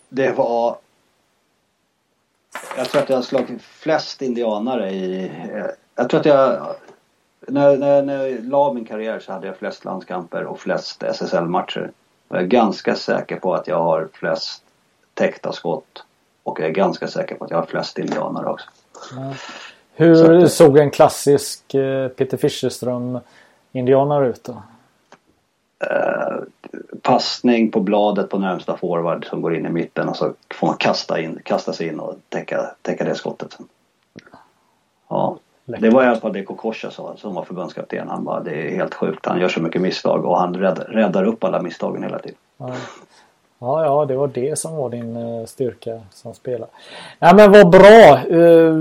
[0.09, 0.75] Det var
[2.77, 5.31] jag tror att jag har slagit flest indianare i...
[5.95, 6.75] Jag tror att jag...
[7.47, 11.91] När, när, när jag la min karriär så hade jag flest landskamper och flest SSL-matcher.
[12.29, 14.63] Jag är ganska säker på att jag har flest
[15.13, 16.03] täckta skott.
[16.43, 18.69] Och jag är ganska säker på att jag har flest indianare också.
[19.15, 19.33] Ja.
[19.93, 23.19] Hur att, såg en klassisk eh, Peter Fischerström
[23.71, 24.63] indianare ut då?
[25.79, 26.37] Eh,
[27.01, 30.77] passning på bladet på närmsta forward som går in i mitten och så får man
[30.77, 33.57] kasta, in, kasta sig in och täcka, täcka det skottet.
[35.09, 35.37] Ja.
[35.65, 38.09] Det var i alla fall det Kokocha sa som var förbundskapten.
[38.09, 39.25] Han bara det är helt sjukt.
[39.25, 42.37] Han gör så mycket misstag och han räddar, räddar upp alla misstagen hela tiden.
[42.57, 42.73] Ja.
[43.59, 46.69] ja, ja, det var det som var din uh, styrka som spelare.
[47.19, 48.19] Nej men vad bra.
[48.31, 48.75] Uh,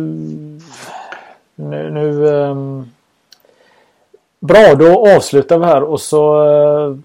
[1.55, 2.91] nu, nu um,
[4.41, 6.97] Bra, då avslutar vi här och så eh,